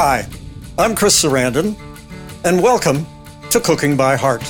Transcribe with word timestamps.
Hi, 0.00 0.22
I'm 0.78 0.94
Chris 0.94 1.20
Sarandon, 1.24 1.74
and 2.44 2.62
welcome 2.62 3.04
to 3.50 3.58
Cooking 3.58 3.96
by 3.96 4.14
Heart, 4.14 4.44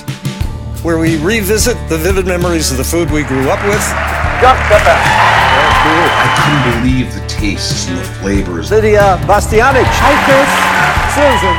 where 0.83 0.99
we 0.99 1.17
revisit 1.17 1.75
the 1.89 1.97
vivid 1.97 2.27
memories 2.27 2.69
of 2.69 2.77
the 2.77 2.83
food 2.83 3.09
we 3.09 3.23
grew 3.23 3.49
up 3.49 3.59
with. 3.65 3.81
I 4.43 4.53
couldn't 6.37 6.83
believe 6.83 7.11
the 7.15 7.25
tastes 7.27 7.87
and 7.87 7.97
the 7.97 8.03
flavors. 8.03 8.69
Lidia 8.69 9.17
Bastianich. 9.25 9.89
Hi, 9.89 10.13
Chris. 10.23 10.47
Susan 11.17 11.57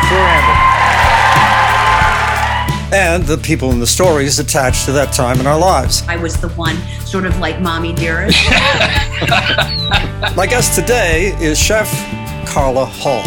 Sarandon. 2.86 2.94
And 2.96 3.24
the 3.24 3.38
people 3.38 3.72
and 3.72 3.82
the 3.82 3.88
stories 3.88 4.38
attached 4.38 4.84
to 4.84 4.92
that 4.92 5.12
time 5.12 5.40
in 5.40 5.48
our 5.48 5.58
lives. 5.58 6.04
I 6.06 6.14
was 6.14 6.40
the 6.40 6.50
one 6.50 6.76
sort 7.04 7.26
of 7.26 7.36
like 7.40 7.60
mommy 7.60 7.92
dearest. 7.92 8.38
My 10.36 10.46
guest 10.48 10.76
today 10.78 11.34
is 11.40 11.58
Chef 11.58 11.90
Carla 12.46 12.84
Hall. 12.84 13.24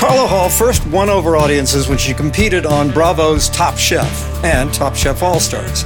Carla 0.00 0.26
Hall 0.26 0.48
first 0.48 0.86
won 0.86 1.10
over 1.10 1.36
audiences 1.36 1.86
when 1.86 1.98
she 1.98 2.14
competed 2.14 2.64
on 2.64 2.90
Bravo's 2.90 3.50
Top 3.50 3.76
Chef 3.76 4.42
and 4.42 4.72
Top 4.72 4.96
Chef 4.96 5.22
All 5.22 5.38
Stars, 5.38 5.82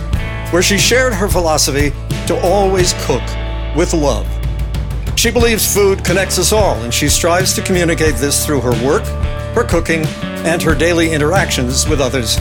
where 0.52 0.62
she 0.62 0.78
shared 0.78 1.12
her 1.12 1.26
philosophy 1.26 1.90
to 2.28 2.40
always 2.44 2.92
cook 2.98 3.24
with 3.74 3.92
love. 3.92 4.24
She 5.18 5.32
believes 5.32 5.74
food 5.74 6.04
connects 6.04 6.38
us 6.38 6.52
all, 6.52 6.76
and 6.84 6.94
she 6.94 7.08
strives 7.08 7.54
to 7.54 7.62
communicate 7.62 8.14
this 8.14 8.46
through 8.46 8.60
her 8.60 8.86
work, 8.86 9.02
her 9.56 9.64
cooking, 9.64 10.06
and 10.46 10.62
her 10.62 10.76
daily 10.76 11.10
interactions 11.10 11.88
with 11.88 12.00
others. 12.00 12.36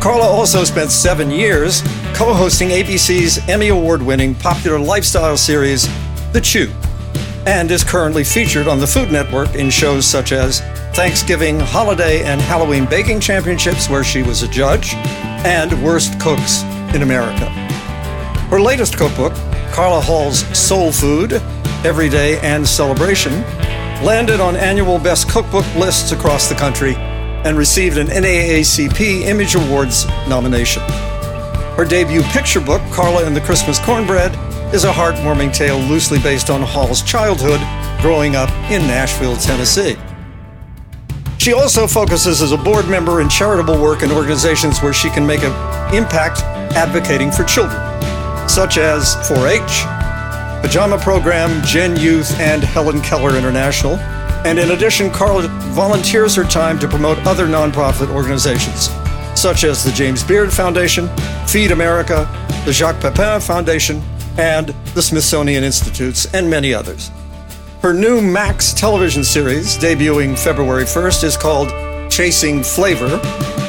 Carla 0.00 0.24
also 0.24 0.62
spent 0.62 0.92
seven 0.92 1.32
years 1.32 1.82
co 2.14 2.32
hosting 2.32 2.68
ABC's 2.68 3.38
Emmy 3.48 3.70
Award 3.70 4.02
winning 4.02 4.36
popular 4.36 4.78
lifestyle 4.78 5.36
series, 5.36 5.88
The 6.32 6.40
Chew, 6.40 6.70
and 7.46 7.70
is 7.70 7.82
currently 7.82 8.24
featured 8.24 8.68
on 8.68 8.78
the 8.78 8.86
Food 8.86 9.10
Network 9.10 9.54
in 9.54 9.70
shows 9.70 10.06
such 10.06 10.32
as 10.32 10.60
Thanksgiving, 10.94 11.58
Holiday, 11.58 12.22
and 12.24 12.40
Halloween 12.40 12.84
Baking 12.84 13.20
Championships, 13.20 13.88
where 13.88 14.04
she 14.04 14.22
was 14.22 14.42
a 14.42 14.48
judge, 14.48 14.94
and 15.44 15.82
Worst 15.82 16.20
Cooks 16.20 16.62
in 16.94 17.02
America. 17.02 17.48
Her 18.50 18.60
latest 18.60 18.96
cookbook, 18.96 19.32
Carla 19.72 20.00
Hall's 20.00 20.40
Soul 20.58 20.92
Food, 20.92 21.34
Everyday 21.84 22.38
and 22.40 22.66
Celebration, 22.66 23.32
landed 24.02 24.40
on 24.40 24.56
annual 24.56 24.98
Best 24.98 25.28
Cookbook 25.30 25.64
lists 25.76 26.12
across 26.12 26.48
the 26.48 26.54
country 26.54 26.94
and 26.96 27.56
received 27.56 27.96
an 27.96 28.08
NAACP 28.08 29.22
Image 29.22 29.54
Awards 29.54 30.06
nomination. 30.28 30.82
Her 31.76 31.86
debut 31.86 32.22
picture 32.24 32.60
book, 32.60 32.82
Carla 32.90 33.24
and 33.24 33.34
the 33.34 33.40
Christmas 33.40 33.78
Cornbread, 33.78 34.36
is 34.72 34.84
a 34.84 34.92
heartwarming 34.92 35.52
tale 35.52 35.78
loosely 35.78 36.18
based 36.20 36.48
on 36.48 36.62
Hall's 36.62 37.02
childhood 37.02 37.60
growing 38.00 38.36
up 38.36 38.50
in 38.70 38.82
Nashville, 38.82 39.36
Tennessee. 39.36 39.96
She 41.38 41.52
also 41.52 41.86
focuses 41.86 42.40
as 42.40 42.52
a 42.52 42.56
board 42.56 42.88
member 42.88 43.20
in 43.20 43.28
charitable 43.28 43.80
work 43.80 44.02
in 44.02 44.12
organizations 44.12 44.80
where 44.80 44.92
she 44.92 45.10
can 45.10 45.26
make 45.26 45.42
an 45.42 45.94
impact 45.94 46.42
advocating 46.76 47.32
for 47.32 47.42
children, 47.44 47.80
such 48.48 48.78
as 48.78 49.14
4 49.26 49.48
H, 49.48 49.60
Pajama 50.62 50.98
Program, 50.98 51.64
Gen 51.64 51.96
Youth, 51.96 52.30
and 52.38 52.62
Helen 52.62 53.00
Keller 53.00 53.36
International. 53.36 53.96
And 54.44 54.58
in 54.58 54.70
addition, 54.70 55.10
Carla 55.10 55.48
volunteers 55.72 56.36
her 56.36 56.44
time 56.44 56.78
to 56.78 56.86
promote 56.86 57.18
other 57.26 57.46
nonprofit 57.46 58.08
organizations, 58.14 58.88
such 59.34 59.64
as 59.64 59.82
the 59.82 59.90
James 59.90 60.22
Beard 60.22 60.52
Foundation, 60.52 61.08
Feed 61.46 61.72
America, 61.72 62.28
the 62.64 62.72
Jacques 62.72 63.00
Pepin 63.00 63.40
Foundation, 63.40 64.02
and 64.40 64.68
the 64.94 65.02
Smithsonian 65.02 65.62
Institutes, 65.62 66.26
and 66.32 66.48
many 66.48 66.72
others. 66.72 67.10
Her 67.82 67.92
new 67.92 68.22
Max 68.22 68.72
television 68.72 69.22
series, 69.22 69.76
debuting 69.76 70.38
February 70.38 70.84
1st, 70.84 71.24
is 71.24 71.36
called 71.36 71.68
Chasing 72.10 72.62
Flavor, 72.62 73.20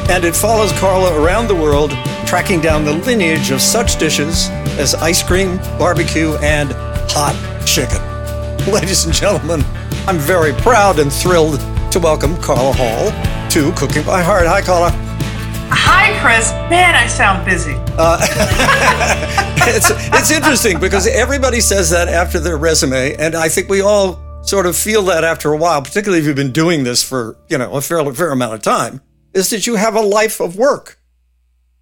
and 0.09 0.23
it 0.23 0.35
follows 0.35 0.71
Carla 0.79 1.21
around 1.21 1.47
the 1.47 1.55
world, 1.55 1.91
tracking 2.25 2.61
down 2.61 2.85
the 2.85 2.93
lineage 2.93 3.51
of 3.51 3.61
such 3.61 3.99
dishes 3.99 4.47
as 4.79 4.95
ice 4.95 5.21
cream, 5.21 5.57
barbecue, 5.77 6.35
and 6.37 6.71
hot 7.11 7.35
chicken. 7.65 8.01
Ladies 8.73 9.03
and 9.03 9.13
gentlemen, 9.13 9.63
I'm 10.07 10.17
very 10.17 10.53
proud 10.53 10.99
and 10.99 11.11
thrilled 11.11 11.59
to 11.91 11.99
welcome 11.99 12.37
Carla 12.37 12.71
Hall 12.71 13.11
to 13.49 13.73
Cooking 13.73 14.05
by 14.05 14.21
Heart. 14.21 14.47
Hi, 14.47 14.61
Carla. 14.61 15.10
Hi, 15.93 16.17
Chris. 16.21 16.51
Man, 16.69 16.95
I 16.95 17.05
sound 17.05 17.45
busy. 17.45 17.75
Uh, 17.97 18.17
it's 19.67 19.91
it's 19.91 20.31
interesting 20.31 20.79
because 20.79 21.05
everybody 21.05 21.59
says 21.59 21.89
that 21.89 22.07
after 22.07 22.39
their 22.39 22.57
resume, 22.57 23.13
and 23.17 23.35
I 23.35 23.49
think 23.49 23.67
we 23.67 23.81
all 23.81 24.17
sort 24.41 24.65
of 24.65 24.77
feel 24.77 25.01
that 25.03 25.25
after 25.25 25.51
a 25.51 25.57
while, 25.57 25.81
particularly 25.81 26.21
if 26.21 26.25
you've 26.25 26.35
been 26.37 26.53
doing 26.53 26.85
this 26.85 27.03
for 27.03 27.37
you 27.49 27.57
know 27.57 27.73
a 27.73 27.81
fair 27.81 28.09
fair 28.13 28.31
amount 28.31 28.53
of 28.53 28.61
time, 28.61 29.01
is 29.33 29.49
that 29.49 29.67
you 29.67 29.75
have 29.75 29.95
a 29.95 30.01
life 30.01 30.39
of 30.39 30.55
work, 30.55 30.97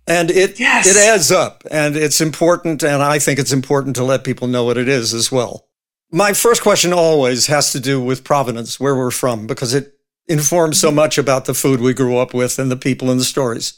and 0.08 0.31
it 0.31 0.59
Yes. 0.59 0.88
it 0.88 0.98
adds 0.98 1.31
up, 1.31 1.64
and 1.69 1.96
it's 1.96 2.19
important, 2.19 2.81
and 2.81 3.03
I 3.03 3.19
think 3.19 3.38
it's 3.38 3.53
important 3.53 3.96
to 3.98 4.03
let 4.03 4.24
people 4.24 4.48
know 4.48 4.64
what 4.64 4.78
it 4.78 4.90
is 4.90 5.14
as 5.14 5.31
well. 5.31 5.68
My 6.12 6.34
first 6.34 6.64
question 6.64 6.94
always 6.94 7.46
has 7.46 7.72
to 7.74 7.80
do 7.80 8.02
with 8.02 8.24
provenance, 8.24 8.80
where 8.80 8.96
we're 8.96 9.12
from, 9.12 9.46
because 9.46 9.75
it 9.75 9.94
informs 10.28 10.80
so 10.80 10.90
much 10.90 11.19
about 11.19 11.46
the 11.46 11.53
food 11.53 11.80
we 11.80 11.94
grew 11.94 12.18
up 12.18 12.34
with 12.34 12.58
and 12.58 12.72
the 12.72 12.75
people 12.75 13.12
and 13.12 13.19
the 13.19 13.24
stories. 13.24 13.74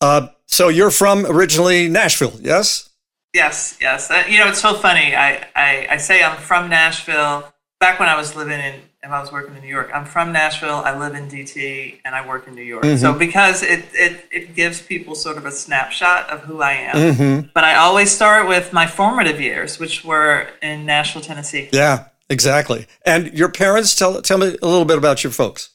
Uh, 0.00 0.28
so 0.46 0.68
you're 0.68 0.90
from 0.90 1.26
originally 1.26 1.88
Nashville, 1.88 2.34
yes? 2.40 2.90
Yes, 3.32 3.78
yes. 3.80 4.10
Uh, 4.10 4.24
you 4.28 4.38
know, 4.38 4.48
it's 4.48 4.60
so 4.60 4.74
funny. 4.74 5.14
I, 5.14 5.46
I, 5.54 5.86
I 5.90 5.96
say 5.98 6.22
I'm 6.22 6.36
from 6.36 6.68
Nashville. 6.68 7.52
Back 7.78 8.00
when 8.00 8.08
I 8.08 8.16
was 8.16 8.34
living 8.34 8.58
in, 8.60 8.74
if 9.02 9.10
I 9.10 9.20
was 9.20 9.32
working 9.32 9.54
in 9.56 9.62
New 9.62 9.68
York, 9.68 9.90
I'm 9.94 10.04
from 10.04 10.32
Nashville. 10.32 10.82
I 10.84 10.98
live 10.98 11.14
in 11.14 11.28
DC, 11.28 12.00
and 12.04 12.14
I 12.14 12.26
work 12.26 12.46
in 12.46 12.54
New 12.54 12.62
York. 12.62 12.84
So 12.98 13.14
because 13.14 13.62
it, 13.62 13.84
it, 13.94 14.28
it 14.30 14.54
gives 14.54 14.82
people 14.82 15.14
sort 15.14 15.38
of 15.38 15.46
a 15.46 15.50
snapshot 15.50 16.28
of 16.28 16.40
who 16.40 16.60
I 16.60 16.72
am. 16.72 17.50
But 17.54 17.64
I 17.64 17.76
always 17.76 18.10
start 18.10 18.48
with 18.48 18.72
my 18.72 18.86
formative 18.86 19.40
years, 19.40 19.78
which 19.78 20.04
were 20.04 20.48
in 20.60 20.84
Nashville, 20.84 21.22
Tennessee. 21.22 21.70
Yeah, 21.72 22.08
exactly. 22.28 22.86
And 23.06 23.32
your 23.32 23.50
parents, 23.50 23.94
tell 23.94 24.20
tell 24.20 24.38
me 24.38 24.58
a 24.60 24.66
little 24.66 24.84
bit 24.84 24.98
about 24.98 25.24
your 25.24 25.32
folks. 25.32 25.70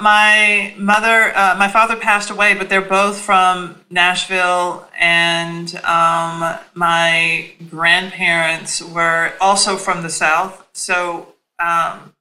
My 0.00 0.74
mother, 0.76 1.36
uh, 1.36 1.54
my 1.58 1.68
father 1.68 1.94
passed 1.96 2.30
away, 2.30 2.54
but 2.54 2.68
they're 2.68 2.80
both 2.80 3.18
from 3.20 3.76
Nashville, 3.88 4.88
and 4.98 5.72
um, 5.84 6.58
my 6.74 7.52
grandparents 7.70 8.82
were 8.82 9.32
also 9.40 9.76
from 9.76 10.02
the 10.02 10.10
South. 10.10 10.66
So, 10.72 11.34
um, 11.60 12.14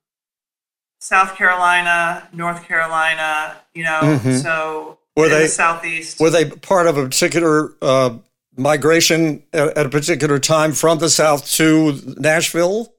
South 0.99 1.35
Carolina, 1.35 2.27
North 2.33 2.63
Carolina, 2.67 3.57
you 3.73 3.83
know, 3.83 4.19
so 4.41 4.99
Were 5.17 5.27
they- 5.29 5.43
the 5.43 5.47
Southeast. 5.47 6.19
Were 6.19 6.29
they 6.29 6.45
part 6.45 6.85
of 6.85 6.97
a 6.97 7.05
particular 7.05 7.71
uh, 7.81 8.11
migration 8.55 9.41
at, 9.53 9.75
at 9.75 9.85
a 9.87 9.89
particular 9.89 10.37
time 10.37 10.73
from 10.73 10.99
the 10.99 11.09
South 11.09 11.49
to 11.53 11.99
Nashville? 12.17 12.93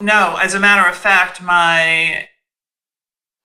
No, 0.00 0.36
as 0.40 0.54
a 0.54 0.60
matter 0.60 0.88
of 0.88 0.94
fact, 0.96 1.42
my 1.42 2.28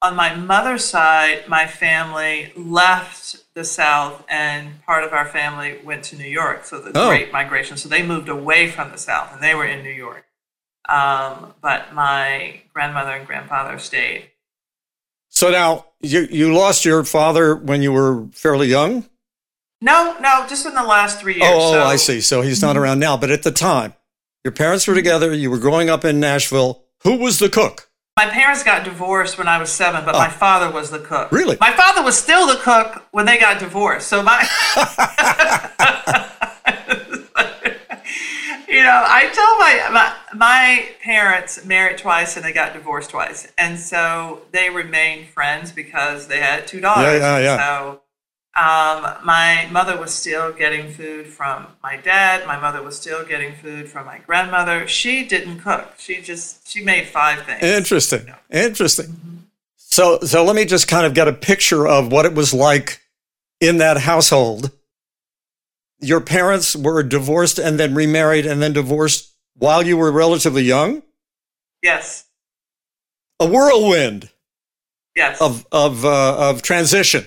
on 0.04 0.16
my 0.18 0.36
mother's 0.36 0.84
side, 0.84 1.48
my 1.48 1.66
family 1.66 2.52
left 2.58 3.38
the 3.56 3.64
South, 3.64 4.24
and 4.28 4.84
part 4.84 5.06
of 5.06 5.14
our 5.14 5.26
family 5.26 5.80
went 5.84 6.04
to 6.04 6.18
New 6.18 6.28
York. 6.28 6.66
So 6.66 6.80
the 6.80 6.92
Oh. 6.94 7.08
Great 7.08 7.32
Migration. 7.32 7.78
So 7.78 7.88
they 7.88 8.04
moved 8.04 8.28
away 8.28 8.70
from 8.70 8.92
the 8.92 8.98
South, 8.98 9.34
and 9.34 9.42
they 9.42 9.56
were 9.56 9.66
in 9.66 9.82
New 9.82 9.92
York. 9.92 10.26
Um, 10.90 11.54
but 11.62 11.94
my 11.94 12.62
grandmother 12.74 13.12
and 13.12 13.26
grandfather 13.26 13.80
stayed. 13.80 14.30
So 15.30 15.50
now 15.50 15.86
you 16.02 16.28
you 16.30 16.54
lost 16.54 16.84
your 16.84 17.04
father 17.06 17.56
when 17.56 17.82
you 17.82 17.94
were 17.94 18.28
fairly 18.34 18.68
young. 18.68 19.08
No, 19.82 20.18
no, 20.20 20.46
just 20.48 20.66
in 20.66 20.76
the 20.76 20.84
last 20.84 21.20
three 21.20 21.36
years. 21.36 21.50
Oh, 21.50 21.70
oh, 21.70 21.72
so, 21.72 21.84
I 21.84 21.96
see. 21.96 22.22
So 22.22 22.42
he's 22.42 22.62
not 22.62 22.78
around 22.78 23.00
now. 23.00 23.16
But 23.18 23.32
at 23.32 23.44
the 23.44 23.52
time, 23.52 23.94
your 24.44 24.52
parents 24.52 24.86
were 24.86 24.94
together. 24.96 25.34
You 25.34 25.50
were 25.50 25.58
growing 25.58 25.90
up 25.90 26.04
in 26.04 26.20
Nashville. 26.20 26.84
Who 27.04 27.18
was 27.18 27.40
the 27.40 27.50
cook? 27.50 27.90
My 28.16 28.28
parents 28.28 28.62
got 28.64 28.84
divorced 28.84 29.40
when 29.40 29.48
I 29.48 29.58
was 29.58 29.72
seven, 29.72 30.06
but 30.06 30.14
my 30.14 30.28
oh. 30.28 30.30
father 30.30 30.72
was 30.72 30.92
the 30.92 31.00
cook. 31.00 31.30
Oh. 31.32 31.36
Really? 31.36 31.58
My 31.60 31.72
father 31.74 32.04
was 32.04 32.16
still 32.16 32.46
the 32.46 32.58
cook 32.58 33.04
when 33.10 33.26
they 33.26 33.40
got 33.40 33.58
divorced. 33.60 34.08
So 34.08 34.22
my, 34.22 34.40
you 38.70 38.84
know, 38.84 39.04
I 39.08 39.30
tell 39.34 39.58
my, 39.58 39.90
my 39.92 40.14
my 40.36 40.90
parents 41.02 41.66
married 41.66 41.98
twice 41.98 42.38
and 42.38 42.46
they 42.46 42.54
got 42.54 42.74
divorced 42.74 43.10
twice, 43.10 43.52
and 43.58 43.80
so 43.80 44.44
they 44.52 44.70
remained 44.70 45.30
friends 45.30 45.72
because 45.72 46.28
they 46.28 46.40
had 46.40 46.68
two 46.68 46.82
daughters. 46.82 47.20
Yeah, 47.20 47.40
yeah, 47.40 47.44
yeah. 47.44 47.58
So. 47.58 48.03
Um, 48.56 49.16
my 49.24 49.68
mother 49.72 49.98
was 49.98 50.14
still 50.14 50.54
getting 50.54 50.92
food 50.92 51.26
from 51.26 51.66
my 51.82 51.98
dad. 51.98 52.46
My 52.46 52.60
mother 52.60 52.84
was 52.84 52.96
still 52.96 53.26
getting 53.26 53.56
food 53.56 53.90
from 53.90 54.06
my 54.06 54.20
grandmother. 54.20 54.88
She 54.88 55.26
didn't 55.26 55.60
cook. 55.62 55.96
She 55.98 56.22
just 56.22 56.70
she 56.70 56.84
made 56.84 57.08
five 57.08 57.44
things. 57.46 57.64
Interesting. 57.64 58.32
Interesting. 58.52 59.48
So 59.76 60.20
so 60.20 60.44
let 60.44 60.56
me 60.56 60.66
just 60.66 60.88
kind 60.88 61.08
of 61.08 61.16
get 61.16 61.28
a 61.28 61.34
picture 61.34 61.88
of 61.88 62.12
what 62.12 62.26
it 62.28 62.36
was 62.36 62.54
like 62.54 63.02
in 63.60 63.78
that 63.78 63.98
household. 63.98 64.70
Your 66.00 66.22
parents 66.22 66.76
were 66.76 67.02
divorced 67.02 67.58
and 67.58 67.80
then 67.80 67.96
remarried 67.96 68.46
and 68.46 68.62
then 68.62 68.74
divorced 68.74 69.32
while 69.56 69.84
you 69.84 69.98
were 69.98 70.12
relatively 70.12 70.64
young? 70.64 71.02
Yes. 71.82 72.26
A 73.40 73.48
whirlwind. 73.48 74.30
Yes. 75.16 75.42
of 75.42 75.66
of 75.72 76.06
uh, 76.06 76.50
of 76.50 76.62
transition. 76.62 77.26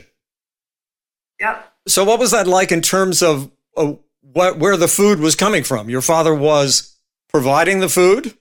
Yep. 1.41 1.73
So, 1.89 2.05
what 2.05 2.19
was 2.19 2.31
that 2.31 2.47
like 2.47 2.73
in 2.73 2.83
terms 2.83 3.23
of 3.23 3.51
uh, 3.77 3.95
what 4.33 4.59
where 4.59 4.77
the 4.77 4.89
food 4.89 5.21
was 5.21 5.35
coming 5.37 5.63
from? 5.65 5.89
Your 5.91 6.03
father 6.03 6.35
was 6.35 6.97
providing 7.33 7.81
the 7.81 7.89
food. 7.89 8.35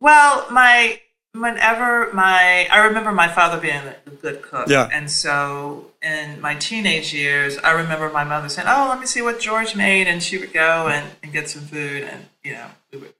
Well, 0.00 0.46
my 0.50 1.00
whenever 1.34 2.12
my 2.12 2.66
I 2.70 2.84
remember 2.86 3.12
my 3.12 3.28
father 3.28 3.60
being 3.60 3.82
a 4.06 4.10
good 4.10 4.42
cook. 4.42 4.68
Yeah. 4.68 4.88
And 4.92 5.10
so 5.10 5.90
in 6.02 6.40
my 6.40 6.54
teenage 6.54 7.12
years, 7.12 7.58
I 7.58 7.72
remember 7.72 8.10
my 8.10 8.24
mother 8.24 8.48
saying, 8.48 8.68
"Oh, 8.70 8.86
let 8.88 9.00
me 9.00 9.06
see 9.06 9.22
what 9.22 9.40
George 9.40 9.74
made," 9.74 10.06
and 10.06 10.22
she 10.22 10.38
would 10.38 10.52
go 10.52 10.88
and, 10.88 11.10
and 11.22 11.32
get 11.32 11.48
some 11.48 11.62
food, 11.62 12.04
and 12.04 12.26
you 12.44 12.52
know 12.52 12.66
we 12.92 12.98
would, 12.98 13.14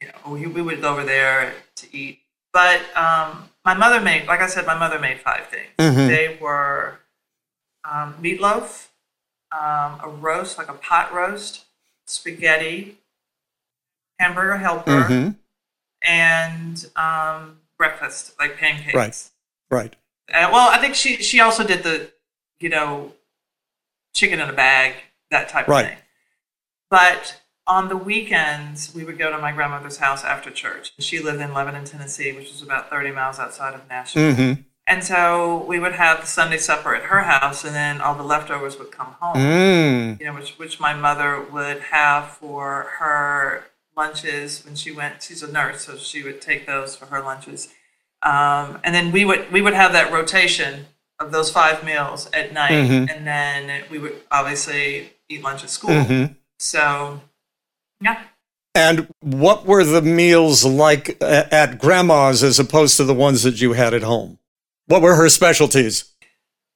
you 0.00 0.08
know, 0.08 0.32
we, 0.32 0.46
we 0.46 0.62
would 0.62 0.80
go 0.80 0.92
over 0.92 1.04
there 1.04 1.54
to 1.76 1.96
eat. 1.96 2.20
But 2.52 2.80
um, 2.96 3.48
my 3.64 3.74
mother 3.74 4.00
made, 4.00 4.26
like 4.26 4.40
I 4.40 4.46
said, 4.48 4.66
my 4.66 4.76
mother 4.78 4.98
made 4.98 5.20
five 5.20 5.46
things. 5.48 5.70
Mhm. 5.78 6.08
They 6.08 6.38
were 6.40 6.98
um, 7.90 8.14
meatloaf, 8.22 8.88
um, 9.52 10.00
a 10.02 10.08
roast, 10.08 10.58
like 10.58 10.68
a 10.68 10.74
pot 10.74 11.12
roast, 11.12 11.64
spaghetti, 12.06 12.98
hamburger 14.18 14.58
helper 14.58 14.90
Mhm. 15.04 15.36
and 16.02 16.90
um, 16.96 17.60
breakfast, 17.76 18.38
like 18.38 18.56
pancakes. 18.56 18.94
Right. 18.94 19.30
Right. 19.70 19.94
Uh, 20.32 20.48
well, 20.52 20.68
I 20.68 20.78
think 20.78 20.94
she 20.94 21.16
she 21.22 21.40
also 21.40 21.64
did 21.64 21.82
the, 21.82 22.12
you 22.60 22.68
know, 22.68 23.14
chicken 24.14 24.40
in 24.40 24.48
a 24.48 24.52
bag, 24.52 24.94
that 25.30 25.48
type 25.48 25.66
Right. 25.68 25.84
of 25.84 25.90
thing. 25.90 25.98
But 26.90 27.40
on 27.66 27.88
the 27.88 27.96
weekends, 27.96 28.94
we 28.94 29.04
would 29.04 29.18
go 29.18 29.30
to 29.30 29.38
my 29.38 29.52
grandmother's 29.52 29.98
house 29.98 30.24
after 30.24 30.50
church. 30.50 30.92
She 30.98 31.20
lived 31.20 31.40
in 31.40 31.54
Lebanon, 31.54 31.84
Tennessee, 31.84 32.32
which 32.32 32.50
is 32.50 32.62
about 32.62 32.90
30 32.90 33.12
miles 33.12 33.38
outside 33.38 33.74
of 33.74 33.88
Nashville. 33.88 34.34
hmm 34.34 34.52
And 34.90 35.04
so 35.04 35.64
we 35.68 35.78
would 35.78 35.92
have 35.92 36.20
the 36.20 36.26
Sunday 36.26 36.58
supper 36.58 36.96
at 36.96 37.04
her 37.04 37.22
house, 37.22 37.64
and 37.64 37.74
then 37.76 38.00
all 38.00 38.16
the 38.16 38.24
leftovers 38.24 38.76
would 38.78 38.90
come 38.90 39.14
home 39.20 39.36
Mm. 39.36 40.20
you 40.20 40.26
know, 40.26 40.34
which 40.34 40.50
which 40.58 40.80
my 40.80 40.94
mother 40.94 41.40
would 41.40 41.78
have 41.92 42.22
for 42.40 42.64
her 42.98 43.66
lunches 43.96 44.64
when 44.64 44.74
she 44.74 44.90
went. 44.90 45.22
She's 45.22 45.42
a 45.44 45.50
nurse, 45.50 45.84
so 45.86 45.96
she 45.96 46.24
would 46.24 46.40
take 46.40 46.66
those 46.66 46.96
for 46.96 47.06
her 47.06 47.20
lunches, 47.22 47.68
um, 48.22 48.80
and 48.82 48.92
then 48.94 49.12
we 49.12 49.24
would 49.24 49.52
we 49.52 49.62
would 49.62 49.74
have 49.74 49.92
that 49.92 50.10
rotation 50.12 50.86
of 51.20 51.30
those 51.30 51.50
five 51.52 51.84
meals 51.84 52.28
at 52.32 52.52
night, 52.52 52.72
Mhm. 52.88 53.14
and 53.14 53.24
then 53.26 53.84
we 53.90 53.98
would 53.98 54.16
obviously 54.32 55.12
eat 55.28 55.42
lunch 55.42 55.62
at 55.62 55.70
school. 55.70 55.90
Mhm. 55.90 56.34
So, 56.58 57.20
yeah. 58.00 58.22
And 58.74 59.06
what 59.20 59.66
were 59.66 59.84
the 59.84 60.02
meals 60.02 60.64
like 60.64 61.16
at 61.22 61.78
grandma's 61.78 62.42
as 62.42 62.58
opposed 62.58 62.96
to 62.96 63.04
the 63.04 63.14
ones 63.14 63.42
that 63.44 63.60
you 63.60 63.74
had 63.74 63.94
at 63.94 64.02
home? 64.02 64.38
What 64.90 65.02
were 65.02 65.14
her 65.14 65.28
specialties? 65.28 66.04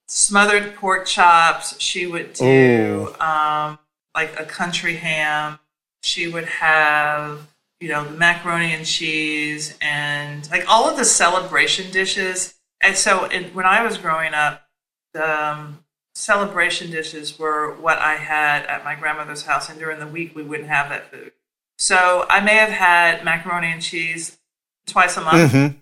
smothered 0.06 0.76
pork 0.76 1.06
chops. 1.06 1.80
She 1.80 2.06
would 2.06 2.34
do 2.34 3.14
um, 3.20 3.78
like 4.14 4.38
a 4.38 4.44
country 4.44 4.96
ham. 4.96 5.58
She 6.02 6.28
would 6.28 6.44
have, 6.44 7.48
you 7.80 7.88
know, 7.88 8.04
the 8.04 8.16
macaroni 8.16 8.72
and 8.72 8.86
cheese 8.86 9.76
and 9.80 10.48
like 10.50 10.64
all 10.68 10.88
of 10.88 10.96
the 10.96 11.04
celebration 11.04 11.90
dishes. 11.90 12.54
And 12.80 12.96
so 12.96 13.24
in, 13.24 13.44
when 13.54 13.66
I 13.66 13.82
was 13.82 13.98
growing 13.98 14.34
up, 14.34 14.68
the 15.14 15.46
um, 15.46 15.84
celebration 16.14 16.90
dishes 16.90 17.36
were 17.38 17.72
what 17.74 17.98
I 17.98 18.14
had 18.16 18.66
at 18.66 18.84
my 18.84 18.94
grandmother's 18.94 19.44
house. 19.44 19.68
And 19.68 19.78
during 19.78 19.98
the 19.98 20.06
week, 20.06 20.36
we 20.36 20.42
wouldn't 20.42 20.68
have 20.68 20.90
that 20.90 21.10
food. 21.10 21.32
So 21.78 22.26
I 22.30 22.40
may 22.40 22.54
have 22.54 22.70
had 22.70 23.24
macaroni 23.24 23.72
and 23.72 23.82
cheese 23.82 24.38
twice 24.86 25.16
a 25.16 25.22
month 25.22 25.52
Mhm. 25.52 25.76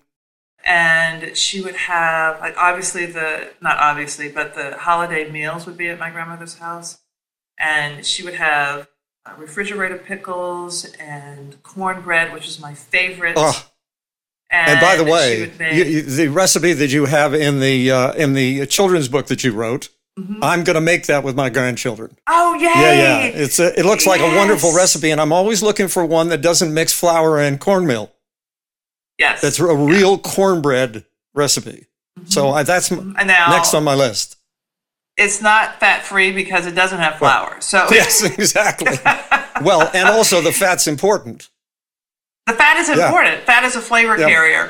And 0.65 1.37
she 1.37 1.61
would 1.61 1.77
have 1.77 2.41
like 2.41 2.55
obviously 2.57 3.07
the 3.07 3.51
not 3.61 3.79
obviously 3.79 4.29
but 4.29 4.55
the 4.55 4.77
holiday 4.79 5.29
meals 5.31 5.67
would 5.67 5.77
be 5.77 5.89
at 5.89 5.99
my 5.99 6.11
grandmother's 6.11 6.59
house 6.59 6.99
and 7.59 8.05
she 8.07 8.23
would 8.23 8.35
have 8.35 8.89
uh, 9.27 9.33
refrigerated 9.39 10.05
pickles 10.05 10.85
and 11.01 11.63
cornbread 11.63 12.33
which 12.33 12.47
is 12.49 12.61
my 12.61 12.75
favorite 12.75 13.35
Oh, 13.37 13.67
and 14.51 14.81
by 14.81 14.97
the 14.97 15.05
way, 15.05 15.51
make- 15.59 15.73
you, 15.75 15.85
you, 15.85 16.03
the 16.03 16.29
recipe 16.29 16.75
that 16.75 16.89
you 16.93 17.07
have 17.07 17.33
in 17.33 17.59
the 17.61 17.91
uh, 17.91 18.13
in 18.13 18.35
the 18.35 18.67
children's 18.67 19.09
book 19.09 19.27
that 19.29 19.43
you 19.43 19.51
wrote, 19.53 19.89
I'm 20.43 20.63
going 20.63 20.75
to 20.75 20.81
make 20.83 21.07
that 21.07 21.25
with 21.25 21.35
my 21.35 21.49
grandchildren. 21.49 22.19
oh 22.29 22.53
yay 22.57 22.65
Yeah, 22.67 22.93
yeah. 22.93 23.19
It's 23.29 23.59
a, 23.59 23.79
it 23.81 23.87
looks 23.87 24.07
like 24.07 24.21
a 24.21 24.37
wonderful 24.37 24.75
recipe, 24.75 25.11
and 25.11 25.23
I'm 25.23 25.33
always 25.33 25.63
looking 25.63 25.89
for 25.89 26.05
one 26.05 26.29
that 26.29 26.43
doesn't 26.43 26.75
mix 26.75 26.93
flour 26.93 27.39
and 27.41 27.59
cornmeal. 27.59 28.13
Yes 29.25 29.41
That's 29.41 29.59
a 29.61 29.75
real 29.95 30.19
cornbread 30.19 31.05
recipe. 31.35 31.87
So 32.27 32.41
mm-hmm. 32.45 32.57
I, 32.59 32.63
that's 32.63 32.91
now 32.91 33.51
next 33.57 33.73
on 33.75 33.85
my 33.85 33.95
list. 33.95 34.37
it's 35.17 35.41
not 35.51 35.79
fat 35.81 36.01
free 36.11 36.31
because 36.33 36.67
it 36.67 36.75
doesn't 36.75 36.99
have 37.07 37.15
flour 37.23 37.53
so 37.61 37.79
Yes, 37.91 38.23
exactly. 38.23 38.97
well, 39.69 39.83
and 39.95 40.09
also 40.09 40.41
the 40.41 40.53
fat's 40.53 40.87
important. 40.87 41.49
The 42.47 42.55
fat 42.55 42.77
is 42.83 42.89
Yeah. 42.89 43.07
important. 43.07 43.37
Fat 43.51 43.65
is 43.65 43.77
a 43.77 43.81
flavor 43.81 44.17
Yeah. 44.19 44.29
carrier. 44.29 44.65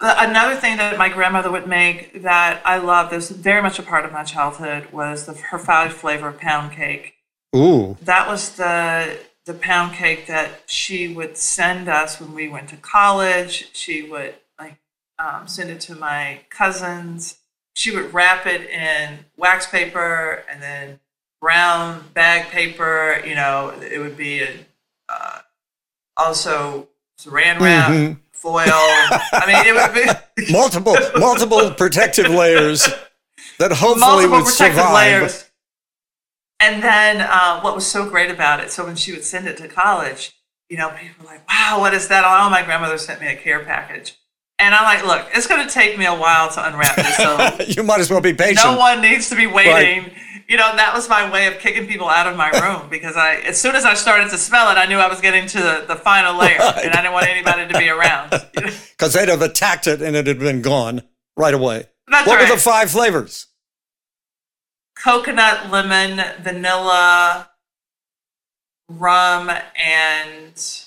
Another 0.00 0.56
thing 0.56 0.76
that 0.78 0.98
my 0.98 1.08
grandmother 1.08 1.50
would 1.50 1.66
make 1.68 2.22
that 2.22 2.60
I 2.64 2.76
love, 2.78 3.08
this 3.10 3.30
is 3.30 3.36
very 3.50 3.62
much 3.62 3.78
a 3.78 3.82
part 3.82 4.04
of 4.04 4.12
my 4.12 4.24
childhood, 4.24 4.82
was 4.92 5.24
the, 5.26 5.34
her 5.50 5.58
five 5.58 5.92
flavor 5.94 6.32
pound 6.32 6.72
cake. 6.72 7.14
Ooh, 7.56 7.96
That 8.02 8.26
was 8.26 8.42
the 8.56 9.16
the 9.46 9.54
pound 9.54 9.94
cake 9.94 10.26
that 10.26 10.62
she 10.66 11.08
would 11.08 11.36
send 11.36 11.88
us 11.88 12.20
when 12.20 12.32
we 12.34 12.48
went 12.48 12.68
to 12.70 12.76
college. 12.76 13.68
She 13.74 14.02
would 14.02 14.34
like 14.58 14.76
um, 15.18 15.46
send 15.46 15.70
it 15.70 15.80
to 15.82 15.94
my 15.94 16.40
cousins. 16.50 17.38
She 17.74 17.94
would 17.94 18.14
wrap 18.14 18.46
it 18.46 18.62
in 18.70 19.26
wax 19.36 19.66
paper 19.66 20.44
and 20.50 20.62
then 20.62 21.00
brown 21.40 22.04
bag 22.14 22.48
paper. 22.50 23.20
You 23.26 23.34
know, 23.34 23.74
it 23.82 23.98
would 23.98 24.16
be 24.16 24.42
a, 24.42 24.50
uh, 25.08 25.38
also 26.16 26.88
saran 27.20 27.58
wrap, 27.60 27.90
Mhm. 27.90 28.18
foil. 28.32 28.62
I 28.66 29.44
mean, 29.46 29.66
it 29.66 29.74
would 29.74 29.94
be 30.46 30.52
multiple 30.52 30.96
multiple 31.16 31.70
protective 31.72 32.28
layers 32.28 32.88
that 33.58 33.72
hopefully 33.72 34.00
multiple 34.00 34.36
would 34.38 34.44
protective 34.46 34.76
survive. 34.78 34.94
layers. 34.94 35.44
And 36.60 36.82
then 36.82 37.20
uh, 37.20 37.60
what 37.60 37.74
was 37.74 37.86
so 37.86 38.08
great 38.08 38.30
about 38.30 38.60
it, 38.60 38.70
so 38.70 38.84
when 38.86 38.96
she 38.96 39.12
would 39.12 39.24
send 39.24 39.46
it 39.46 39.56
to 39.58 39.68
college, 39.68 40.32
you 40.70 40.78
know, 40.78 40.90
people 40.90 41.24
were 41.24 41.30
like, 41.30 41.48
wow, 41.48 41.78
what 41.80 41.92
is 41.94 42.08
that? 42.08 42.24
Oh, 42.24 42.48
my 42.50 42.62
grandmother 42.64 42.96
sent 42.98 43.20
me 43.20 43.26
a 43.26 43.36
care 43.36 43.62
package. 43.64 44.16
And 44.58 44.74
I'm 44.74 44.84
like, 44.84 45.04
look, 45.04 45.26
it's 45.34 45.46
going 45.48 45.66
to 45.66 45.72
take 45.72 45.98
me 45.98 46.06
a 46.06 46.14
while 46.14 46.48
to 46.52 46.66
unwrap 46.66 46.94
this. 46.96 47.16
So 47.16 47.64
you 47.80 47.82
might 47.82 48.00
as 48.00 48.08
well 48.10 48.20
be 48.20 48.32
patient. 48.32 48.60
no 48.64 48.78
one 48.78 49.02
needs 49.02 49.28
to 49.30 49.36
be 49.36 49.46
waiting. 49.46 50.12
You 50.48 50.56
know, 50.56 50.76
that 50.76 50.92
was 50.94 51.08
my 51.08 51.30
way 51.30 51.46
of 51.48 51.58
kicking 51.58 51.86
people 51.88 52.08
out 52.08 52.26
of 52.26 52.36
my 52.36 52.50
room 52.60 52.88
because 52.88 53.16
I, 53.16 53.36
as 53.46 53.60
soon 53.60 53.74
as 53.74 53.84
I 53.84 53.94
started 53.94 54.30
to 54.30 54.38
smell 54.38 54.70
it, 54.70 54.74
I 54.78 54.86
knew 54.86 54.96
I 54.98 55.08
was 55.08 55.20
getting 55.20 55.46
to 55.48 55.58
the, 55.58 55.84
the 55.88 55.96
final 55.96 56.38
layer 56.38 56.58
Right. 56.58 56.84
and 56.84 56.94
I 56.94 57.02
didn't 57.02 57.12
want 57.14 57.26
anybody 57.28 57.72
to 57.72 57.78
be 57.78 57.88
around. 57.88 58.32
You 58.54 58.66
know? 58.66 58.72
because 58.96 59.12
they'd 59.14 59.28
have 59.28 59.42
attacked 59.42 59.86
it 59.88 60.00
and 60.00 60.14
it 60.14 60.26
had 60.28 60.38
been 60.38 60.62
gone 60.62 61.02
right 61.36 61.52
away. 61.54 61.86
That's 62.08 62.26
what 62.28 62.40
were 62.40 62.46
the 62.54 62.60
five 62.60 62.90
flavors? 62.90 63.46
Coconut, 65.04 65.70
lemon, 65.70 66.20
vanilla, 66.42 67.50
rum, 68.88 69.50
and 69.50 70.84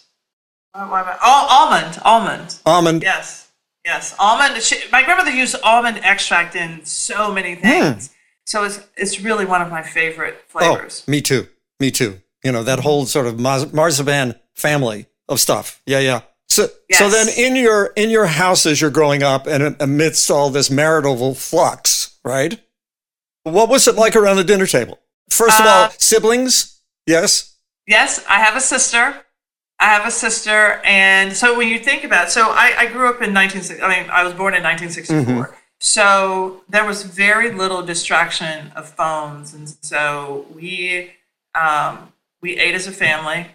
oh, 0.73 1.47
almond. 1.51 1.99
Almond. 2.03 2.59
Almond. 2.65 3.03
Yes, 3.03 3.51
yes, 3.85 4.15
almond. 4.19 4.61
She, 4.63 4.77
my 4.91 5.03
grandmother 5.03 5.31
used 5.31 5.55
almond 5.63 5.99
extract 6.03 6.55
in 6.55 6.83
so 6.83 7.31
many 7.31 7.55
hmm. 7.55 7.61
things, 7.61 8.09
so 8.45 8.63
it's 8.63 8.79
it's 8.95 9.21
really 9.21 9.45
one 9.45 9.61
of 9.61 9.69
my 9.69 9.83
favorite 9.83 10.43
flavors. 10.47 11.03
Oh, 11.07 11.11
me 11.11 11.21
too. 11.21 11.47
Me 11.79 11.91
too. 11.91 12.19
You 12.43 12.51
know 12.51 12.63
that 12.63 12.79
whole 12.79 13.05
sort 13.05 13.27
of 13.27 13.39
marzipan 13.39 14.35
family 14.55 15.05
of 15.29 15.39
stuff. 15.39 15.81
Yeah, 15.85 15.99
yeah. 15.99 16.21
So, 16.49 16.69
so 16.93 17.09
then 17.09 17.27
in 17.37 17.55
your 17.55 17.87
in 17.95 18.09
your 18.09 18.25
house 18.25 18.65
as 18.65 18.79
you're 18.81 18.89
growing 18.89 19.21
up 19.21 19.47
and 19.47 19.75
amidst 19.79 20.31
all 20.31 20.49
this 20.49 20.71
marital 20.71 21.35
flux, 21.35 22.17
right? 22.23 22.59
What 23.51 23.69
was 23.69 23.87
it 23.87 23.95
like 23.95 24.15
around 24.15 24.37
the 24.37 24.43
dinner 24.43 24.65
table? 24.65 24.99
First 25.29 25.59
of 25.59 25.65
Uh, 25.65 25.69
all, 25.69 25.89
siblings. 25.97 26.79
Yes. 27.05 27.55
Yes, 27.85 28.23
I 28.29 28.39
have 28.39 28.55
a 28.55 28.61
sister. 28.61 29.23
I 29.79 29.85
have 29.85 30.07
a 30.07 30.11
sister, 30.11 30.81
and 30.83 31.35
so 31.37 31.55
when 31.55 31.67
you 31.67 31.77
think 31.77 32.03
about, 32.03 32.27
it, 32.27 32.31
so 32.31 32.49
I, 32.49 32.73
I 32.79 32.85
grew 32.87 33.07
up 33.07 33.21
in 33.21 33.31
1960. 33.31 33.83
I 33.83 33.87
mean, 34.01 34.09
I 34.09 34.23
was 34.23 34.33
born 34.33 34.55
in 34.55 34.63
1964. 34.63 35.55
So 35.79 36.63
there 36.67 36.83
was 36.83 37.03
very 37.03 37.51
little 37.51 37.83
distraction 37.83 38.71
of 38.75 38.89
phones, 38.89 39.53
and 39.53 39.69
so 39.81 40.47
we 40.55 41.11
um, 41.53 42.11
we 42.41 42.57
ate 42.57 42.73
as 42.73 42.87
a 42.87 42.91
family. 42.91 43.47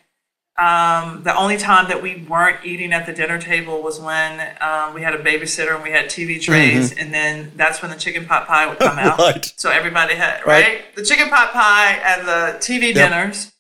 Um, 0.59 1.23
the 1.23 1.35
only 1.35 1.57
time 1.57 1.89
that 1.89 2.03
we 2.03 2.27
weren't 2.29 2.63
eating 2.65 2.93
at 2.93 3.07
the 3.07 3.13
dinner 3.13 3.41
table 3.41 3.83
was 3.83 3.99
when 3.99 4.39
um, 4.61 4.93
we 4.93 5.01
had 5.01 5.15
a 5.15 5.19
babysitter 5.19 5.75
and 5.75 5.83
we 5.83 5.91
had 5.91 6.07
TV 6.07 6.41
trays, 6.41 6.93
and 6.93 7.13
then 7.13 7.53
that's 7.57 7.81
when 7.81 7.91
the 7.91 7.97
chicken 7.97 8.27
pot 8.27 8.47
pie 8.47 8.67
would 8.67 8.79
come 8.79 8.99
out. 8.99 9.19
Right. 9.23 9.53
So 9.57 9.71
everybody 9.71 10.15
had 10.15 10.45
Right. 10.47 10.65
right, 10.65 10.95
the 10.97 11.03
chicken 11.05 11.31
pot 11.31 11.53
pie 11.53 11.93
and 12.05 12.29
the 12.29 12.59
TV 12.59 12.93
dinners. 12.95 13.53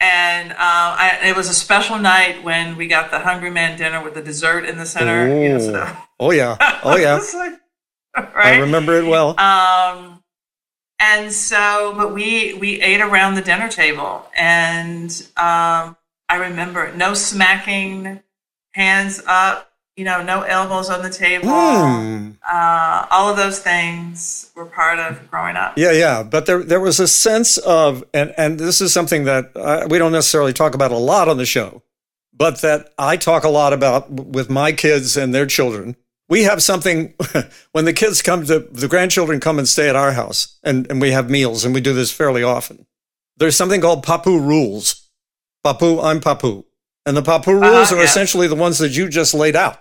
And 0.00 0.50
um, 0.52 0.56
I, 0.58 1.20
it 1.24 1.36
was 1.36 1.48
a 1.48 1.54
special 1.54 1.96
night 1.98 2.42
when 2.42 2.76
we 2.76 2.88
got 2.88 3.10
the 3.12 3.20
Hungry 3.20 3.50
Man 3.50 3.78
dinner 3.78 4.02
with 4.02 4.14
the 4.14 4.22
dessert 4.22 4.64
in 4.64 4.76
the 4.78 4.86
center. 4.86 5.28
You 5.40 5.48
know, 5.50 5.58
so- 5.58 5.96
Oh 6.18 6.30
yeah. 6.32 6.56
Oh 6.82 6.96
yeah. 6.96 7.20
Like- 7.34 8.34
right? 8.34 8.56
I 8.56 8.58
remember 8.60 8.94
it 8.98 9.06
well. 9.06 9.38
Um, 9.38 10.22
and 10.98 11.30
so, 11.32 11.94
but 11.96 12.12
we 12.14 12.54
we 12.54 12.80
ate 12.80 13.00
around 13.00 13.34
the 13.34 13.42
dinner 13.42 13.68
table, 13.68 14.26
and 14.36 15.10
um, 15.36 15.96
I 16.32 16.36
remember 16.36 16.90
no 16.96 17.12
smacking, 17.12 18.22
hands 18.70 19.22
up, 19.26 19.70
you 19.98 20.04
know, 20.06 20.22
no 20.22 20.40
elbows 20.40 20.88
on 20.88 21.02
the 21.02 21.10
table. 21.10 21.50
Hmm. 21.50 22.30
Uh, 22.50 23.06
all 23.10 23.28
of 23.28 23.36
those 23.36 23.58
things 23.58 24.50
were 24.56 24.64
part 24.64 24.98
of 24.98 25.30
growing 25.30 25.56
up. 25.56 25.76
Yeah, 25.76 25.92
yeah, 25.92 26.22
but 26.22 26.46
there 26.46 26.62
there 26.62 26.80
was 26.80 26.98
a 27.00 27.06
sense 27.06 27.58
of, 27.58 28.02
and 28.14 28.32
and 28.38 28.58
this 28.58 28.80
is 28.80 28.94
something 28.94 29.24
that 29.24 29.54
uh, 29.54 29.86
we 29.90 29.98
don't 29.98 30.12
necessarily 30.12 30.54
talk 30.54 30.74
about 30.74 30.90
a 30.90 30.96
lot 30.96 31.28
on 31.28 31.36
the 31.36 31.44
show, 31.44 31.82
but 32.32 32.62
that 32.62 32.94
I 32.96 33.18
talk 33.18 33.44
a 33.44 33.50
lot 33.50 33.74
about 33.74 34.08
with 34.08 34.48
my 34.48 34.72
kids 34.72 35.18
and 35.18 35.34
their 35.34 35.44
children. 35.44 35.96
We 36.30 36.44
have 36.44 36.62
something 36.62 37.12
when 37.72 37.84
the 37.84 37.92
kids 37.92 38.22
come 38.22 38.46
to 38.46 38.60
the 38.60 38.88
grandchildren 38.88 39.38
come 39.38 39.58
and 39.58 39.68
stay 39.68 39.90
at 39.90 39.96
our 39.96 40.12
house, 40.12 40.58
and 40.62 40.90
and 40.90 40.98
we 40.98 41.10
have 41.10 41.28
meals, 41.28 41.62
and 41.62 41.74
we 41.74 41.82
do 41.82 41.92
this 41.92 42.10
fairly 42.10 42.42
often. 42.42 42.86
There's 43.36 43.54
something 43.54 43.82
called 43.82 44.02
Papu 44.02 44.40
rules. 44.40 45.01
Papu, 45.64 46.02
I'm 46.02 46.20
Papu, 46.20 46.64
and 47.06 47.16
the 47.16 47.22
Papu 47.22 47.48
rules 47.48 47.64
Uh-huh, 47.64 47.94
are 47.94 47.98
yeah. 47.98 48.04
essentially 48.04 48.48
the 48.48 48.54
ones 48.56 48.78
that 48.78 48.96
you 48.96 49.08
just 49.08 49.34
laid 49.34 49.56
out. 49.56 49.78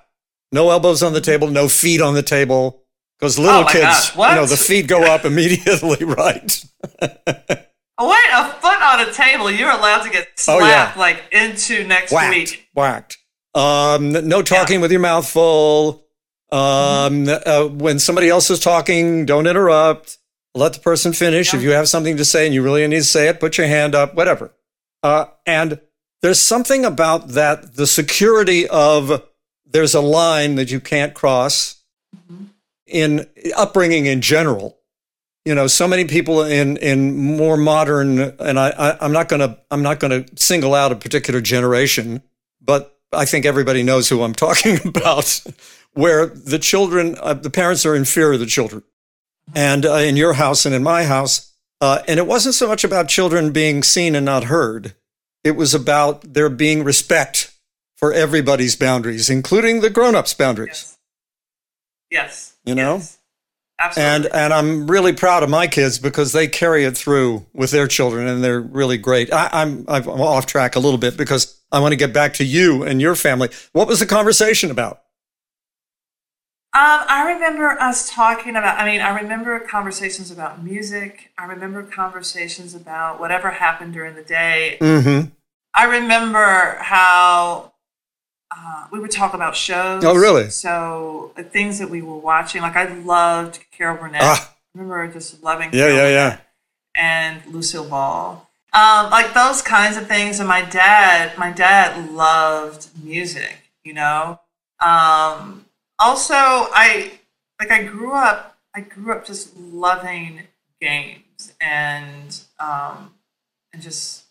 No 0.51 0.69
elbows 0.69 1.01
on 1.01 1.13
the 1.13 1.21
table, 1.21 1.47
no 1.47 1.67
feet 1.69 2.01
on 2.01 2.13
the 2.13 2.23
table. 2.23 2.83
Because 3.19 3.37
little 3.37 3.61
Oh 3.61 3.65
kids, 3.65 4.11
you 4.15 4.21
know, 4.35 4.45
the 4.47 4.57
feet 4.57 4.87
go 4.87 5.03
up 5.03 5.25
immediately, 5.25 6.03
right? 6.05 6.65
Wait, 7.01 8.29
a 8.33 8.45
foot 8.59 8.81
on 8.81 8.99
a 9.07 9.13
table, 9.13 9.51
you're 9.51 9.69
allowed 9.69 10.01
to 10.03 10.09
get 10.09 10.27
slapped 10.39 10.61
Oh, 10.63 10.65
yeah. 10.67 10.93
like 10.97 11.21
into 11.31 11.83
next 11.87 12.11
whacked, 12.11 12.35
week. 12.35 12.67
whacked. 12.73 13.17
Um, 13.53 14.11
no 14.27 14.41
talking 14.41 14.81
with 14.81 14.91
your 14.91 15.01
mouth 15.01 15.27
full. 15.29 16.03
Um, 16.51 17.27
uh, 17.29 17.65
when 17.67 17.99
somebody 17.99 18.27
else 18.27 18.49
is 18.49 18.59
talking, 18.59 19.25
don't 19.27 19.45
interrupt. 19.45 20.17
Let 20.55 20.73
the 20.73 20.79
person 20.79 21.13
finish. 21.13 21.53
Yeah. 21.53 21.59
If 21.59 21.63
you 21.63 21.71
have 21.71 21.87
something 21.87 22.17
to 22.17 22.25
say 22.25 22.45
and 22.45 22.55
you 22.55 22.63
really 22.63 22.85
need 22.87 22.97
to 22.97 23.03
say 23.03 23.27
it, 23.29 23.39
put 23.39 23.57
your 23.57 23.67
hand 23.67 23.93
up, 23.93 24.15
whatever. 24.15 24.51
Uh, 25.03 25.25
and 25.45 25.79
there's 26.21 26.41
something 26.41 26.85
about 26.85 27.29
that, 27.29 27.75
the 27.75 27.87
security 27.87 28.67
of 28.67 29.23
there's 29.65 29.95
a 29.95 30.01
line 30.01 30.55
that 30.55 30.71
you 30.71 30.79
can't 30.79 31.13
cross 31.13 31.81
in 32.85 33.27
upbringing 33.55 34.05
in 34.05 34.21
general. 34.21 34.77
You 35.45 35.55
know, 35.55 35.65
so 35.65 35.87
many 35.87 36.05
people 36.05 36.43
in 36.43 36.77
in 36.77 37.15
more 37.15 37.57
modern, 37.57 38.19
and 38.19 38.59
I, 38.59 38.69
I 38.69 38.97
I'm 39.01 39.11
not 39.11 39.27
gonna 39.27 39.57
I'm 39.71 39.81
not 39.81 39.99
gonna 39.99 40.25
single 40.35 40.75
out 40.75 40.91
a 40.91 40.95
particular 40.95 41.41
generation, 41.41 42.21
but 42.61 42.99
I 43.11 43.25
think 43.25 43.45
everybody 43.45 43.81
knows 43.81 44.07
who 44.07 44.21
I'm 44.21 44.33
talking 44.35 44.79
about, 44.85 45.41
where 45.93 46.27
the 46.27 46.59
children, 46.59 47.15
uh, 47.19 47.33
the 47.33 47.49
parents 47.49 47.85
are 47.87 47.95
in 47.95 48.05
fear 48.05 48.33
of 48.33 48.39
the 48.39 48.45
children, 48.45 48.83
and 49.55 49.83
uh, 49.83 49.93
in 49.95 50.15
your 50.15 50.33
house 50.33 50.67
and 50.67 50.75
in 50.75 50.83
my 50.83 51.05
house, 51.05 51.50
uh, 51.81 52.03
and 52.07 52.19
it 52.19 52.27
wasn't 52.27 52.55
so 52.55 52.67
much 52.67 52.83
about 52.85 53.09
children 53.09 53.51
being 53.51 53.83
seen 53.83 54.15
and 54.15 54.25
not 54.25 54.45
heard, 54.45 54.93
it 55.43 55.57
was 55.57 55.73
about 55.73 56.33
there 56.33 56.49
being 56.49 56.83
respect 56.83 57.51
for 57.97 58.13
everybody's 58.13 58.75
boundaries, 58.75 59.29
including 59.29 59.81
the 59.81 59.89
grown-ups' 59.89 60.33
boundaries. 60.33 60.97
Yes. 62.09 62.55
Yes. 62.55 62.57
You 62.63 62.75
know? 62.75 62.95
Yes. 62.95 63.17
Absolutely. 63.79 64.15
And 64.27 64.35
and 64.35 64.53
I'm 64.53 64.91
really 64.91 65.11
proud 65.11 65.41
of 65.41 65.49
my 65.49 65.65
kids 65.65 65.97
because 65.97 66.33
they 66.33 66.47
carry 66.47 66.83
it 66.83 66.95
through 66.95 67.47
with 67.51 67.71
their 67.71 67.87
children, 67.87 68.27
and 68.27 68.43
they're 68.43 68.61
really 68.61 68.99
great. 68.99 69.33
I, 69.33 69.49
I'm 69.51 69.85
I'm 69.87 70.07
off 70.07 70.45
track 70.45 70.75
a 70.75 70.79
little 70.79 70.99
bit 70.99 71.17
because 71.17 71.59
I 71.71 71.79
want 71.79 71.91
to 71.93 71.95
get 71.95 72.13
back 72.13 72.35
to 72.35 72.43
you 72.43 72.83
and 72.83 73.01
your 73.01 73.15
family. 73.15 73.49
What 73.71 73.87
was 73.87 73.99
the 73.99 74.05
conversation 74.05 74.69
about? 74.69 75.00
Um, 76.73 77.01
I 77.09 77.33
remember 77.33 77.69
us 77.81 78.09
talking 78.09 78.55
about, 78.55 78.79
I 78.79 78.85
mean, 78.85 79.01
I 79.01 79.19
remember 79.19 79.59
conversations 79.59 80.31
about 80.31 80.63
music. 80.63 81.31
I 81.37 81.45
remember 81.45 81.83
conversations 81.83 82.73
about 82.73 83.19
whatever 83.19 83.49
happened 83.49 83.93
during 83.93 84.15
the 84.15 84.23
day. 84.23 84.77
Mm-hmm. 84.79 85.29
I 85.73 85.83
remember 85.83 86.77
how 86.79 87.73
uh, 88.55 88.87
we 88.89 89.01
would 89.01 89.11
talk 89.11 89.33
about 89.33 89.55
shows. 89.55 90.05
Oh, 90.05 90.15
really? 90.15 90.49
So 90.49 91.33
the 91.35 91.43
things 91.43 91.77
that 91.79 91.89
we 91.89 92.01
were 92.01 92.17
watching, 92.17 92.61
like 92.61 92.77
I 92.77 92.85
loved 92.85 93.59
Carol 93.71 93.97
Burnett. 93.97 94.21
Ah. 94.23 94.55
I 94.73 94.79
remember 94.79 95.11
just 95.11 95.43
loving 95.43 95.71
Yeah, 95.73 95.87
Carol 95.87 95.97
yeah, 95.97 96.07
yeah. 96.09 96.29
Burnett 96.29 96.47
and 96.95 97.45
Lucille 97.47 97.87
Ball. 97.87 98.47
Um, 98.73 99.09
like 99.09 99.33
those 99.33 99.61
kinds 99.61 99.97
of 99.97 100.07
things. 100.07 100.39
And 100.39 100.47
my 100.47 100.61
dad, 100.61 101.37
my 101.37 101.51
dad 101.51 102.11
loved 102.11 102.87
music, 103.03 103.71
you 103.83 103.93
know. 103.93 104.39
Um, 104.79 105.65
also, 106.01 106.35
I 106.35 107.11
like 107.59 107.71
I 107.71 107.83
grew 107.83 108.13
up. 108.13 108.57
I 108.73 108.81
grew 108.81 109.11
up 109.13 109.25
just 109.25 109.55
loving 109.57 110.47
games 110.79 111.53
and 111.59 112.39
um, 112.59 113.13
and 113.73 113.81
just 113.81 114.23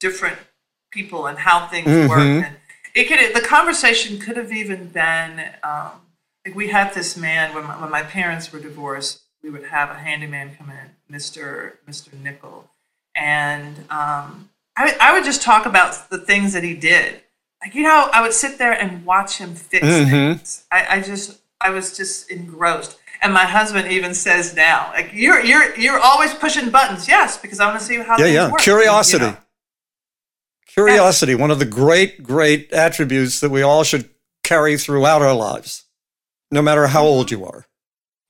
different 0.00 0.38
people 0.90 1.26
and 1.26 1.38
how 1.38 1.66
things 1.68 1.88
Mhm. 1.88 2.08
work. 2.08 2.44
And 2.46 2.56
it 2.94 3.04
could 3.08 3.34
the 3.34 3.40
conversation 3.46 4.18
could 4.18 4.36
have 4.36 4.52
even 4.52 4.88
been 4.88 5.50
um, 5.62 5.92
like 6.44 6.54
we 6.54 6.68
had 6.68 6.94
this 6.94 7.16
man 7.16 7.54
when 7.54 7.64
my, 7.64 7.80
when 7.80 7.90
my 7.90 8.02
parents 8.02 8.52
were 8.52 8.60
divorced. 8.60 9.22
We 9.42 9.50
would 9.50 9.66
have 9.66 9.90
a 9.90 9.94
handyman 9.94 10.56
come 10.56 10.70
in, 10.70 10.96
Mister 11.08 11.78
Mister 11.86 12.16
Nickel, 12.16 12.70
and 13.14 13.78
um, 13.90 14.50
I 14.76 14.96
I 15.00 15.12
would 15.12 15.24
just 15.24 15.42
talk 15.42 15.66
about 15.66 16.08
the 16.10 16.18
things 16.18 16.52
that 16.54 16.64
he 16.64 16.74
did. 16.74 17.22
Like 17.64 17.74
you 17.74 17.82
know, 17.82 18.10
I 18.12 18.20
would 18.20 18.34
sit 18.34 18.58
there 18.58 18.72
and 18.72 19.04
watch 19.06 19.38
him 19.38 19.54
fix 19.54 19.86
Mhm. 19.86 20.36
things. 20.36 20.64
I, 20.70 20.86
I 20.96 21.00
just 21.00 21.40
I 21.60 21.70
was 21.70 21.96
just 21.96 22.30
engrossed. 22.30 22.98
And 23.22 23.32
my 23.32 23.44
husband 23.46 23.90
even 23.90 24.12
says 24.14 24.54
now, 24.54 24.90
like 24.92 25.10
you're 25.14 25.40
you're 25.42 25.74
you're 25.76 25.98
always 25.98 26.34
pushing 26.34 26.68
buttons. 26.70 27.08
Yes, 27.08 27.38
because 27.38 27.58
I 27.60 27.66
want 27.66 27.80
to 27.80 27.84
see 27.86 27.96
how 27.96 28.18
Yeah, 28.18 28.26
yeah. 28.26 28.50
work. 28.50 28.60
Curiosity. 28.60 29.24
You 29.24 29.30
know? 29.30 29.36
Curiosity, 30.66 31.34
one 31.34 31.50
of 31.50 31.58
the 31.58 31.64
great, 31.64 32.22
great 32.22 32.72
attributes 32.72 33.40
that 33.40 33.50
we 33.50 33.62
all 33.62 33.84
should 33.84 34.10
carry 34.42 34.76
throughout 34.76 35.22
our 35.22 35.34
lives, 35.34 35.84
no 36.50 36.60
matter 36.60 36.88
how 36.88 37.04
old 37.04 37.30
you 37.30 37.44
are. 37.44 37.66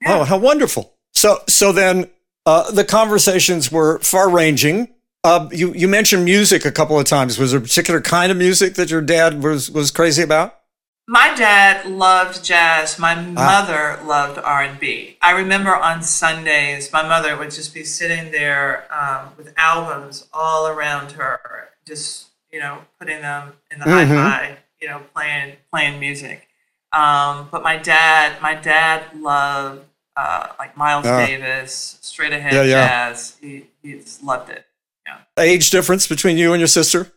Yeah. 0.02 0.18
Oh, 0.20 0.24
how 0.24 0.36
wonderful! 0.36 0.94
So, 1.14 1.40
so 1.48 1.72
then 1.72 2.10
uh, 2.44 2.70
the 2.70 2.84
conversations 2.84 3.72
were 3.72 3.98
far-ranging. 4.00 4.93
Uh, 5.24 5.48
you 5.52 5.72
you 5.72 5.88
mentioned 5.88 6.24
music 6.24 6.64
a 6.66 6.70
couple 6.70 6.98
of 6.98 7.06
times. 7.06 7.38
Was 7.38 7.52
there 7.52 7.58
a 7.58 7.62
particular 7.62 8.00
kind 8.02 8.30
of 8.30 8.36
music 8.36 8.74
that 8.74 8.90
your 8.90 9.00
dad 9.00 9.42
was 9.42 9.70
was 9.70 9.90
crazy 9.90 10.22
about? 10.22 10.60
My 11.08 11.34
dad 11.34 11.86
loved 11.86 12.44
jazz. 12.44 12.98
My 12.98 13.14
Ah. 13.14 13.20
mother 13.22 13.98
loved 14.04 14.38
R 14.38 14.62
and 14.62 14.78
B. 14.78 15.16
I 15.22 15.30
remember 15.32 15.74
on 15.74 16.02
Sundays, 16.02 16.92
my 16.92 17.02
mother 17.06 17.36
would 17.38 17.50
just 17.50 17.72
be 17.74 17.84
sitting 17.84 18.30
there 18.32 18.84
um, 18.92 19.32
with 19.38 19.52
albums 19.56 20.26
all 20.32 20.66
around 20.66 21.12
her, 21.12 21.70
just 21.86 22.26
you 22.52 22.60
know, 22.60 22.82
putting 22.98 23.20
them 23.22 23.54
in 23.70 23.80
the 23.80 23.86
Mhm. 23.86 24.06
hi-fi, 24.08 24.56
you 24.80 24.88
know, 24.88 25.00
playing 25.14 25.56
playing 25.72 25.98
music. 26.00 26.48
Um, 26.92 27.48
but 27.50 27.62
my 27.62 27.76
dad, 27.78 28.40
my 28.42 28.54
dad 28.54 29.04
loved 29.18 29.86
uh, 30.16 30.48
like 30.60 30.76
Miles 30.76 31.06
Ah. 31.06 31.24
Davis, 31.26 31.98
straight 32.02 32.32
ahead 32.32 32.52
Yeah, 32.52 32.62
yeah. 32.62 32.86
jazz. 32.88 33.36
He, 33.40 33.66
he 33.82 34.00
loved 34.22 34.48
it. 34.50 34.64
Yeah, 35.06 35.18
Age 35.38 35.70
difference 35.70 36.06
between 36.06 36.36
you 36.38 36.52
and 36.52 36.60
your 36.60 36.68
sister? 36.68 37.12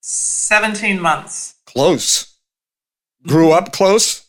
seventeen 0.00 1.00
months. 1.00 1.54
Close. 1.66 2.34
Grew 3.26 3.52
up 3.52 3.72
close. 3.72 4.26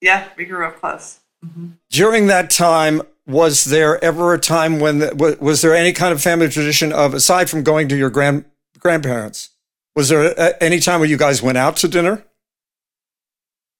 Yeah, 0.00 0.28
we 0.36 0.44
grew 0.44 0.66
up 0.66 0.78
close. 0.80 1.20
hmm 1.42 1.68
During 1.90 2.26
that 2.26 2.50
time, 2.50 3.02
was 3.26 3.64
there 3.64 4.02
ever 4.04 4.34
a 4.34 4.38
time 4.38 4.78
when 4.78 4.98
the, 4.98 5.36
was 5.40 5.62
there 5.62 5.74
any 5.74 5.92
kind 5.92 6.12
of 6.12 6.22
family 6.22 6.48
tradition 6.48 6.92
of 6.92 7.14
aside 7.14 7.48
from 7.50 7.62
going 7.62 7.88
to 7.88 7.96
your 7.96 8.10
grand 8.10 8.44
grandparents? 8.78 9.48
Was 9.96 10.10
there 10.10 10.62
any 10.62 10.78
time 10.78 11.00
where 11.00 11.08
you 11.08 11.16
guys 11.16 11.42
went 11.42 11.56
out 11.58 11.76
to 11.78 11.88
dinner? 11.88 12.22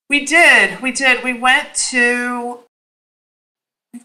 We 0.08 0.24
did. 0.24 0.80
We 0.80 0.92
did. 0.92 1.22
We 1.22 1.34
went 1.34 1.74
to. 1.90 2.60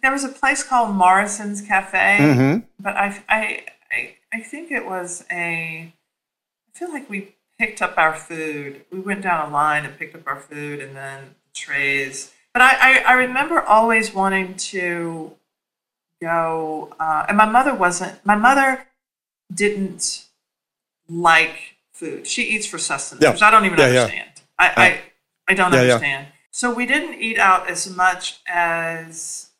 There 0.01 0.11
was 0.11 0.23
a 0.23 0.29
place 0.29 0.63
called 0.63 0.93
Morrison's 0.95 1.61
Cafe, 1.61 2.17
Mm-hmm. 2.19 2.59
but 2.79 2.95
I, 2.97 3.23
I, 3.29 3.63
I, 4.33 4.39
think 4.39 4.71
it 4.71 4.85
was 4.85 5.25
a. 5.31 5.93
I 6.73 6.77
feel 6.77 6.91
like 6.91 7.09
we 7.09 7.35
picked 7.59 7.81
up 7.81 7.97
our 7.97 8.13
food. 8.15 8.85
We 8.91 8.99
went 8.99 9.21
down 9.21 9.49
a 9.49 9.53
line 9.53 9.85
and 9.85 9.97
picked 9.97 10.15
up 10.15 10.25
our 10.27 10.39
food, 10.39 10.79
and 10.79 10.95
then 10.95 11.35
trays. 11.53 12.31
But 12.53 12.61
I, 12.61 12.71
I, 12.99 13.03
I 13.07 13.13
remember 13.13 13.61
always 13.61 14.13
wanting 14.13 14.55
to 14.55 15.33
go. 16.21 16.93
Uh, 16.99 17.25
and 17.27 17.37
my 17.37 17.45
mother 17.45 17.73
wasn't. 17.73 18.25
My 18.25 18.35
mother 18.35 18.87
didn't 19.53 20.25
like 21.09 21.75
food. 21.91 22.25
She 22.27 22.43
eats 22.43 22.65
for 22.65 22.77
sustenance, 22.77 23.23
Yeah. 23.23 23.31
which 23.31 23.41
I 23.41 23.51
don't 23.51 23.65
even 23.65 23.77
Yeah, 23.77 23.87
yeah. 23.87 23.99
understand. 24.01 24.29
I, 24.57 24.73
I, 24.77 25.01
I 25.49 25.53
don't 25.53 25.71
Yeah, 25.73 25.81
yeah. 25.83 25.93
understand. 25.93 26.27
So 26.51 26.73
we 26.73 26.85
didn't 26.85 27.21
eat 27.21 27.37
out 27.37 27.69
as 27.69 27.89
much 27.95 28.39
as 28.47 29.50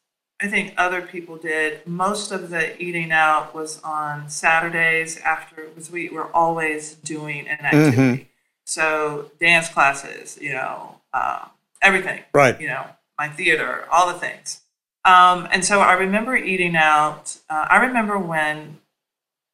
I 0.42 0.48
think 0.48 0.74
other 0.76 1.04
people 1.04 1.38
did. 1.38 1.86
Most 1.86 2.32
of 2.32 2.50
the 2.50 2.82
eating 2.82 3.12
out 3.12 3.54
was 3.54 3.80
on 3.84 4.30
Saturdays 4.30 5.20
after 5.20 5.68
because 5.68 5.92
we 5.92 6.10
were 6.10 6.36
always 6.36 6.96
doing 6.96 7.48
an 7.48 7.60
activity. 7.60 7.98
Mm-hmm. 7.98 8.24
So 8.66 9.32
dance 9.40 9.70
classes, 9.70 10.40
you 10.42 10.54
know, 10.54 10.96
uh, 11.14 11.46
everything. 11.82 12.24
Right. 12.34 12.60
You 12.60 12.68
know, 12.68 12.88
my 13.20 13.30
theater, 13.30 13.86
all 13.92 14.12
the 14.12 14.18
things. 14.18 14.62
Um, 15.06 15.48
and 15.52 15.64
so 15.64 15.80
I 15.80 15.94
remember 15.94 16.36
eating 16.36 16.76
out. 16.76 17.38
Uh, 17.50 17.68
I 17.70 17.86
remember 17.86 18.18
when 18.18 18.80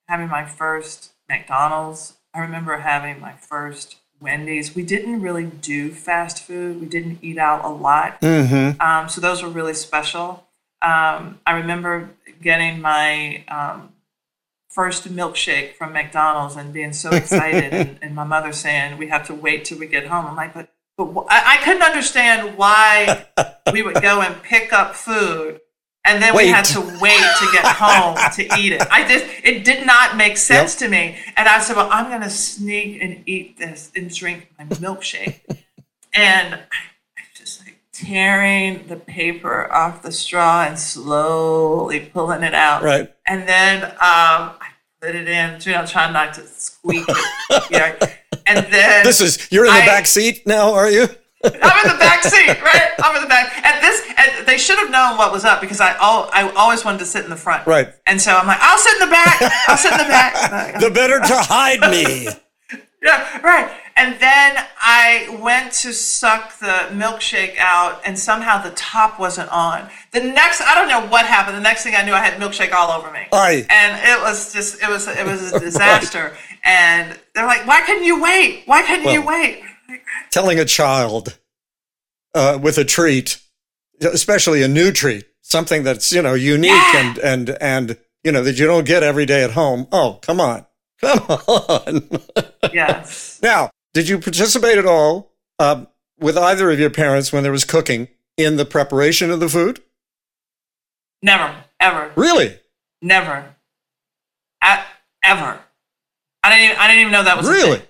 having 0.08 0.29
my 0.29 0.46
first 0.46 1.12
McDonald's. 1.27 2.13
I 2.34 2.39
remember 2.39 2.77
having 2.77 3.20
my 3.20 3.34
first 3.34 3.98
Wendy's. 4.20 4.75
We 4.75 4.84
didn't 4.84 5.22
really 5.22 5.46
do 5.46 5.91
fast 5.91 6.44
food. 6.44 6.79
We 6.79 6.88
didn't 6.88 7.20
eat 7.22 7.38
out 7.38 7.63
a 7.65 7.70
lot. 7.70 8.22
Mm-hmm. 8.22 8.82
Um, 8.82 9.10
so 9.10 9.22
those 9.22 9.44
were 9.44 9.50
really 9.50 9.74
special. 9.74 10.47
Um, 10.82 11.40
I 11.46 11.54
remember 11.58 12.12
getting 12.42 12.82
my 12.82 13.44
um, 13.48 13.94
first 14.70 15.08
milkshake 15.08 15.74
from 15.74 15.94
McDonald's 15.94 16.56
and 16.56 16.72
being 16.72 16.94
so 16.94 17.10
excited, 17.22 17.74
and, 17.74 18.00
and, 18.02 18.16
my 18.16 18.24
mother 18.24 18.54
saying 18.54 18.98
we 18.98 19.08
have 19.08 19.26
to 19.28 19.34
wait 19.34 19.66
till 19.66 19.80
we 19.80 19.88
get 19.88 20.08
home. 20.08 20.26
I'm 20.26 20.36
like, 20.36 20.54
but, 20.54 20.70
but 20.98 21.26
I, 21.30 21.56
I 21.56 21.64
couldn't 21.64 21.84
understand 21.84 22.58
why 22.58 23.26
we 23.74 23.82
would 23.82 24.02
go 24.02 24.22
and 24.22 24.42
pick 24.44 24.74
up 24.74 24.96
food 24.96 25.62
and 26.08 26.24
then 26.24 26.34
wait. 26.34 26.46
we 26.46 26.52
had 26.52 26.64
to 26.66 26.80
wait 27.02 27.20
to 27.20 27.50
get 27.52 27.66
home 27.66 28.18
to 28.34 28.44
eat 28.60 28.72
it. 28.72 28.82
I 28.90 29.08
just 29.08 29.26
it 29.44 29.66
did 29.66 29.86
not 29.86 30.16
make 30.16 30.38
sense 30.38 30.80
yep. 30.80 30.90
to 30.90 30.92
me. 30.92 31.18
And 31.36 31.48
I 31.48 31.60
said, 31.60 31.76
"Well, 31.76 31.90
I'm 31.92 32.10
going 32.10 32.22
to 32.22 32.30
sneak 32.30 33.02
and 33.02 33.24
eat 33.26 33.58
this 33.58 33.92
and 33.96 34.14
drink 34.14 34.54
my 34.58 34.66
milkshake." 34.66 35.42
and 36.14 36.56
I, 36.56 36.60
I 37.18 37.22
just 37.36 37.66
like 37.66 37.76
tearing 37.98 38.88
the 38.88 38.96
paper 38.96 39.72
off 39.74 40.04
the 40.04 40.12
straw 40.12 40.63
and 40.63 40.77
slowly 40.77 42.00
pulling 42.00 42.44
it 42.44 42.54
out. 42.54 42.84
Right. 42.84 43.12
And 43.25 43.48
then 43.48 43.84
um, 43.84 43.96
I 44.00 44.68
put 45.01 45.16
it 45.16 45.27
in, 45.27 45.60
you 45.62 45.72
know, 45.72 45.86
trying 45.86 46.13
not 46.13 46.34
to 46.36 46.42
squeak 46.42 47.06
it. 47.08 47.72
know. 47.72 48.08
And 48.46 48.66
then 48.72 49.04
this 49.04 49.20
is 49.20 49.51
you're 49.51 49.66
in 49.66 49.74
the 49.74 49.82
I, 49.82 49.86
back 49.86 50.06
seat 50.06 50.46
now, 50.46 50.74
are 50.74 50.89
you? 50.89 51.04
I'm 51.44 51.86
in 51.86 51.94
the 51.94 52.00
back 52.00 52.24
seat, 52.24 52.62
right? 52.62 52.92
I'm 53.00 53.16
in 53.16 53.24
the 53.24 53.27
back. 53.27 53.66
And 53.66 53.84
this, 53.84 54.01
and 54.18 54.48
they 54.48 54.58
should 54.58 54.77
have 54.77 54.92
known 54.92 55.18
what 55.18 55.32
was 55.32 55.44
up 55.44 55.60
because 55.60 55.82
I, 55.82 55.96
all, 55.98 56.30
I 56.32 56.50
always 56.51 56.86
wanted 56.86 57.00
to 57.00 57.06
sit 57.06 57.24
in 57.24 57.30
the 57.30 57.36
front. 57.36 57.66
Right. 57.66 57.89
And 58.06 58.22
so 58.22 58.36
I'm 58.36 58.48
like, 58.48 58.60
I'll 58.62 58.77
sit 58.77 58.94
in 58.94 59.00
the 59.00 59.12
back. 59.12 59.42
I'll 59.68 59.77
sit 59.77 59.92
in 59.92 59.98
the 59.98 60.04
back. 60.04 60.80
the 60.80 60.92
better 60.92 61.20
to 61.20 61.38
hide 61.38 61.82
me. 61.92 62.27
yeah, 63.04 63.42
right. 63.42 63.72
And 63.98 64.20
then 64.20 64.63
I 64.80 65.39
went 65.42 65.74
to 65.74 65.92
suck 65.92 66.60
the 66.60 66.88
milkshake 66.92 67.58
out, 67.58 68.00
and 68.06 68.18
somehow 68.18 68.62
the 68.62 68.70
top 68.75 69.20
wasn't 69.20 69.51
on. 69.51 69.89
The 70.13 70.22
next, 70.22 70.62
I 70.62 70.75
don't 70.75 70.88
know 70.88 71.08
what 71.12 71.25
happened. 71.25 71.58
The 71.58 71.62
next 71.62 71.84
thing 71.84 71.96
I 71.96 72.04
knew, 72.04 72.13
I 72.13 72.20
had 72.20 72.39
milkshake 72.39 72.74
all 72.74 72.92
over 72.92 73.12
me. 73.12 73.22
Aye. 73.32 73.66
And 73.70 74.00
it 74.08 74.22
was 74.22 74.54
just, 74.54 74.82
it 74.84 74.88
was, 74.88 75.08
it 75.08 75.25
was 75.25 75.51
a 75.51 75.60
disaster. 75.60 76.32
right. 76.32 76.34
And 76.63 77.18
they're 77.34 77.46
like, 77.46 77.66
"Why 77.66 77.82
couldn't 77.82 78.04
you 78.04 78.22
wait? 78.22 78.63
Why 78.66 78.82
couldn't 78.82 79.06
well, 79.06 79.13
you 79.13 79.25
wait?" 79.25 79.63
telling 80.32 80.60
a 80.60 80.66
child 80.66 81.38
uh, 82.34 82.60
with 82.62 82.77
a 82.77 82.84
treat, 82.84 83.42
especially 84.01 84.62
a 84.63 84.68
new 84.68 84.92
treat, 84.92 85.25
something 85.42 85.84
that's 85.84 86.12
you 86.12 86.22
know 86.22 86.34
unique 86.34 86.72
yeah. 86.72 87.08
and 87.08 87.18
and 87.20 87.58
and 87.62 87.98
you 88.24 88.32
know 88.32 88.44
that 88.44 88.60
you 88.60 88.66
don't 88.66 88.86
get 88.86 89.04
every 89.04 89.25
day 89.25 89.44
at 89.44 89.51
home. 89.51 89.88
Oh, 89.92 90.20
come 90.22 90.42
on, 90.42 90.66
come 91.01 91.20
on. 91.20 92.20
yes. 92.74 93.39
Now, 93.42 93.70
did 93.98 94.08
you 94.08 94.20
participate 94.20 94.77
at 94.77 94.86
all 94.86 95.32
uh, 95.58 95.86
with 96.20 96.38
either 96.38 96.70
of 96.70 96.80
your 96.80 96.92
parents 96.92 97.34
when 97.34 97.42
there 97.42 97.51
was 97.51 97.66
cooking 97.66 98.08
in 98.38 98.56
the 98.56 98.63
preparation 98.63 99.32
of 99.32 99.39
the 99.39 99.50
food? 99.50 99.82
Never, 101.24 101.63
ever. 101.80 102.12
Really? 102.16 102.60
Never. 103.01 103.56
At, 104.62 104.86
ever. 105.24 105.62
I 106.44 106.50
didn't. 106.51 106.66
Even, 106.66 106.77
I 106.77 106.88
didn't 106.88 107.01
even 107.01 107.12
know 107.12 107.24
that 107.24 107.38
was 107.38 107.50
really. 107.50 107.82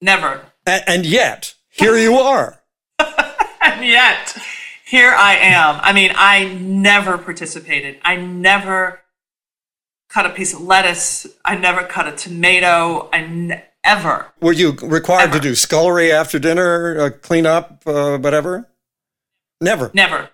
Never. 0.00 0.40
And, 0.66 0.84
and 0.86 1.04
yet, 1.04 1.54
here 1.68 1.96
you 1.96 2.18
are. 2.18 2.62
and 3.00 3.84
yet, 3.84 4.36
here 4.86 5.10
I 5.10 5.34
am. 5.34 5.80
I 5.82 5.92
mean, 5.92 6.12
I 6.14 6.44
never 6.44 7.18
participated. 7.18 7.98
I 8.04 8.14
never 8.14 9.00
cut 10.08 10.26
a 10.26 10.30
piece 10.30 10.54
of 10.54 10.60
lettuce. 10.60 11.26
I 11.44 11.56
never 11.56 11.82
cut 11.82 12.06
a 12.06 12.12
tomato. 12.12 13.08
I 13.12 13.22
never. 13.22 13.64
Ever. 13.84 14.32
Were 14.40 14.52
you 14.52 14.72
required 14.82 15.30
ever. 15.30 15.38
to 15.38 15.40
do 15.40 15.54
scullery 15.54 16.12
after 16.12 16.38
dinner, 16.38 17.00
uh, 17.00 17.10
clean 17.10 17.46
up, 17.46 17.82
uh, 17.86 18.18
whatever? 18.18 18.68
Never. 19.60 19.90
Never. 19.94 20.30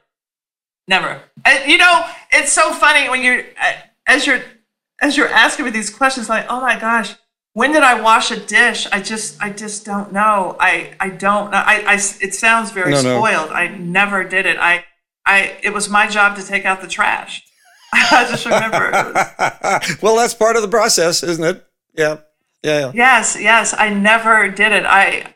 Never. 0.86 1.20
And, 1.44 1.70
you 1.70 1.78
know, 1.78 2.06
it's 2.30 2.52
so 2.52 2.72
funny 2.72 3.08
when 3.08 3.22
you're 3.22 3.40
uh, 3.60 3.72
as 4.06 4.26
you're 4.26 4.40
as 5.00 5.16
you're 5.16 5.28
asking 5.28 5.66
me 5.66 5.70
these 5.70 5.90
questions, 5.90 6.28
like, 6.28 6.46
oh 6.48 6.60
my 6.60 6.78
gosh, 6.78 7.14
when 7.52 7.72
did 7.72 7.82
I 7.82 8.00
wash 8.00 8.30
a 8.30 8.38
dish? 8.38 8.86
I 8.92 9.00
just, 9.00 9.42
I 9.42 9.50
just 9.50 9.84
don't 9.84 10.12
know. 10.12 10.56
I, 10.60 10.94
I 11.00 11.08
don't 11.08 11.50
know. 11.50 11.58
I, 11.58 11.82
I, 11.86 11.94
it 11.94 12.34
sounds 12.34 12.70
very 12.70 12.92
no, 12.92 12.98
spoiled. 12.98 13.50
No. 13.50 13.54
I 13.56 13.68
never 13.76 14.24
did 14.24 14.46
it. 14.46 14.58
I, 14.58 14.84
I, 15.26 15.56
it 15.62 15.72
was 15.72 15.88
my 15.88 16.06
job 16.06 16.36
to 16.36 16.46
take 16.46 16.64
out 16.64 16.80
the 16.80 16.88
trash. 16.88 17.44
I 17.92 18.26
just 18.30 18.44
remember. 18.44 18.92
well, 20.02 20.16
that's 20.16 20.34
part 20.34 20.56
of 20.56 20.62
the 20.62 20.68
process, 20.68 21.22
isn't 21.22 21.44
it? 21.44 21.66
Yeah. 21.94 22.18
Yeah. 22.62 22.78
yeah. 22.80 22.92
Yes. 22.94 23.36
Yes. 23.38 23.74
I 23.76 23.90
never 23.90 24.48
did 24.48 24.72
it. 24.72 24.84
I. 24.84 25.34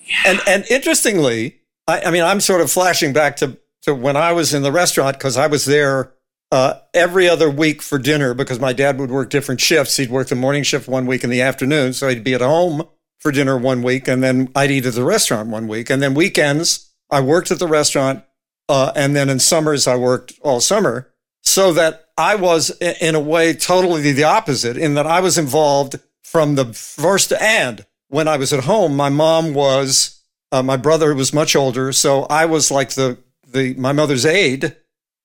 Yeah. 0.00 0.14
And 0.26 0.40
and 0.46 0.64
interestingly, 0.70 1.60
I, 1.86 2.02
I 2.02 2.10
mean, 2.10 2.22
I'm 2.22 2.40
sort 2.40 2.60
of 2.60 2.70
flashing 2.70 3.12
back 3.12 3.36
to 3.36 3.58
to 3.82 3.94
when 3.94 4.16
I 4.16 4.32
was 4.32 4.54
in 4.54 4.62
the 4.62 4.72
restaurant 4.72 5.18
because 5.18 5.36
I 5.36 5.46
was 5.46 5.66
there 5.66 6.14
uh, 6.50 6.78
every 6.92 7.28
other 7.28 7.50
week 7.50 7.82
for 7.82 7.98
dinner 7.98 8.32
because 8.32 8.60
my 8.60 8.72
dad 8.72 8.98
would 8.98 9.10
work 9.10 9.28
different 9.28 9.60
shifts. 9.60 9.96
He'd 9.96 10.10
work 10.10 10.28
the 10.28 10.34
morning 10.34 10.62
shift 10.62 10.88
one 10.88 11.06
week 11.06 11.24
in 11.24 11.30
the 11.30 11.42
afternoon. 11.42 11.92
So 11.92 12.08
he'd 12.08 12.24
be 12.24 12.34
at 12.34 12.40
home 12.40 12.86
for 13.18 13.32
dinner 13.32 13.58
one 13.58 13.82
week 13.82 14.06
and 14.06 14.22
then 14.22 14.50
I'd 14.54 14.70
eat 14.70 14.86
at 14.86 14.94
the 14.94 15.04
restaurant 15.04 15.48
one 15.48 15.66
week. 15.66 15.90
And 15.90 16.02
then 16.02 16.14
weekends, 16.14 16.92
I 17.10 17.20
worked 17.20 17.50
at 17.50 17.58
the 17.58 17.66
restaurant. 17.66 18.24
Uh, 18.68 18.92
and 18.96 19.14
then 19.14 19.28
in 19.28 19.40
summers, 19.40 19.86
I 19.86 19.96
worked 19.96 20.34
all 20.42 20.60
summer 20.60 21.12
so 21.42 21.72
that 21.72 22.06
I 22.16 22.36
was 22.36 22.70
in 22.80 23.14
a 23.14 23.20
way 23.20 23.52
totally 23.52 24.12
the 24.12 24.24
opposite 24.24 24.76
in 24.76 24.94
that 24.94 25.06
I 25.06 25.20
was 25.20 25.36
involved 25.36 25.96
from 26.34 26.56
the 26.56 26.66
first 26.74 27.32
and 27.32 27.86
when 28.08 28.28
I 28.28 28.36
was 28.36 28.52
at 28.52 28.64
home, 28.64 28.96
my 28.96 29.08
mom 29.08 29.54
was, 29.54 30.20
uh, 30.52 30.62
my 30.62 30.76
brother 30.76 31.14
was 31.14 31.32
much 31.32 31.56
older. 31.56 31.92
So 31.92 32.24
I 32.24 32.46
was 32.46 32.70
like 32.70 32.90
the, 32.90 33.18
the, 33.46 33.74
my 33.74 33.92
mother's 33.92 34.26
aide 34.26 34.76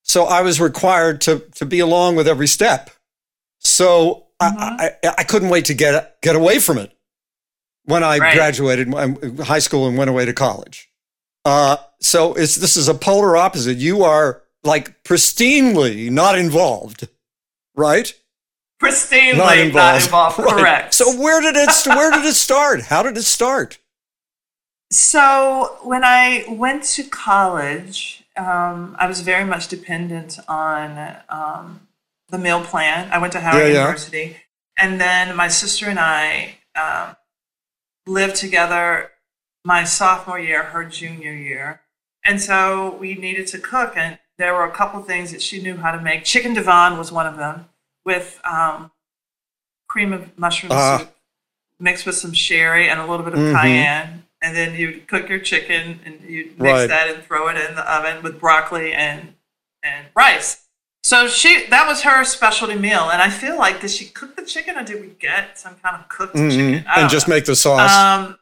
so 0.09 0.25
I 0.25 0.41
was 0.41 0.59
required 0.59 1.21
to 1.21 1.39
to 1.55 1.65
be 1.67 1.79
along 1.79 2.15
with 2.15 2.27
every 2.27 2.47
step. 2.47 2.89
So 3.59 4.25
mm-hmm. 4.41 4.57
I, 4.57 4.91
I, 5.03 5.13
I 5.19 5.23
couldn't 5.23 5.49
wait 5.49 5.65
to 5.65 5.75
get 5.75 6.19
get 6.23 6.35
away 6.35 6.57
from 6.57 6.79
it 6.79 6.91
when 7.83 8.03
I 8.03 8.17
right. 8.17 8.33
graduated 8.33 8.91
high 9.39 9.59
school 9.59 9.87
and 9.87 9.99
went 9.99 10.09
away 10.09 10.25
to 10.25 10.33
college. 10.33 10.89
Uh, 11.45 11.77
so 11.99 12.33
it's 12.33 12.55
this 12.55 12.75
is 12.75 12.87
a 12.87 12.95
polar 12.95 13.37
opposite. 13.37 13.77
You 13.77 14.03
are 14.03 14.41
like 14.63 15.03
pristinely 15.03 16.09
not 16.09 16.39
involved, 16.39 17.07
right? 17.75 18.11
Pristinely 18.81 19.37
not 19.37 19.57
involved. 19.57 19.75
Not 19.75 20.03
involved. 20.03 20.39
Right. 20.39 20.57
Correct. 20.57 20.93
So 20.93 21.15
where 21.19 21.41
did 21.41 21.55
it 21.55 21.69
where 21.87 22.11
did 22.11 22.25
it 22.25 22.35
start? 22.35 22.83
How 22.83 23.03
did 23.03 23.17
it 23.17 23.23
start? 23.23 23.77
So 24.91 25.77
when 25.83 26.03
I 26.03 26.45
went 26.49 26.83
to 26.95 27.03
college, 27.03 28.23
um, 28.35 28.95
I 28.97 29.05
was 29.07 29.21
very 29.21 29.45
much 29.45 29.67
dependent 29.67 30.39
on 30.47 31.17
um, 31.29 31.87
the 32.29 32.39
meal 32.39 32.63
plan. 32.63 33.09
I 33.11 33.19
went 33.19 33.33
to 33.33 33.39
Howard 33.39 33.67
yeah, 33.67 33.81
University, 33.81 34.17
yeah. 34.17 34.83
and 34.83 34.99
then 34.99 35.35
my 35.35 35.47
sister 35.47 35.87
and 35.87 35.99
I 35.99 36.55
um, 36.75 37.15
lived 38.07 38.35
together 38.35 39.11
my 39.63 39.83
sophomore 39.83 40.39
year, 40.39 40.63
her 40.63 40.85
junior 40.85 41.33
year, 41.33 41.81
and 42.25 42.41
so 42.41 42.95
we 42.99 43.13
needed 43.13 43.45
to 43.47 43.59
cook. 43.59 43.95
And 43.95 44.17
there 44.39 44.55
were 44.55 44.63
a 44.63 44.71
couple 44.71 45.01
things 45.03 45.31
that 45.31 45.41
she 45.41 45.61
knew 45.61 45.77
how 45.77 45.91
to 45.91 46.01
make. 46.01 46.23
Chicken 46.23 46.55
Divan 46.55 46.97
was 46.97 47.11
one 47.11 47.27
of 47.27 47.37
them, 47.37 47.68
with 48.09 48.41
um, 48.43 48.91
cream 49.87 50.11
of 50.13 50.37
mushroom 50.37 50.71
uh. 50.71 50.97
soup 50.99 51.15
mixed 51.79 52.05
with 52.05 52.15
some 52.15 52.33
sherry 52.33 52.89
and 52.89 52.99
a 52.99 53.05
little 53.05 53.23
bit 53.23 53.33
of 53.33 53.39
mm-hmm. 53.39 53.55
cayenne 53.55 54.23
and 54.41 54.55
then 54.55 54.75
you 54.75 55.01
cook 55.07 55.29
your 55.29 55.39
chicken 55.39 55.99
and 56.05 56.21
you 56.21 56.45
mix 56.57 56.59
right. 56.59 56.87
that 56.87 57.13
and 57.13 57.23
throw 57.23 57.47
it 57.49 57.57
in 57.57 57.75
the 57.75 57.93
oven 57.93 58.23
with 58.23 58.39
broccoli 58.39 58.93
and 58.93 59.33
and 59.83 60.07
rice. 60.15 60.65
So 61.03 61.27
she 61.27 61.65
that 61.67 61.87
was 61.87 62.01
her 62.01 62.23
specialty 62.23 62.75
meal, 62.75 63.09
and 63.09 63.21
I 63.21 63.29
feel 63.29 63.57
like 63.57 63.81
did 63.81 63.91
she 63.91 64.05
cook 64.05 64.35
the 64.35 64.43
chicken 64.43 64.77
or 64.77 64.83
did 64.83 65.01
we 65.01 65.07
get 65.19 65.57
some 65.57 65.75
kind 65.75 65.95
of 65.95 66.07
cooked 66.09 66.35
mm-hmm. 66.35 66.49
chicken? 66.49 66.85
and 66.95 67.09
just 67.09 67.27
know. 67.27 67.35
make 67.35 67.45
the 67.45 67.55
sauce. 67.55 67.91
Um, 67.91 68.37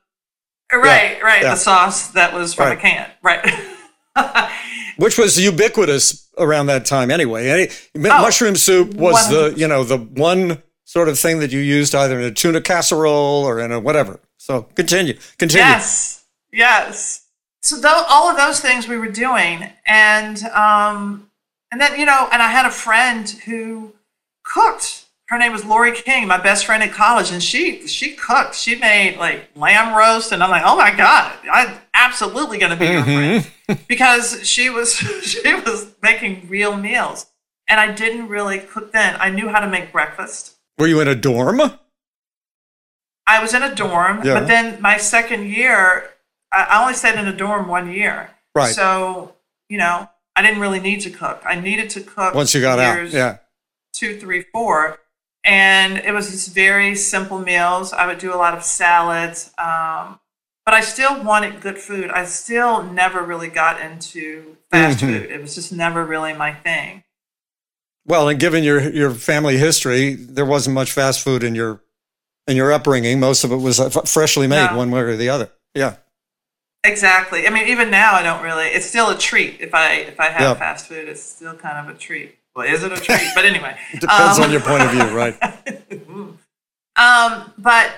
right, 0.71 1.17
yeah, 1.17 1.23
right, 1.23 1.41
yeah. 1.43 1.51
the 1.51 1.55
sauce 1.55 2.09
that 2.11 2.33
was 2.33 2.53
from 2.53 2.67
right. 2.67 2.77
a 2.77 2.81
can, 2.81 3.09
right. 3.21 3.45
Which 4.97 5.17
was 5.17 5.39
ubiquitous 5.39 6.27
around 6.37 6.67
that 6.67 6.85
time, 6.85 7.11
anyway. 7.11 7.49
Any, 7.49 7.67
oh, 7.95 8.21
mushroom 8.21 8.55
soup 8.55 8.95
was 8.95 9.27
100%. 9.27 9.29
the 9.29 9.59
you 9.59 9.67
know 9.67 9.83
the 9.83 9.97
one 9.97 10.63
sort 10.85 11.09
of 11.09 11.19
thing 11.19 11.39
that 11.39 11.51
you 11.51 11.59
used 11.59 11.93
either 11.93 12.19
in 12.19 12.25
a 12.25 12.31
tuna 12.31 12.61
casserole 12.61 13.43
or 13.45 13.59
in 13.59 13.71
a 13.71 13.79
whatever. 13.79 14.19
So 14.37 14.63
continue, 14.75 15.17
continue. 15.37 15.65
Yes, 15.65 16.25
yes. 16.51 17.25
So 17.61 17.75
th- 17.75 18.05
all 18.09 18.29
of 18.29 18.37
those 18.37 18.59
things 18.59 18.87
we 18.87 18.97
were 18.97 19.11
doing, 19.11 19.69
and 19.85 20.41
um, 20.45 21.29
and 21.71 21.81
then 21.81 21.99
you 21.99 22.05
know, 22.05 22.29
and 22.31 22.41
I 22.41 22.47
had 22.47 22.65
a 22.65 22.71
friend 22.71 23.29
who 23.45 23.93
cooked. 24.43 25.05
Her 25.29 25.37
name 25.37 25.51
was 25.51 25.65
Lori 25.65 25.91
King, 25.91 26.25
my 26.27 26.37
best 26.37 26.65
friend 26.65 26.81
at 26.81 26.93
college, 26.93 27.31
and 27.31 27.43
she 27.43 27.85
she 27.87 28.13
cooked. 28.15 28.55
She 28.55 28.75
made 28.75 29.17
like 29.17 29.49
lamb 29.55 29.93
roast, 29.97 30.31
and 30.31 30.41
I'm 30.41 30.49
like, 30.49 30.63
oh 30.65 30.77
my 30.77 30.91
god, 30.95 31.33
I'm 31.51 31.77
absolutely 31.93 32.57
going 32.59 32.71
to 32.71 32.77
be 32.77 32.85
your 32.85 33.01
Mm-hmm. 33.03 33.39
friend 33.67 33.79
because 33.89 34.47
she 34.47 34.69
was 34.69 34.95
she 35.23 35.53
was 35.53 35.87
making 36.01 36.47
real 36.47 36.77
meals, 36.77 37.25
and 37.67 37.77
I 37.79 37.91
didn't 37.91 38.29
really 38.29 38.59
cook 38.59 38.93
then. 38.93 39.17
I 39.19 39.29
knew 39.29 39.49
how 39.49 39.59
to 39.59 39.67
make 39.67 39.91
breakfast. 39.91 40.55
Were 40.77 40.87
you 40.87 41.01
in 41.01 41.07
a 41.09 41.15
dorm? 41.15 41.59
I 43.25 43.41
was 43.41 43.53
in 43.53 43.63
a 43.63 43.75
dorm, 43.75 44.23
Yeah. 44.23 44.39
but 44.39 44.47
then 44.47 44.81
my 44.81 44.97
second 44.97 45.47
year, 45.47 46.09
I 46.53 46.81
only 46.81 46.93
stayed 46.93 47.19
in 47.19 47.27
a 47.27 47.35
dorm 47.35 47.67
one 47.67 47.91
year. 47.91 48.29
Right. 48.55 48.73
So 48.73 49.33
you 49.67 49.77
know, 49.77 50.09
I 50.37 50.41
didn't 50.41 50.61
really 50.61 50.79
need 50.79 51.01
to 51.01 51.09
cook. 51.09 51.41
I 51.45 51.59
needed 51.59 51.89
to 51.91 52.01
cook 52.01 52.33
Once 52.33 52.53
you 52.53 52.61
got 52.61 52.79
out, 52.79 53.09
yeah. 53.11 53.39
two, 53.91 54.17
three, 54.17 54.43
four, 54.53 54.99
and 55.47 55.97
it 55.97 56.11
was 56.11 56.29
just 56.29 56.53
very 56.53 56.93
simple 56.95 57.39
meals. 57.39 57.93
I 57.93 58.05
would 58.05 58.19
do 58.19 58.33
a 58.33 58.35
lot 58.37 58.53
of 58.55 58.63
salads, 58.63 59.51
um, 59.57 60.19
but 60.65 60.73
I 60.73 60.81
still 60.81 61.23
wanted 61.23 61.61
good 61.61 61.77
food. 61.79 62.11
I 62.11 62.25
still 62.25 62.83
never 62.83 63.23
really 63.23 63.47
got 63.47 63.79
into 63.81 64.57
fast 64.69 64.97
Mhm. 64.99 65.01
food. 65.21 65.31
It 65.31 65.41
was 65.41 65.55
just 65.55 65.71
never 65.71 66.05
really 66.05 66.33
my 66.33 66.53
thing. 66.53 67.03
Well, 68.05 68.29
and 68.29 68.39
given 68.39 68.63
your 68.63 68.81
your 68.89 69.11
family 69.11 69.57
history, 69.57 70.13
there 70.15 70.45
wasn't 70.45 70.73
much 70.75 70.91
fast 70.91 71.21
food 71.21 71.43
in 71.43 71.55
your 71.55 71.81
in 72.47 72.55
your 72.55 72.71
upbringing. 72.71 73.19
Most 73.19 73.43
of 73.43 73.51
it 73.51 73.57
was 73.57 73.79
uh, 73.79 73.87
f- 73.87 74.07
freshly 74.07 74.47
made, 74.47 74.71
No. 74.71 74.77
one 74.77 74.91
way 74.91 75.01
or 75.01 75.15
the 75.17 75.29
other. 75.29 75.49
Yeah. 75.73 75.95
Exactly. 76.85 77.45
I 77.45 77.49
mean, 77.49 77.67
even 77.67 77.89
now, 77.89 78.13
I 78.13 78.23
don't 78.23 78.41
really. 78.41 78.67
It's 78.67 78.85
still 78.85 79.09
a 79.09 79.17
treat 79.17 79.57
if 79.59 79.73
I 79.73 79.93
if 79.95 80.19
I 80.19 80.29
have 80.29 80.41
Yeah. 80.41 80.53
fast 80.53 80.87
food. 80.87 81.09
It's 81.09 81.21
still 81.21 81.55
kind 81.55 81.77
of 81.89 81.93
a 81.93 81.97
treat. 81.97 82.36
Well, 82.57 82.65
is 82.65 82.81
it 82.83 82.91
a 82.91 82.95
treat? 82.95 83.31
But 83.35 83.45
anyway, 83.45 83.77
Depends 83.99 84.39
um, 84.39 84.45
on 84.45 84.51
your 84.51 84.61
point 84.61 84.81
of 84.81 84.89
view, 84.91 85.03
right? 85.15 85.37
Um, 86.99 87.53
but 87.59 87.91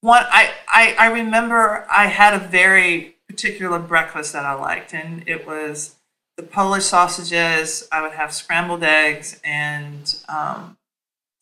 one, 0.00 0.24
I, 0.30 0.50
I, 0.66 0.96
I 0.98 1.06
remember 1.08 1.86
I 1.92 2.06
had 2.06 2.32
a 2.32 2.38
very 2.38 3.16
particular 3.28 3.78
breakfast 3.78 4.32
that 4.32 4.46
I 4.46 4.54
liked, 4.54 4.94
and 4.94 5.28
it 5.28 5.46
was 5.46 5.96
the 6.38 6.42
Polish 6.42 6.86
sausages. 6.86 7.86
I 7.92 8.00
would 8.00 8.12
have 8.12 8.32
scrambled 8.32 8.82
eggs 8.82 9.38
and 9.44 10.16
um, 10.30 10.78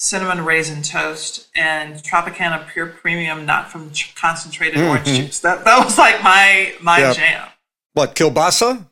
cinnamon 0.01 0.45
raisin 0.45 0.83
toast 0.83 1.47
and 1.55 1.95
Tropicana 2.03 2.67
Pure 2.69 2.89
Premium, 3.01 3.47
not 3.47 3.71
from 3.71 3.93
ch- 3.93 4.13
concentrated 4.17 4.81
orange 4.81 5.07
juice. 5.07 5.39
That 5.39 5.65
that 5.67 5.85
was 5.85 5.97
like 5.97 6.21
my 6.25 6.75
my 6.83 6.99
Yeah. 6.99 7.13
jam. 7.13 7.49
What 7.93 8.17
kielbasa? 8.17 8.85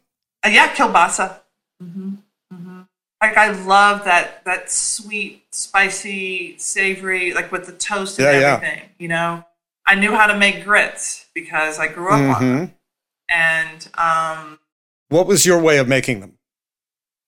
Uh, 0.45 0.49
yeah, 0.49 0.73
kielbasa. 0.73 1.41
Like 3.23 3.37
I 3.37 3.51
love 3.51 4.05
that 4.05 4.45
that 4.45 4.71
sweet, 4.71 5.45
spicy, 5.51 6.59
savory, 6.59 7.33
like 7.33 7.51
with 7.51 7.67
the 7.67 7.73
toast 7.73 8.19
and 8.19 8.27
Yeah, 8.27 8.41
yeah. 8.41 8.55
everything. 8.57 8.91
You 8.99 9.09
know, 9.09 9.45
I 9.87 9.95
knew 9.95 10.13
how 10.15 10.27
to 10.27 10.37
make 10.37 10.65
grits 10.65 11.27
because 11.35 11.79
I 11.79 11.89
grew 11.89 12.09
up 12.11 12.37
on 12.37 12.43
them. 12.57 12.75
And 13.29 13.89
um, 13.99 14.59
What 15.09 15.27
was 15.27 15.45
your 15.47 15.61
way 15.61 15.79
of 15.79 15.89
making 15.89 16.21
them, 16.21 16.39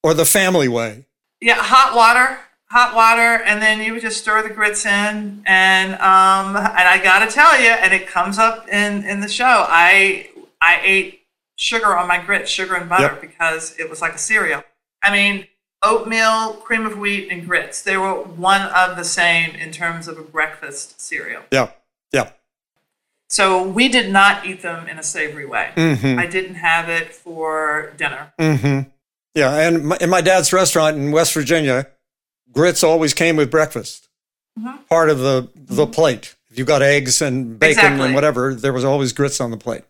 or 0.03 0.13
the 0.13 0.25
family 0.25 0.67
way? 0.67 1.05
yeah, 1.41 1.55
hot 1.57 1.95
water, 1.95 2.37
hot 2.69 2.93
water, 2.95 3.43
and 3.43 3.61
then 3.61 3.81
you 3.81 3.93
would 3.93 4.01
just 4.01 4.19
stir 4.19 4.43
the 4.43 4.53
grits 4.53 4.85
in. 4.85 5.41
And 5.45 5.93
um, 5.95 6.55
and 6.55 6.87
I 6.87 6.99
gotta 7.03 7.29
tell 7.31 7.59
you, 7.59 7.69
and 7.69 7.93
it 7.93 8.07
comes 8.07 8.37
up 8.37 8.67
in 8.69 9.03
in 9.05 9.19
the 9.21 9.27
show. 9.27 9.65
I 9.67 10.29
I 10.61 10.79
ate 10.83 11.21
sugar 11.57 11.97
on 11.97 12.07
my 12.07 12.23
grits, 12.23 12.49
sugar 12.51 12.75
and 12.75 12.87
butter, 12.87 13.03
Yep. 13.13 13.21
because 13.21 13.75
it 13.79 13.89
was 13.89 14.01
like 14.01 14.13
a 14.13 14.17
cereal. 14.19 14.63
I 15.03 15.11
mean, 15.11 15.47
oatmeal, 15.83 16.53
cream 16.53 16.85
of 16.85 16.97
wheat, 16.97 17.29
and 17.31 17.45
grits. 17.47 17.81
They 17.81 17.97
were 17.97 18.13
one 18.23 18.61
of 18.61 18.97
the 18.97 19.03
same 19.03 19.51
in 19.55 19.71
terms 19.71 20.07
of 20.07 20.17
a 20.17 20.21
breakfast 20.23 20.99
cereal. 21.01 21.43
Yeah. 21.51 21.71
Yeah. 22.11 22.31
So 23.29 23.67
we 23.67 23.87
did 23.89 24.11
not 24.11 24.45
eat 24.45 24.61
them 24.61 24.87
in 24.87 24.97
a 24.97 25.03
savory 25.03 25.45
way. 25.45 25.71
Mm-hmm. 25.75 26.19
I 26.19 26.25
didn't 26.25 26.55
have 26.55 26.89
it 26.89 27.13
for 27.13 27.93
dinner. 27.97 28.33
Mm-hmm. 28.39 28.89
Yeah. 29.35 29.55
And 29.55 29.85
my, 29.85 29.97
in 30.01 30.09
my 30.09 30.21
dad's 30.21 30.51
restaurant 30.51 30.97
in 30.97 31.11
West 31.11 31.33
Virginia, 31.33 31.87
grits 32.51 32.83
always 32.83 33.13
came 33.13 33.35
with 33.35 33.51
breakfast. 33.51 34.07
Mhm. 34.59 34.87
Part 34.89 35.09
of 35.09 35.19
the 35.19 35.49
the 35.55 35.85
plate. 35.85 36.35
If 36.49 36.57
you 36.57 36.65
got 36.65 36.81
eggs 36.81 37.21
and 37.21 37.59
bacon 37.59 37.77
Exactly. 37.77 38.05
and 38.07 38.15
whatever, 38.15 38.55
there 38.55 38.73
was 38.73 38.83
always 38.83 39.13
grits 39.13 39.39
on 39.39 39.51
the 39.51 39.57
plate. 39.57 39.83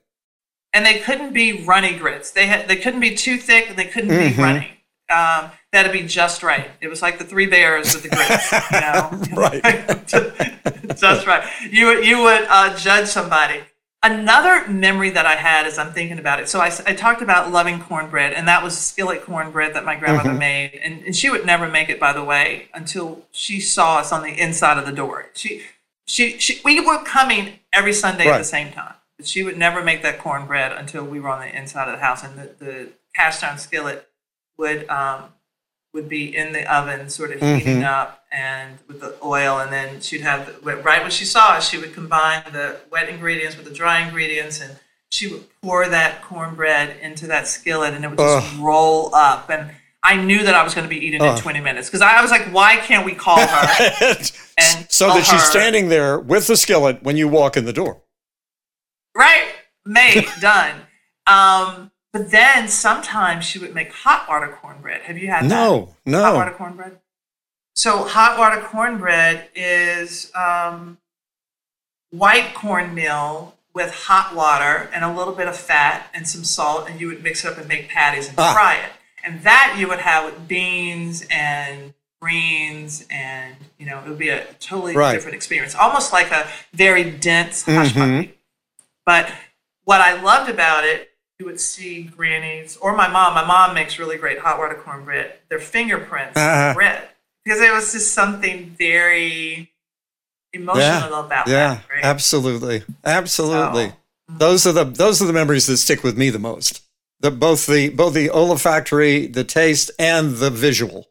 and 0.73 0.85
they 0.85 0.99
couldn't 0.99 1.33
be 1.33 1.63
runny 1.63 1.95
grits. 1.97 2.29
They 2.31 2.45
had 2.45 2.67
they 2.67 2.75
couldn't 2.75 2.99
be 2.99 3.15
too 3.15 3.37
thick, 3.37 3.69
and 3.69 3.77
they 3.79 3.85
couldn't 3.85 4.09
be 4.09 4.39
runny. 4.41 4.78
Um, 5.09 5.51
that'd 5.71 5.91
be 5.91 6.03
just 6.03 6.43
right. 6.43 6.69
It 6.81 6.87
was 6.87 7.01
like 7.01 7.17
the 7.17 7.23
Three 7.25 7.47
Bears 7.47 7.93
with 7.93 8.03
the 8.03 8.09
grits, 8.09 8.51
you 8.71 8.79
know. 8.79 9.35
Right. 9.35 10.95
just 10.97 11.25
right. 11.27 11.47
You 11.69 11.87
would 11.87 12.05
you 12.05 12.21
would 12.23 12.45
uh, 12.49 12.75
judge 12.77 13.07
somebody. 13.07 13.61
Another 14.01 14.65
memory 14.69 15.09
that 15.09 15.25
I 15.25 15.35
had 15.35 15.65
as 15.67 15.77
I'm 15.77 15.91
thinking 15.91 16.19
about 16.19 16.39
it. 16.39 16.47
So 16.47 16.61
I, 16.61 16.67
I 16.87 16.93
talked 16.93 17.21
about 17.21 17.51
loving 17.51 17.81
cornbread, 17.81 18.31
and 18.31 18.47
that 18.47 18.63
was 18.63 18.77
skillet 18.77 19.23
cornbread 19.23 19.73
that 19.73 19.83
my 19.83 19.95
grandmother 19.97 20.29
Mm-hmm. 20.29 20.39
made, 20.39 20.79
and, 20.81 21.03
and 21.03 21.13
she 21.15 21.29
would 21.29 21.45
never 21.45 21.67
make 21.67 21.89
it, 21.89 21.99
by 21.99 22.13
the 22.13 22.23
way, 22.23 22.69
until 22.73 23.25
she 23.33 23.59
saw 23.59 23.97
us 23.97 24.13
on 24.13 24.23
the 24.23 24.31
inside 24.41 24.77
of 24.77 24.85
the 24.85 24.93
door. 24.93 25.25
She 25.33 25.63
she, 26.05 26.39
she 26.39 26.61
we 26.63 26.79
were 26.79 27.03
coming 27.03 27.59
every 27.73 27.93
Sunday 27.93 28.27
at 28.27 28.37
the 28.37 28.43
same 28.45 28.71
time. 28.71 28.93
But 29.17 29.27
she 29.27 29.43
would 29.43 29.57
never 29.57 29.83
make 29.83 30.01
that 30.03 30.17
cornbread 30.19 30.71
until 30.71 31.03
we 31.03 31.19
were 31.19 31.27
on 31.29 31.41
the 31.41 31.53
inside 31.53 31.89
of 31.89 31.99
the 31.99 32.03
house, 32.05 32.23
and 32.23 32.39
the, 32.39 32.55
the 32.65 32.89
cast 33.15 33.43
iron 33.43 33.57
skillet 33.57 34.07
would 34.59 34.87
um, 34.89 35.23
would 35.93 36.07
be 36.07 36.35
in 36.35 36.53
the 36.53 36.71
oven, 36.71 37.09
sort 37.09 37.31
of 37.31 37.39
heating 37.41 37.83
up, 37.83 38.23
and 38.31 38.77
with 38.87 39.01
the 39.01 39.15
oil, 39.23 39.57
and 39.57 39.73
then 39.73 39.99
she'd 40.01 40.21
have 40.21 40.45
the, 40.63 40.75
right 40.77 41.01
when 41.01 41.09
she 41.09 41.25
saw 41.25 41.53
us, 41.53 41.67
she 41.67 41.79
would 41.79 41.93
combine 41.95 42.43
the 42.51 42.77
wet 42.91 43.09
ingredients 43.09 43.57
with 43.57 43.65
the 43.65 43.73
dry 43.73 44.05
ingredients, 44.05 44.61
and 44.61 44.77
she 45.09 45.27
would 45.27 45.45
pour 45.63 45.87
that 45.87 46.21
cornbread 46.21 46.97
into 47.01 47.25
that 47.25 47.47
skillet, 47.47 47.95
and 47.95 48.05
it 48.05 48.09
would 48.09 48.19
just 48.19 48.59
roll 48.59 49.15
up, 49.15 49.49
and 49.49 49.71
I 50.03 50.15
knew 50.15 50.43
that 50.43 50.53
I 50.53 50.63
was 50.63 50.75
going 50.75 50.87
to 50.87 50.89
be 50.89 51.03
eating 51.03 51.21
in 51.23 51.35
20 51.37 51.59
minutes 51.59 51.89
because 51.89 52.01
I 52.01 52.21
was 52.21 52.31
like, 52.31 52.53
why 52.53 52.77
can't 52.77 53.05
we 53.05 53.13
call 53.13 53.39
her? 53.39 54.15
And 54.61 54.91
so 54.91 55.07
that 55.07 55.23
she's 55.23 55.31
her- 55.31 55.51
standing 55.51 55.87
there 55.87 56.19
with 56.19 56.47
the 56.47 56.57
skillet 56.57 57.01
when 57.01 57.15
you 57.15 57.29
walk 57.29 57.55
in 57.55 57.63
the 57.63 57.71
door. 57.71 58.01
Right. 59.15 59.47
Made, 59.85 60.27
done. 60.41 60.81
Um, 61.25 61.88
but 62.11 62.31
then 62.31 62.67
sometimes 62.67 63.45
she 63.45 63.59
would 63.59 63.73
make 63.73 63.91
hot 63.91 64.27
water 64.27 64.47
cornbread. 64.47 65.01
Have 65.03 65.17
you 65.17 65.27
had 65.29 65.43
that? 65.45 65.49
No, 65.49 65.95
no. 66.05 66.23
Hot 66.23 66.35
water 66.35 66.51
cornbread? 66.51 66.99
So 67.75 68.03
hot 68.03 68.37
water 68.37 68.61
cornbread 68.61 69.49
is 69.55 70.31
um, 70.35 70.97
white 72.11 72.53
cornmeal 72.53 73.55
with 73.73 73.93
hot 73.93 74.35
water 74.35 74.89
and 74.93 75.05
a 75.05 75.13
little 75.13 75.33
bit 75.33 75.47
of 75.47 75.55
fat 75.55 76.07
and 76.13 76.27
some 76.27 76.43
salt, 76.43 76.89
and 76.89 76.99
you 76.99 77.07
would 77.07 77.23
mix 77.23 77.45
it 77.45 77.51
up 77.51 77.57
and 77.57 77.67
make 77.67 77.87
patties 77.89 78.27
and 78.27 78.37
Ah. 78.39 78.53
fry 78.53 78.75
it. 78.75 78.91
And 79.23 79.43
that 79.43 79.75
you 79.77 79.87
would 79.87 79.99
have 79.99 80.25
with 80.25 80.47
beans 80.47 81.25
and 81.29 81.93
greens, 82.21 83.05
and 83.09 83.55
you 83.77 83.85
know 83.85 83.99
it 83.99 84.07
would 84.09 84.17
be 84.17 84.29
a 84.29 84.43
totally 84.59 84.95
Right. 84.95 85.13
different 85.13 85.35
experience, 85.35 85.75
almost 85.75 86.11
like 86.11 86.31
a 86.31 86.47
very 86.73 87.03
dense 87.09 87.63
hush 87.63 87.93
Mhm. 87.93 87.93
puppy. 88.23 88.39
But 89.05 89.31
what 89.85 90.01
I 90.01 90.13
loved 90.13 90.49
about 90.49 90.83
it, 90.83 91.08
you 91.39 91.45
would 91.45 91.59
see 91.59 92.03
grannies 92.03 92.77
or 92.81 92.95
my 92.95 93.07
mom. 93.07 93.33
My 93.33 93.45
mom 93.45 93.73
makes 93.73 93.97
really 93.97 94.17
great 94.17 94.39
hot 94.39 94.59
water 94.59 94.75
cornbread. 94.75 95.33
Their 95.49 95.59
fingerprints 95.59 96.37
Uh-huh. 96.37 96.71
uh 96.71 96.73
bread 96.73 97.07
because 97.45 97.61
it 97.61 97.71
was 97.73 97.93
just 97.93 98.13
something 98.13 98.75
very 98.77 99.71
emotional 100.51 101.21
about 101.21 101.47
Yeah, 101.47 101.75
that. 101.75 101.83
Right? 101.89 102.03
absolutely, 102.03 102.83
absolutely. 103.05 103.87
So- 103.89 103.95
Those 104.37 104.67
are 104.67 104.73
the 104.73 104.83
those 104.83 105.21
are 105.21 105.25
the 105.25 105.33
memories 105.33 105.65
that 105.67 105.77
stick 105.77 106.03
with 106.03 106.17
me 106.17 106.29
the 106.29 106.39
most. 106.39 106.81
The 107.21 107.31
both 107.31 107.65
the 107.67 107.89
both 107.89 108.13
the 108.13 108.29
olfactory, 108.29 109.25
the 109.25 109.43
taste, 109.45 109.91
and 109.97 110.35
the 110.37 110.49
visual. 110.49 111.07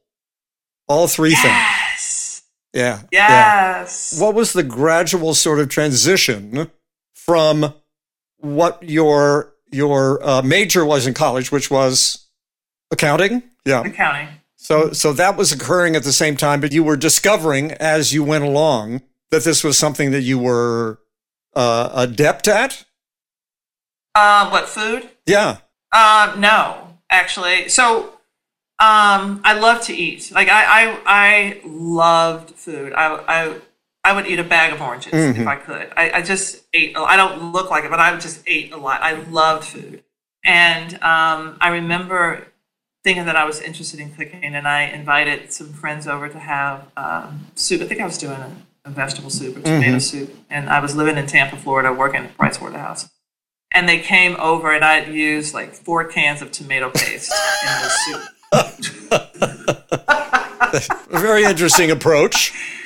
All 0.89 1.09
three 1.09 1.35
things. 1.35 1.45
Yes. 1.45 2.43
Yeah. 2.75 3.01
yeah. 3.11 3.79
Yes. 3.81 4.19
What 4.21 4.35
was 4.35 4.53
the 4.53 4.63
gradual 4.63 5.35
sort 5.35 5.59
of 5.59 5.69
transition 5.71 6.71
from 7.15 7.75
what 8.39 8.83
your 8.83 9.53
your 9.71 10.25
uh, 10.27 10.43
major 10.43 10.85
was 10.85 11.07
in 11.07 11.15
college, 11.15 11.53
which 11.53 11.71
was 11.71 12.27
accounting? 12.91 13.43
Yeah. 13.65 13.83
Accounting. 13.83 14.29
So 14.57 14.93
so 14.93 15.13
that 15.13 15.37
was 15.37 15.53
occurring 15.53 15.97
at 15.97 16.03
the 16.03 16.13
same 16.13 16.37
time, 16.37 16.61
but 16.61 16.73
you 16.73 16.83
were 16.83 16.97
discovering 16.97 17.73
as 17.73 18.13
you 18.13 18.25
went 18.25 18.45
along 18.45 19.03
that 19.31 19.45
this 19.45 19.63
was 19.63 19.79
something 19.79 20.11
that 20.11 20.23
you 20.23 20.39
were 20.39 20.99
uh, 21.55 21.91
adept 21.95 22.49
at. 22.49 22.85
Uh, 24.15 24.49
what 24.51 24.69
food? 24.69 25.09
Yeah. 25.27 25.59
Uh, 25.93 26.35
no, 26.39 26.99
actually. 27.11 27.69
So, 27.69 28.15
um, 28.81 29.41
I 29.45 29.59
love 29.59 29.83
to 29.83 29.95
eat. 29.95 30.31
Like 30.33 30.49
I, 30.49 30.65
I, 30.65 31.01
I 31.07 31.61
loved 31.65 32.51
food. 32.51 32.93
I, 32.93 33.15
I, 33.27 33.55
I 34.09 34.13
would 34.15 34.27
eat 34.27 34.39
a 34.39 34.45
bag 34.45 34.73
of 34.73 34.81
oranges 34.81 35.13
if 35.13 35.47
I 35.47 35.57
could. 35.57 35.93
I, 35.95 36.11
I 36.15 36.23
just 36.23 36.65
ate. 36.73 36.97
I 36.97 37.17
don't 37.19 37.53
look 37.53 37.71
like 37.71 37.85
it, 37.85 37.91
but 37.91 38.01
I 38.01 38.17
just 38.17 38.43
ate 38.47 38.73
a 38.73 38.79
lot. 38.79 39.03
I 39.03 39.13
loved 39.25 39.65
food, 39.67 40.03
and 40.43 40.95
um, 41.03 41.59
I 41.61 41.69
remember 41.73 42.47
thinking 43.05 43.27
that 43.27 43.37
I 43.37 43.45
was 43.45 43.61
interested 43.61 44.01
in 44.01 44.15
cooking, 44.15 44.55
and 44.55 44.67
I 44.67 44.85
invited 44.85 45.53
some 45.53 45.75
friends 45.75 46.07
over 46.09 46.27
to 46.31 46.39
have 46.39 46.87
um, 46.97 47.49
soup. 47.55 47.83
I 47.83 47.87
think 47.87 48.01
I 48.01 48.07
was 48.07 48.17
doing 48.17 48.39
a, 48.41 48.51
a 48.87 48.91
vegetable 48.91 49.29
soup 49.29 49.59
or 49.59 49.61
tomato 49.61 49.99
soup, 49.99 50.35
and 50.49 50.71
I 50.71 50.81
was 50.81 50.97
living 50.97 51.19
in 51.19 51.27
Tampa, 51.27 51.57
Florida, 51.57 51.93
working 51.93 52.23
at 52.25 52.35
Price 52.39 52.59
Waterhouse. 52.63 53.11
and 53.75 53.87
they 53.87 53.99
came 53.99 54.37
over, 54.41 54.73
and 54.73 54.83
I'd 54.83 55.09
used 55.13 55.53
like 55.53 55.75
four 55.75 56.05
cans 56.07 56.41
of 56.41 56.51
tomato 56.51 56.89
paste 56.91 57.31
in 57.63 57.69
the 57.83 57.91
soup. 57.91 58.23
Very 61.11 61.45
interesting 61.45 61.91
approach. 61.91 62.55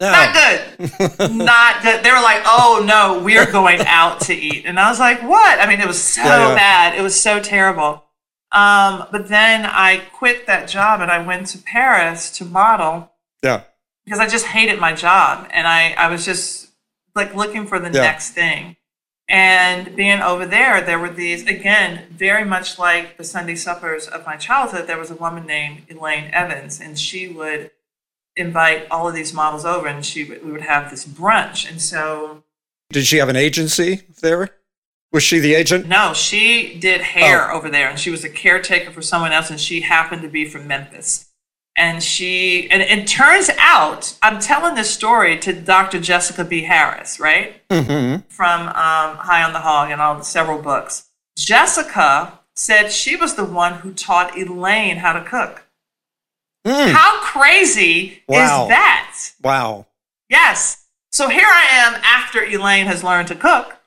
Not 0.00 0.34
good. 0.34 1.30
Not 1.32 1.82
good. 1.82 2.04
They 2.04 2.10
were 2.10 2.20
like, 2.22 2.42
oh 2.46 2.84
no, 2.86 3.22
we're 3.22 3.50
going 3.50 3.80
out 3.80 4.20
to 4.22 4.34
eat. 4.34 4.64
And 4.66 4.78
I 4.78 4.88
was 4.90 5.00
like, 5.00 5.22
what? 5.22 5.60
I 5.60 5.66
mean, 5.68 5.80
it 5.80 5.86
was 5.86 6.00
so 6.00 6.22
Yeah, 6.22 6.48
yeah. 6.50 6.54
bad. 6.54 6.98
It 6.98 7.02
was 7.02 7.20
so 7.20 7.40
terrible. 7.40 8.04
Um, 8.52 9.04
but 9.12 9.28
then 9.28 9.66
I 9.66 10.02
quit 10.14 10.46
that 10.46 10.68
job 10.68 11.00
and 11.00 11.10
I 11.10 11.24
went 11.26 11.48
to 11.48 11.58
Paris 11.58 12.30
to 12.38 12.44
model 12.44 13.12
yeah, 13.42 13.62
because 14.04 14.20
I 14.20 14.26
just 14.28 14.46
hated 14.46 14.80
my 14.80 14.94
job. 14.94 15.48
And 15.52 15.66
I, 15.66 15.92
I 15.92 16.08
was 16.08 16.24
just 16.24 16.68
like 17.14 17.34
looking 17.34 17.66
for 17.66 17.78
the 17.78 17.86
Yeah. 17.90 18.02
next 18.02 18.30
thing. 18.30 18.76
And 19.30 19.94
being 19.94 20.22
over 20.22 20.46
there, 20.46 20.80
there 20.80 20.98
were 20.98 21.10
these, 21.10 21.46
again, 21.46 22.06
very 22.10 22.44
much 22.44 22.78
like 22.78 23.18
the 23.18 23.24
Sunday 23.24 23.56
suppers 23.56 24.06
of 24.06 24.24
my 24.24 24.36
childhood, 24.36 24.86
there 24.86 24.96
was 24.96 25.10
a 25.10 25.14
woman 25.16 25.44
named 25.44 25.82
Elaine 25.90 26.30
Evans, 26.32 26.80
and 26.80 26.98
she 26.98 27.28
would 27.28 27.70
invite 28.38 28.86
all 28.90 29.08
of 29.08 29.14
these 29.14 29.32
models 29.34 29.64
over 29.64 29.86
and 29.88 30.04
she 30.04 30.24
would- 30.24 30.44
we 30.44 30.52
would 30.52 30.62
have 30.62 30.90
this 30.90 31.04
brunch. 31.04 31.68
And 31.68 31.80
so, 31.82 32.42
did 32.90 33.06
she 33.06 33.18
have 33.18 33.28
an 33.28 33.36
agency 33.36 34.02
there? 34.22 34.48
Was 35.12 35.22
she 35.22 35.38
the 35.38 35.54
agent? 35.54 35.86
no, 35.86 36.12
she 36.14 36.74
did 36.78 37.00
hair 37.00 37.50
Oh. 37.50 37.56
over 37.56 37.68
there 37.70 37.88
and 37.88 37.98
she 37.98 38.10
was 38.10 38.24
a 38.24 38.28
caretaker 38.28 38.90
for 38.90 39.00
someone 39.02 39.32
else 39.32 39.48
and 39.50 39.60
she 39.60 39.80
happened 39.80 40.22
to 40.22 40.28
be 40.28 40.44
from 40.44 40.66
Memphis. 40.66 41.24
And 41.76 42.02
she, 42.02 42.68
and 42.70 42.82
it 42.82 43.06
turns 43.06 43.50
out, 43.58 44.14
I'm 44.20 44.40
telling 44.40 44.74
this 44.74 44.92
story 44.92 45.38
to 45.38 45.52
Dr. 45.52 46.00
Jessica 46.00 46.44
B. 46.44 46.62
Harris, 46.62 47.20
right? 47.20 47.62
Mm-hmm. 47.68 48.26
from 48.28 48.62
um, 48.68 49.16
High 49.18 49.42
on 49.44 49.52
the 49.52 49.60
Hog 49.60 49.90
and 49.90 50.00
all 50.00 50.22
several 50.22 50.58
books. 50.60 51.04
Jessica 51.38 52.40
said 52.56 52.90
she 52.90 53.14
was 53.14 53.34
the 53.36 53.44
one 53.44 53.74
who 53.74 53.92
taught 53.94 54.36
Elaine 54.36 54.96
how 54.98 55.12
to 55.12 55.22
cook. 55.24 55.67
How 56.68 57.20
crazy. 57.20 58.22
Wow. 58.28 58.64
is 58.64 58.68
that? 58.68 59.32
Wow. 59.42 59.86
Yes. 60.28 60.84
So 61.10 61.28
here 61.28 61.46
I 61.46 61.66
am 61.70 62.00
after 62.04 62.42
Elaine 62.42 62.86
has 62.86 63.02
learned 63.02 63.28
to 63.28 63.34
cook, 63.34 63.78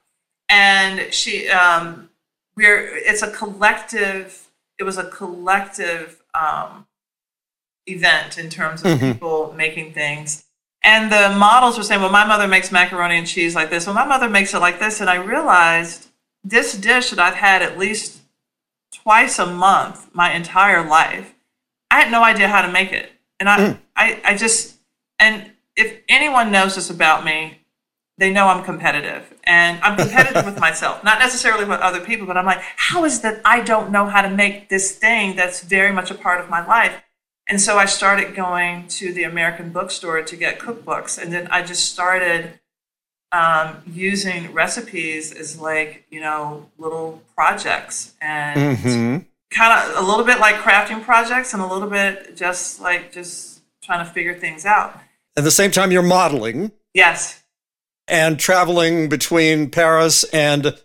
and 0.50 1.14
she, 1.14 1.48
um, 1.50 2.10
we're, 2.56 2.98
it's 2.98 3.22
a 3.22 3.32
collective, 3.32 4.48
it 4.80 4.84
was 4.84 4.98
a 4.98 5.10
collective 5.10 6.22
um, 6.34 6.88
event 7.86 8.38
in 8.38 8.50
terms 8.50 8.84
of 8.84 9.00
people 9.00 9.54
making 9.56 9.94
things. 9.94 10.46
And 10.84 11.12
the 11.12 11.36
models 11.38 11.78
were 11.78 11.84
saying, 11.84 12.02
well, 12.02 12.12
my 12.12 12.26
mother 12.26 12.48
makes 12.48 12.72
macaroni 12.72 13.18
and 13.18 13.28
cheese 13.28 13.54
like 13.54 13.70
this. 13.70 13.86
Well, 13.86 13.96
my 13.96 14.06
mother 14.06 14.28
makes 14.28 14.54
it 14.54 14.60
like 14.60 14.80
this. 14.80 15.00
And 15.00 15.10
I 15.10 15.16
realized 15.16 16.08
this 16.44 16.76
dish 16.76 17.12
that 17.12 17.20
I've 17.20 17.36
had 17.36 17.62
at 17.62 17.78
least 17.78 18.22
twice 18.92 19.38
a 19.38 19.46
month 19.46 20.10
my 20.14 20.34
entire 20.34 20.88
life, 20.88 21.36
I 21.92 22.00
had 22.00 22.12
no 22.12 22.24
idea 22.24 22.48
how 22.48 22.62
to 22.62 22.72
make 22.72 22.92
it. 22.94 23.12
And 23.40 23.50
I, 23.50 23.78
I, 23.96 24.22
I 24.24 24.38
just, 24.38 24.78
and 25.20 25.52
if 25.76 26.00
anyone 26.08 26.52
knows 26.52 26.76
this 26.76 26.90
about 26.90 27.26
me, 27.26 27.60
they 28.18 28.32
know 28.32 28.48
I'm 28.48 28.64
competitive. 28.64 29.34
And 29.44 29.82
I'm 29.82 29.98
competitive 29.98 30.46
with 30.46 30.58
myself, 30.68 31.04
not 31.04 31.20
necessarily 31.20 31.66
with 31.66 31.82
other 31.82 32.00
people, 32.00 32.26
but 32.26 32.38
I'm 32.38 32.46
like, 32.46 32.62
how 32.62 33.04
is 33.04 33.20
it 33.20 33.22
that 33.24 33.42
I 33.44 33.62
don't 33.62 33.92
know 33.92 34.06
how 34.06 34.22
to 34.22 34.30
make 34.30 34.70
this 34.70 34.96
thing 34.98 35.36
that's 35.36 35.62
very 35.62 35.92
much 35.92 36.10
a 36.10 36.16
part 36.16 36.40
of 36.40 36.50
my 36.50 36.66
life? 36.66 37.04
And 37.48 37.60
so 37.60 37.78
I 37.78 37.86
started 37.86 38.36
going 38.36 38.88
to 38.88 39.12
the 39.12 39.24
American 39.24 39.72
bookstore 39.72 40.22
to 40.22 40.36
get 40.38 40.60
cookbooks. 40.60 41.22
And 41.22 41.34
then 41.34 41.48
I 41.48 41.62
just 41.64 41.92
started 41.92 42.60
um, 43.34 43.82
using 43.86 44.54
recipes 44.54 45.34
as 45.34 45.60
like, 45.60 46.06
you 46.10 46.22
know, 46.22 46.70
little 46.78 47.22
projects 47.36 48.14
and 48.22 48.78
hmm 48.78 49.18
kind 49.52 49.92
of 49.92 50.04
a 50.04 50.08
little 50.08 50.26
bit 50.26 50.40
like 50.40 50.56
crafting 50.56 51.04
projects 51.04 51.54
and 51.54 51.62
a 51.62 51.68
little 51.68 51.90
bit 51.90 52.36
just 52.36 52.80
like 52.82 53.12
just 53.12 53.62
trying 53.84 54.06
to 54.06 54.12
figure 54.12 54.34
things 54.34 54.66
out. 54.66 55.00
At 55.38 55.44
the 55.44 55.52
same 55.52 55.72
time, 55.72 55.92
you're 55.92 56.02
modeling 56.02 56.72
Yes. 56.94 57.44
and 58.08 58.40
traveling 58.40 59.10
between 59.10 59.70
Paris 59.70 60.24
and 60.26 60.76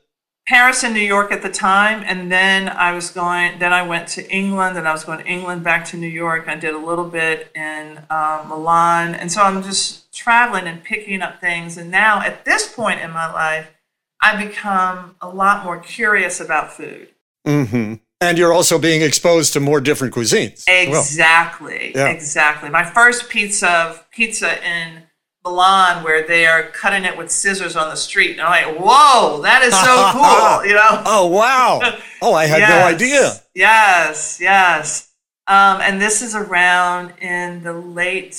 Paris 0.47 0.85
and 0.85 0.95
New 0.95 1.01
York 1.01 1.33
at 1.33 1.43
the 1.43 1.51
time, 1.51 2.05
and 2.07 2.31
then 2.31 2.69
I 2.69 2.93
was 2.93 3.11
going. 3.11 3.59
Then 3.59 3.73
I 3.73 3.83
went 3.83 4.07
to 4.11 4.31
England, 4.31 4.79
and 4.79 4.87
I 4.87 4.93
was 4.93 5.03
going 5.03 5.19
to 5.19 5.27
England 5.27 5.65
back 5.65 5.85
to 5.87 5.97
New 5.97 6.07
York. 6.07 6.45
I 6.47 6.55
did 6.55 6.73
a 6.73 6.79
little 6.79 7.05
bit 7.09 7.51
in 7.57 7.99
um, 8.11 8.49
Milan, 8.49 9.17
and 9.17 9.33
so 9.33 9.43
I'm 9.43 9.61
just 9.65 10.15
traveling 10.15 10.69
and 10.69 10.85
picking 10.85 11.21
up 11.21 11.41
things. 11.41 11.77
And 11.77 11.91
now, 11.91 12.21
at 12.21 12.45
this 12.45 12.73
point 12.73 13.01
in 13.01 13.11
my 13.11 13.27
life, 13.33 13.73
I 14.21 14.37
become 14.45 15.17
a 15.21 15.29
lot 15.29 15.65
more 15.65 15.79
curious 15.81 16.41
about 16.41 16.73
food. 16.73 17.09
hmm 17.45 17.95
and 18.21 18.39
you're 18.39 18.53
also 18.53 18.79
being 18.79 19.03
exposed 19.03 19.53
to 19.55 19.61
more 19.61 19.81
different 19.81 20.15
cuisines. 20.15 20.65
as 20.69 20.89
well. 20.89 21.01
Exactly. 21.01 21.93
Yeah. 21.95 22.09
Exactly. 22.09 22.71
My 22.71 22.85
first 22.85 23.29
pizza 23.29 24.05
pizza 24.11 24.63
in 24.67 25.03
Milan 25.45 26.03
where 26.03 26.27
they 26.27 26.47
are 26.47 26.65
cutting 26.65 27.05
it 27.05 27.17
with 27.17 27.31
scissors 27.31 27.77
on 27.77 27.89
the 27.91 27.97
street. 27.97 28.33
And 28.33 28.41
I'm 28.41 28.75
like, 28.75 28.81
whoa, 28.81 29.43
that 29.43 29.63
is 29.63 29.75
so 29.75 30.11
cool. 30.13 30.67
You 30.67 30.75
know? 30.75 31.03
Oh 31.07 31.27
wow! 31.27 31.81
Oh, 32.23 32.33
I 32.35 32.47
had 32.47 32.61
no 32.61 32.85
idea. 32.87 33.35
Yes, 33.55 34.39
yes. 34.41 35.13
Um, 35.47 35.81
and 35.81 36.01
this 36.01 36.23
is 36.23 36.35
around 36.35 37.13
in 37.21 37.63
the 37.63 37.75
late 37.75 38.33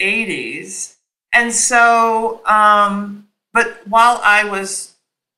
80s. 0.00 0.96
And 1.32 1.52
so, 1.52 2.44
um, 2.46 3.28
but 3.52 3.86
while 3.86 4.20
I 4.24 4.44
was 4.44 4.94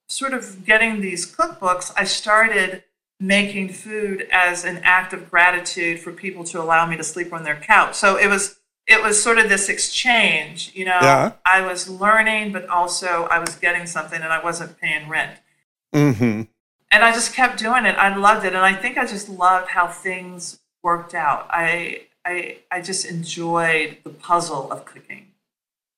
sort 0.09 0.33
of 0.33 0.65
getting 0.65 1.01
these 1.01 1.31
cookbooks, 1.31 1.93
I 1.97 2.05
started 2.05 2.85
making 3.21 3.71
food 3.71 4.27
as 4.33 4.65
an 4.65 4.81
act 4.83 5.13
of 5.13 5.31
gratitude 5.31 6.01
for 6.01 6.13
people 6.13 6.45
to 6.45 6.61
allow 6.61 6.87
me 6.87 6.97
to 6.97 7.05
sleep 7.05 7.33
on 7.33 7.45
their 7.45 7.57
couch. 7.57 7.95
So 7.95 8.17
it 8.17 8.29
was 8.29 8.59
it 8.87 9.03
was 9.03 9.23
sort 9.23 9.39
of 9.39 9.49
this 9.49 9.69
exchange, 9.69 10.73
you 10.75 10.85
know. 10.85 10.99
Yeah. 11.01 11.33
I 11.47 11.63
was 11.63 11.89
learning, 11.89 12.53
but 12.53 12.69
also 12.69 13.25
I 13.31 13.39
was 13.39 13.55
getting 13.57 13.87
something 13.87 14.21
and 14.21 14.33
I 14.33 14.43
wasn't 14.43 14.79
paying 14.79 15.09
rent 15.09 15.39
hmm 15.93 16.43
and 16.95 17.05
I 17.05 17.13
just 17.13 17.35
kept 17.35 17.59
doing 17.59 17.87
it. 17.87 17.97
I 17.97 18.15
loved 18.15 18.47
it, 18.47 18.55
and 18.55 18.65
I 18.65 18.73
think 18.73 18.97
I 18.97 19.05
just 19.05 19.29
loved 19.29 19.69
how 19.69 19.89
things 19.89 20.61
worked 20.83 21.13
out. 21.13 21.49
I 21.51 22.03
I 22.25 22.59
I 22.71 22.81
just 22.81 23.05
enjoyed 23.05 23.99
the 24.05 24.11
puzzle 24.11 24.71
of 24.71 24.85
cooking. 24.85 25.27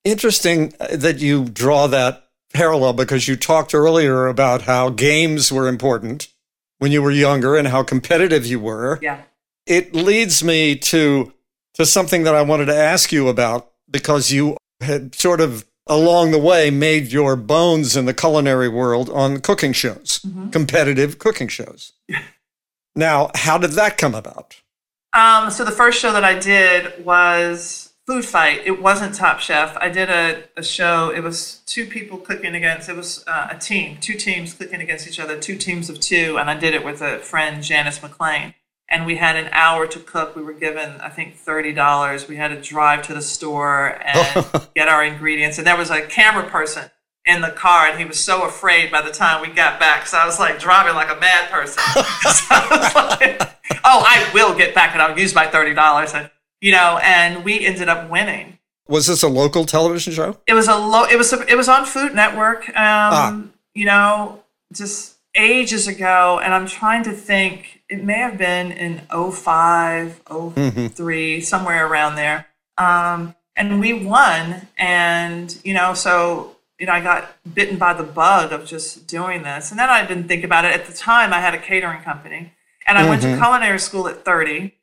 Interesting 0.04 0.72
uh, 0.80 0.96
that 0.96 1.18
you 1.18 1.44
draw 1.44 1.86
that 1.88 2.28
parallel 2.54 2.94
because 2.94 3.28
you 3.28 3.36
talked 3.36 3.74
earlier 3.74 4.26
about 4.26 4.62
how 4.62 4.88
games 4.88 5.52
were 5.52 5.68
important 5.68 6.28
when 6.78 6.92
you 6.92 7.02
were 7.02 7.10
younger 7.10 7.56
and 7.56 7.68
how 7.68 7.82
competitive 7.82 8.46
you 8.46 8.60
were. 8.60 8.98
Yeah. 9.02 9.22
It 9.66 9.94
leads 9.94 10.44
me 10.44 10.76
to 10.76 11.32
to 11.74 11.84
something 11.84 12.22
that 12.22 12.34
I 12.34 12.42
wanted 12.42 12.66
to 12.66 12.76
ask 12.76 13.12
you 13.12 13.28
about 13.28 13.70
because 13.90 14.32
you 14.32 14.56
had 14.80 15.14
sort 15.14 15.40
of 15.40 15.66
along 15.86 16.30
the 16.30 16.38
way 16.38 16.70
made 16.70 17.12
your 17.12 17.36
bones 17.36 17.96
in 17.96 18.06
the 18.06 18.14
culinary 18.14 18.68
world 18.68 19.10
on 19.10 19.40
cooking 19.40 19.72
shows, 19.72 20.24
competitive 20.52 21.18
cooking 21.18 21.48
shows. 21.48 21.92
Now, 22.98 23.30
how 23.34 23.58
did 23.58 23.72
that 23.72 23.98
come 23.98 24.14
about? 24.14 24.62
Um, 25.12 25.50
so 25.50 25.66
the 25.66 25.70
first 25.70 26.00
show 26.00 26.12
that 26.12 26.24
I 26.24 26.38
did 26.38 27.04
was 27.04 27.85
Food 28.06 28.24
Fight. 28.24 28.62
It 28.64 28.80
wasn't 28.80 29.16
Top 29.16 29.40
Chef. 29.40 29.76
I 29.78 29.88
did 29.88 30.08
a, 30.08 30.44
a 30.56 30.62
show. 30.62 31.10
It 31.10 31.24
was 31.24 31.60
two 31.66 31.86
people 31.86 32.18
cooking 32.18 32.54
against. 32.54 32.88
It 32.88 32.94
was 32.94 33.24
uh, 33.26 33.48
a 33.50 33.58
team, 33.58 33.98
two 34.00 34.14
teams 34.14 34.54
cooking 34.54 34.80
against 34.80 35.08
each 35.08 35.18
other, 35.18 35.36
two 35.36 35.56
teams 35.56 35.90
of 35.90 35.98
two, 35.98 36.38
and 36.38 36.48
I 36.48 36.56
did 36.56 36.72
it 36.72 36.84
with 36.84 37.02
a 37.02 37.18
friend, 37.18 37.64
Janice 37.64 38.00
McLean. 38.00 38.54
And 38.88 39.06
we 39.06 39.16
had 39.16 39.34
an 39.34 39.48
hour 39.50 39.88
to 39.88 39.98
cook. 39.98 40.36
We 40.36 40.42
were 40.42 40.52
given, 40.52 41.00
I 41.00 41.08
think, 41.08 41.34
thirty 41.34 41.72
dollars. 41.72 42.28
We 42.28 42.36
had 42.36 42.48
to 42.48 42.60
drive 42.60 43.02
to 43.08 43.14
the 43.14 43.22
store 43.22 44.00
and 44.00 44.46
get 44.76 44.86
our 44.86 45.02
ingredients. 45.02 45.58
And 45.58 45.66
there 45.66 45.76
was 45.76 45.90
a 45.90 46.02
camera 46.02 46.48
person 46.48 46.84
in 47.24 47.40
the 47.40 47.50
car, 47.50 47.88
and 47.88 47.98
he 47.98 48.04
was 48.04 48.20
so 48.20 48.44
afraid 48.44 48.92
by 48.92 49.02
the 49.02 49.10
time 49.10 49.42
we 49.42 49.48
got 49.48 49.80
back. 49.80 50.06
So 50.06 50.16
I 50.16 50.26
was 50.26 50.38
like 50.38 50.60
driving 50.60 50.94
like 50.94 51.10
a 51.10 51.18
mad 51.18 51.50
person. 51.50 51.82
So 52.26 52.44
I 52.50 52.68
was 52.70 52.94
like, 52.94 53.42
oh, 53.84 54.04
I 54.06 54.30
will 54.32 54.56
get 54.56 54.76
back, 54.76 54.92
and 54.92 55.02
I'll 55.02 55.18
use 55.18 55.34
my 55.34 55.48
thirty 55.48 55.74
dollars. 55.74 56.14
And 56.14 56.30
you 56.66 56.72
know, 56.72 56.98
and 57.00 57.44
we 57.44 57.64
ended 57.64 57.88
up 57.88 58.10
winning. 58.10 58.58
Was 58.88 59.06
this 59.06 59.22
a 59.22 59.28
local 59.28 59.66
television 59.66 60.12
show? 60.12 60.40
It 60.48 60.54
was 60.54 60.66
a 60.66 60.74
low. 60.74 61.04
It 61.04 61.16
was 61.16 61.32
a, 61.32 61.46
it 61.46 61.56
was 61.56 61.68
on 61.68 61.84
Food 61.84 62.12
Network. 62.12 62.76
Um, 62.76 63.52
You 63.74 63.84
know, 63.84 64.42
just 64.72 65.14
ages 65.36 65.86
ago, 65.86 66.40
and 66.42 66.52
I'm 66.52 66.66
trying 66.66 67.04
to 67.04 67.12
think. 67.12 67.82
It 67.88 68.02
may 68.02 68.18
have 68.18 68.36
been 68.36 68.72
in 68.72 69.02
05, 69.12 70.22
03, 70.96 71.40
somewhere 71.40 71.86
around 71.86 72.16
there. 72.16 72.48
Um, 72.78 73.36
and 73.54 73.78
we 73.78 73.92
won, 73.92 74.66
and 74.76 75.56
you 75.62 75.72
know, 75.72 75.94
so 75.94 76.56
you 76.80 76.86
know, 76.86 76.94
I 76.94 77.00
got 77.00 77.36
bitten 77.54 77.78
by 77.78 77.94
the 77.94 78.02
bug 78.02 78.50
of 78.52 78.66
just 78.66 79.06
doing 79.06 79.44
this, 79.44 79.70
and 79.70 79.78
then 79.78 79.88
I 79.88 80.04
didn't 80.04 80.26
think 80.26 80.42
about 80.42 80.64
it. 80.64 80.72
At 80.72 80.86
the 80.86 80.92
time, 80.92 81.32
I 81.32 81.38
had 81.40 81.54
a 81.54 81.58
catering 81.58 82.02
company, 82.02 82.52
and 82.88 82.98
I 82.98 83.08
went 83.08 83.22
to 83.22 83.36
culinary 83.36 83.78
school 83.78 84.08
at 84.08 84.24
30. 84.24 84.74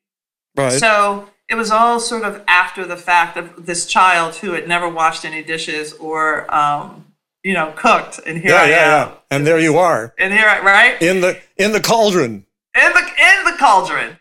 Right. 0.56 0.72
So 0.72 1.30
it 1.54 1.58
was 1.58 1.72
all 1.72 2.00
sort 2.00 2.24
of 2.24 2.44
after 2.48 2.84
the 2.86 2.98
fact 2.98 3.38
of 3.38 3.66
this 3.68 3.86
child 3.86 4.36
who 4.38 4.54
had 4.54 4.68
never 4.68 4.90
washed 4.90 5.24
any 5.24 5.44
dishes 5.44 5.94
or 5.94 6.54
um, 6.54 7.06
you 7.44 7.54
know, 7.54 7.72
cooked. 7.76 8.20
And 8.26 8.40
here 8.40 8.52
Yeah, 8.52 8.62
I 8.64 8.70
yeah, 8.70 8.76
am. 9.04 9.10
yeah. 9.10 9.16
And 9.32 9.46
there 9.48 9.60
you 9.60 9.78
are 9.78 10.14
And 10.18 10.34
here 10.34 10.48
I, 10.48 10.60
right? 10.62 11.02
in 11.02 11.22
the 11.22 11.40
in 11.58 11.72
the 11.72 11.80
cauldron. 11.82 12.46
in 12.76 12.92
the 12.94 13.00
in 13.30 13.46
the 13.46 13.56
cauldron. 13.60 14.18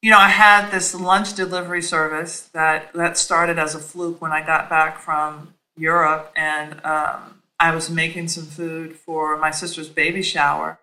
You 0.00 0.10
know, 0.10 0.18
I 0.18 0.28
had 0.28 0.70
this 0.70 0.94
lunch 0.94 1.34
delivery 1.34 1.82
service 1.82 2.40
that 2.54 2.92
that 2.92 3.18
started 3.18 3.58
as 3.58 3.74
a 3.74 3.78
fluke 3.80 4.20
when 4.22 4.32
I 4.32 4.44
got 4.44 4.68
back 4.70 4.98
from 4.98 5.54
Europe, 5.76 6.32
and 6.36 6.84
um, 6.84 7.42
I 7.58 7.74
was 7.74 7.88
making 7.90 8.28
some 8.28 8.44
food 8.46 8.94
for 8.96 9.36
my 9.38 9.50
sister's 9.50 9.88
baby 9.88 10.22
shower, 10.22 10.78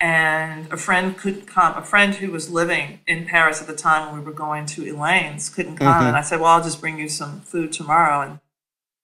and 0.00 0.72
a 0.72 0.76
friend 0.76 1.16
couldn't 1.16 1.46
come. 1.46 1.76
A 1.76 1.82
friend 1.82 2.14
who 2.14 2.30
was 2.30 2.50
living 2.50 3.00
in 3.06 3.26
Paris 3.26 3.60
at 3.60 3.66
the 3.66 3.74
time 3.74 4.06
when 4.06 4.20
we 4.20 4.24
were 4.24 4.32
going 4.32 4.66
to 4.66 4.84
Elaine's 4.84 5.48
couldn't 5.48 5.76
come, 5.76 5.88
mm-hmm. 5.88 6.06
and 6.06 6.16
I 6.16 6.22
said, 6.22 6.40
"Well, 6.40 6.50
I'll 6.50 6.62
just 6.62 6.80
bring 6.80 6.98
you 6.98 7.08
some 7.08 7.40
food 7.40 7.72
tomorrow." 7.72 8.20
And 8.22 8.40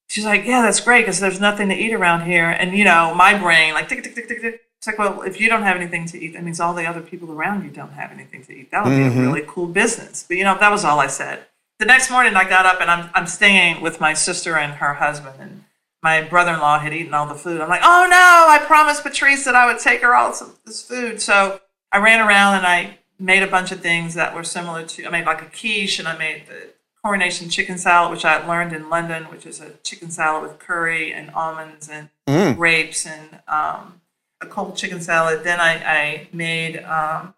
she's 0.08 0.24
like, 0.24 0.44
"Yeah, 0.44 0.62
that's 0.62 0.80
great 0.80 1.02
because 1.02 1.20
there's 1.20 1.40
nothing 1.40 1.68
to 1.68 1.74
eat 1.74 1.92
around 1.92 2.26
here." 2.26 2.48
And 2.48 2.76
you 2.76 2.84
know, 2.84 3.14
my 3.14 3.36
brain 3.36 3.74
like 3.74 3.88
tick 3.88 4.02
tick 4.04 4.14
tick 4.14 4.28
tick 4.28 4.40
tick. 4.40 4.60
It's 4.78 4.86
like, 4.86 4.98
well, 4.98 5.22
if 5.22 5.40
you 5.40 5.48
don't 5.48 5.62
have 5.62 5.76
anything 5.76 6.04
to 6.08 6.22
eat, 6.22 6.34
that 6.34 6.44
means 6.44 6.60
all 6.60 6.74
the 6.74 6.86
other 6.86 7.00
people 7.00 7.32
around 7.32 7.64
you 7.64 7.70
don't 7.70 7.92
have 7.92 8.12
anything 8.12 8.44
to 8.44 8.52
eat. 8.54 8.70
That 8.70 8.84
would 8.84 8.90
be 8.90 9.02
a 9.02 9.08
mm-hmm. 9.08 9.20
really 9.20 9.42
cool 9.46 9.66
business. 9.66 10.26
But 10.28 10.36
you 10.36 10.44
know, 10.44 10.58
that 10.58 10.70
was 10.70 10.84
all 10.84 11.00
I 11.00 11.06
said. 11.06 11.46
The 11.78 11.86
next 11.86 12.10
morning, 12.10 12.34
I 12.36 12.48
got 12.48 12.66
up 12.66 12.80
and 12.80 12.90
I'm 12.90 13.10
I'm 13.14 13.26
staying 13.26 13.80
with 13.82 14.00
my 14.00 14.14
sister 14.14 14.56
and 14.56 14.74
her 14.74 14.94
husband, 14.94 15.40
and 15.40 15.64
my 16.04 16.20
brother-in-law 16.20 16.80
had 16.80 16.92
eaten 16.92 17.14
all 17.14 17.26
the 17.26 17.34
food. 17.34 17.62
I'm 17.62 17.68
like, 17.70 17.80
oh 17.82 18.06
no! 18.08 18.46
I 18.50 18.62
promised 18.66 19.02
Patrice 19.02 19.46
that 19.46 19.54
I 19.54 19.66
would 19.66 19.80
take 19.80 20.02
her 20.02 20.14
all 20.14 20.34
some 20.34 20.52
this 20.66 20.82
food. 20.82 21.20
So 21.22 21.62
I 21.90 21.98
ran 21.98 22.20
around 22.20 22.58
and 22.58 22.66
I 22.66 22.98
made 23.18 23.42
a 23.42 23.46
bunch 23.46 23.72
of 23.72 23.80
things 23.80 24.12
that 24.12 24.34
were 24.34 24.44
similar 24.44 24.84
to. 24.84 25.06
I 25.06 25.10
made 25.10 25.24
like 25.24 25.40
a 25.40 25.46
quiche, 25.46 25.98
and 25.98 26.06
I 26.06 26.18
made 26.18 26.42
the 26.46 26.74
coronation 27.02 27.48
chicken 27.48 27.78
salad, 27.78 28.10
which 28.10 28.26
I 28.26 28.46
learned 28.46 28.74
in 28.74 28.90
London, 28.90 29.24
which 29.24 29.46
is 29.46 29.60
a 29.62 29.70
chicken 29.82 30.10
salad 30.10 30.42
with 30.42 30.58
curry 30.58 31.10
and 31.10 31.30
almonds 31.30 31.88
and 31.88 32.10
grapes 32.54 33.06
and 33.06 33.40
um, 33.48 34.02
a 34.42 34.46
cold 34.46 34.76
chicken 34.76 35.00
salad. 35.00 35.42
Then 35.42 35.58
I, 35.58 35.72
I 35.84 36.28
made 36.34 36.82
um, 36.84 37.32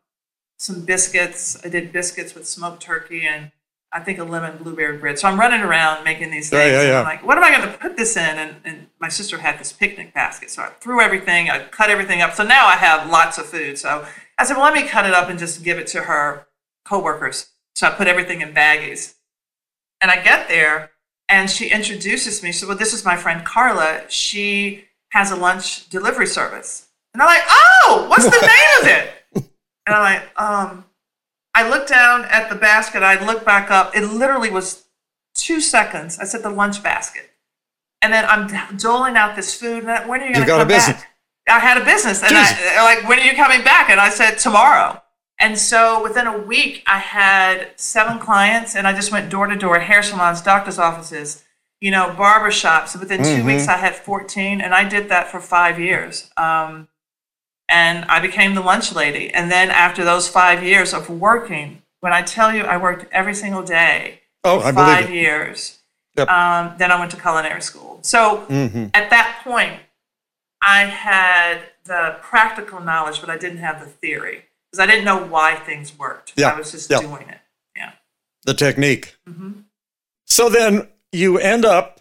some 0.57 0.85
biscuits. 0.85 1.65
I 1.65 1.69
did 1.69 1.93
biscuits 1.93 2.35
with 2.35 2.49
smoked 2.49 2.83
turkey 2.83 3.27
and 3.27 3.53
I 3.93 4.01
think 4.01 4.19
a 4.19 4.25
lemon 4.25 4.59
blueberry 4.63 4.99
bread. 4.99 5.19
So 5.19 5.29
I'm 5.29 5.39
running 5.39 5.63
around 5.63 6.05
making 6.05 6.31
these 6.31 6.53
Yeah, 6.53 6.59
things. 6.61 6.73
yeah, 6.73 6.81
and 6.81 6.89
yeah. 6.91 6.99
I'm 7.01 7.05
like, 7.05 7.25
what 7.25 7.39
am 7.39 7.45
I 7.45 7.57
going 7.57 7.71
to 7.73 7.79
put 7.79 7.97
this 7.97 8.17
in? 8.17 8.37
And, 8.39 8.57
and 8.65 8.87
my 9.01 9.09
sister 9.09 9.39
had 9.39 9.59
this 9.59 9.73
picnic 9.73 10.13
basket. 10.13 10.51
So 10.51 10.63
I 10.63 10.69
threw 10.81 11.01
everything, 11.01 11.49
I 11.51 11.61
cut 11.65 11.89
everything 11.89 12.21
up. 12.21 12.35
So 12.35 12.45
now 12.45 12.67
I 12.67 12.77
have 12.77 13.09
lots 13.11 13.39
of 13.39 13.47
food. 13.47 13.79
So 13.79 14.07
I 14.39 14.45
said, 14.45 14.57
well, 14.57 14.65
let 14.65 14.75
me 14.75 14.87
cut 14.89 15.07
it 15.07 15.15
up 15.15 15.31
and 15.31 15.39
just 15.39 15.63
give 15.65 15.79
it 15.79 15.87
to 15.89 16.03
her 16.03 16.47
coworkers. 16.85 17.51
So 17.75 17.87
I 17.87 17.91
put 17.91 18.07
everything 18.07 18.41
in 18.43 18.53
baggies. 18.53 19.15
And 20.01 20.11
I 20.11 20.23
get 20.23 20.49
there 20.49 20.91
and 21.29 21.51
she 21.51 21.69
introduces 21.71 22.43
me. 22.43 22.53
She 22.53 22.59
said, 22.61 22.69
Well, 22.69 22.79
this 22.79 22.93
is 22.95 23.05
my 23.05 23.17
friend 23.17 23.45
Carla. 23.45 24.03
She 24.09 24.85
has 25.11 25.31
a 25.31 25.37
lunch 25.37 25.89
delivery 25.89 26.27
service. 26.27 26.89
And 27.15 27.23
I'm 27.23 27.27
like, 27.29 27.43
Oh, 27.49 28.07
what's 28.09 28.25
the 28.25 28.31
name 28.41 28.83
of 28.83 28.89
it? 28.89 29.47
And 29.87 29.95
I'm 29.95 30.03
like, 30.03 30.41
um, 30.41 30.85
I 31.57 31.67
looked 31.67 31.89
down 31.89 32.27
at 32.27 32.51
the 32.51 32.55
basket. 32.55 33.03
I 33.03 33.25
looked 33.25 33.47
back 33.47 33.71
up. 33.71 33.97
It 33.97 34.07
literally 34.07 34.51
was 34.51 34.85
two 35.35 35.63
seconds. 35.63 36.19
I 36.19 36.25
said, 36.25 36.43
The 36.43 36.51
lunch 36.51 36.83
basket. 36.83 37.31
And 38.03 38.13
then 38.13 38.27
I'm 38.27 38.77
doling 38.77 39.17
out 39.17 39.37
this 39.37 39.59
food. 39.59 39.85
And 39.85 40.09
when 40.09 40.21
are 40.21 40.27
you 40.27 40.35
going 40.35 40.47
to 40.47 40.53
come 40.53 40.69
back? 40.69 41.09
I 41.49 41.59
had 41.59 41.81
a 41.81 41.85
business. 41.85 42.23
And. 42.23 42.33
I, 42.37 42.85
like, 42.85 43.09
when 43.09 43.19
are 43.19 43.23
you 43.23 43.35
coming 43.35 43.65
back? 43.65 43.89
And 43.89 43.99
I 43.99 44.11
said, 44.11 44.37
tomorrow. 44.37 45.03
And 45.41 45.59
so 45.59 46.03
within 46.03 46.27
a 46.27 46.37
week, 46.37 46.83
I 46.87 46.99
had 46.99 47.69
seven 47.77 48.19
clients, 48.19 48.75
and 48.75 48.87
I 48.87 48.95
just 48.95 49.13
went 49.13 49.31
door 49.31 49.47
to 49.47 49.57
door, 49.57 49.79
hair 49.79 50.03
salons, 50.03 50.41
doctor's 50.43 50.79
offices, 50.79 51.45
you 51.81 51.91
know, 51.91 52.15
barber 52.17 52.51
shops. 52.51 52.97
Within 52.97 53.23
two 53.23 53.45
weeks, 53.45 53.69
I 53.69 53.77
had 53.77 53.95
14, 53.95 54.61
and 54.61 54.75
I 54.75 54.89
did 54.89 55.09
that 55.09 55.29
for 55.29 55.41
five 55.41 55.79
years. 55.79 56.31
Um, 56.37 56.89
and 57.69 58.05
I 58.07 58.21
became 58.21 58.55
the 58.55 58.61
lunch 58.61 58.95
lady. 58.95 59.31
And 59.33 59.51
then 59.51 59.71
after 59.71 60.05
those 60.05 60.29
five 60.29 60.63
years 60.63 60.93
of 60.95 61.09
working, 61.11 61.83
when 62.01 62.13
I 62.13 62.23
tell 62.23 62.55
you 62.55 62.63
I 62.63 62.77
worked 62.77 63.07
every 63.13 63.35
single 63.35 63.63
day 63.63 64.21
Oh, 64.45 64.61
for 64.61 64.67
I 64.69 64.73
five 64.73 65.11
years, 65.11 65.79
Yep. 66.17 66.29
um, 66.29 66.75
then 66.79 66.91
I 66.93 66.99
went 66.99 67.11
to 67.11 67.17
culinary 67.21 67.61
school. 67.63 67.99
So 68.03 68.47
Mm-hmm. 68.49 68.87
at 68.95 69.11
that 69.11 69.41
point, 69.45 69.81
I 70.63 70.85
had 70.85 71.61
the 71.85 72.17
practical 72.23 72.81
knowledge, 72.81 73.21
but 73.21 73.29
I 73.31 73.37
didn't 73.37 73.59
have 73.59 73.81
the 73.81 73.87
theory 73.87 74.45
because 74.71 74.81
I 74.83 74.87
didn't 74.87 75.05
know 75.05 75.23
why 75.25 75.57
things 75.57 75.97
worked. 75.99 76.33
Yeah, 76.37 76.51
I 76.53 76.59
was 76.59 76.71
just 76.73 76.91
yeah. 76.91 77.01
doing 77.01 77.29
it. 77.29 77.39
Yeah. 77.77 77.93
The 78.45 78.55
technique. 78.55 79.17
Mm-hmm. 79.29 79.61
So 80.25 80.49
then 80.49 80.89
you 81.13 81.39
end 81.39 81.65
up 81.65 82.01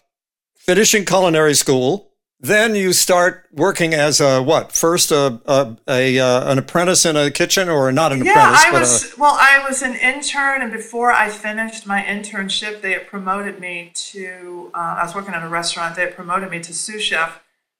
finishing 0.56 1.04
culinary 1.04 1.54
school. 1.54 2.10
Then 2.38 2.74
you 2.74 2.92
start 2.92 3.46
working 3.50 3.94
as 3.94 4.20
a 4.20 4.42
what? 4.42 4.72
First, 4.72 5.10
a, 5.10 5.40
a, 5.46 5.76
a 5.88 6.18
uh, 6.18 6.52
an 6.52 6.58
apprentice 6.58 7.06
in 7.06 7.16
a 7.16 7.30
kitchen, 7.30 7.70
or 7.70 7.90
not 7.92 8.12
an 8.12 8.22
Yeah, 8.24 8.32
apprentice, 8.32 8.64
I 8.66 8.70
but 8.70 8.80
was. 8.80 9.14
Well, 9.18 9.36
I 9.40 9.64
was 9.66 9.80
an 9.82 9.94
intern, 9.94 10.60
and 10.60 10.70
before 10.70 11.10
I 11.10 11.30
finished 11.30 11.86
my 11.86 12.02
internship, 12.02 12.82
they 12.82 12.92
had 12.92 13.06
promoted 13.06 13.58
me 13.58 13.90
to. 13.94 14.70
Uh, 14.74 14.96
I 15.00 15.04
was 15.04 15.14
working 15.14 15.32
at 15.32 15.42
a 15.42 15.48
restaurant. 15.48 15.96
They 15.96 16.02
had 16.02 16.14
promoted 16.14 16.50
me 16.50 16.60
to 16.60 16.74
sous 16.74 17.02
chef, 17.02 17.30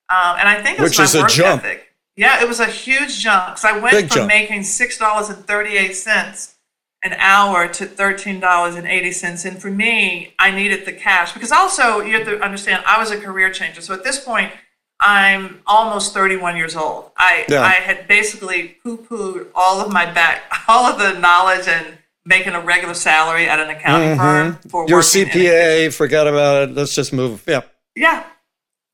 um, 0.09 0.37
and 0.39 0.49
I 0.49 0.63
think 0.63 0.79
it 0.79 0.83
was 0.83 0.93
Which 0.93 0.99
my 0.99 1.05
is 1.05 1.15
a 1.15 1.27
jump. 1.27 1.63
ethic. 1.63 1.93
Yeah, 2.17 2.43
it 2.43 2.49
was 2.49 2.59
a 2.59 2.67
huge 2.67 3.19
jump. 3.21 3.59
So 3.59 3.69
I 3.69 3.79
went 3.79 3.91
Big 3.93 4.09
from 4.09 4.17
jump. 4.21 4.29
making 4.29 4.63
six 4.65 4.97
dollars 4.97 5.29
and 5.29 5.45
thirty 5.47 5.77
eight 5.77 5.93
cents 5.95 6.55
an 7.03 7.13
hour 7.19 7.69
to 7.69 7.87
thirteen 7.87 8.41
dollars 8.41 8.75
and 8.75 8.87
eighty 8.87 9.13
cents. 9.13 9.45
And 9.45 9.61
for 9.61 9.71
me, 9.71 10.35
I 10.39 10.51
needed 10.51 10.87
the 10.87 10.93
cash 10.93 11.33
because 11.33 11.53
also 11.53 12.01
you 12.01 12.15
have 12.19 12.27
to 12.27 12.41
understand 12.41 12.83
I 12.87 12.99
was 12.99 13.11
a 13.11 13.19
career 13.21 13.51
changer. 13.53 13.81
So 13.81 13.95
at 13.95 14.03
this 14.05 14.19
point, 14.23 14.53
I'm 15.01 15.61
almost 15.67 16.15
thirty 16.15 16.37
one 16.37 16.57
years 16.57 16.75
old. 16.75 17.11
I 17.17 17.45
Yeah. 17.49 17.61
I 17.61 17.75
had 17.75 18.09
basically 18.09 18.77
poo 18.83 18.97
pooed 18.99 19.47
all 19.55 19.81
of 19.81 19.93
my 19.93 20.11
back, 20.11 20.43
all 20.69 20.85
of 20.87 20.99
the 20.99 21.19
knowledge 21.21 21.69
and 21.69 21.99
making 22.25 22.55
a 22.55 22.61
regular 22.61 22.95
salary 22.95 23.49
at 23.49 23.61
an 23.61 23.71
accounting 23.71 24.19
firm 24.19 24.55
Mm-hmm. 24.55 24.89
your 24.89 24.99
working 24.99 25.23
in 25.23 25.29
a 25.29 25.31
CPA. 25.31 25.95
Forget 25.95 26.27
about 26.27 26.69
it. 26.71 26.75
Let's 26.75 26.93
just 26.95 27.13
move. 27.13 27.45
Yeah. 27.47 27.61
yeah, 27.95 28.25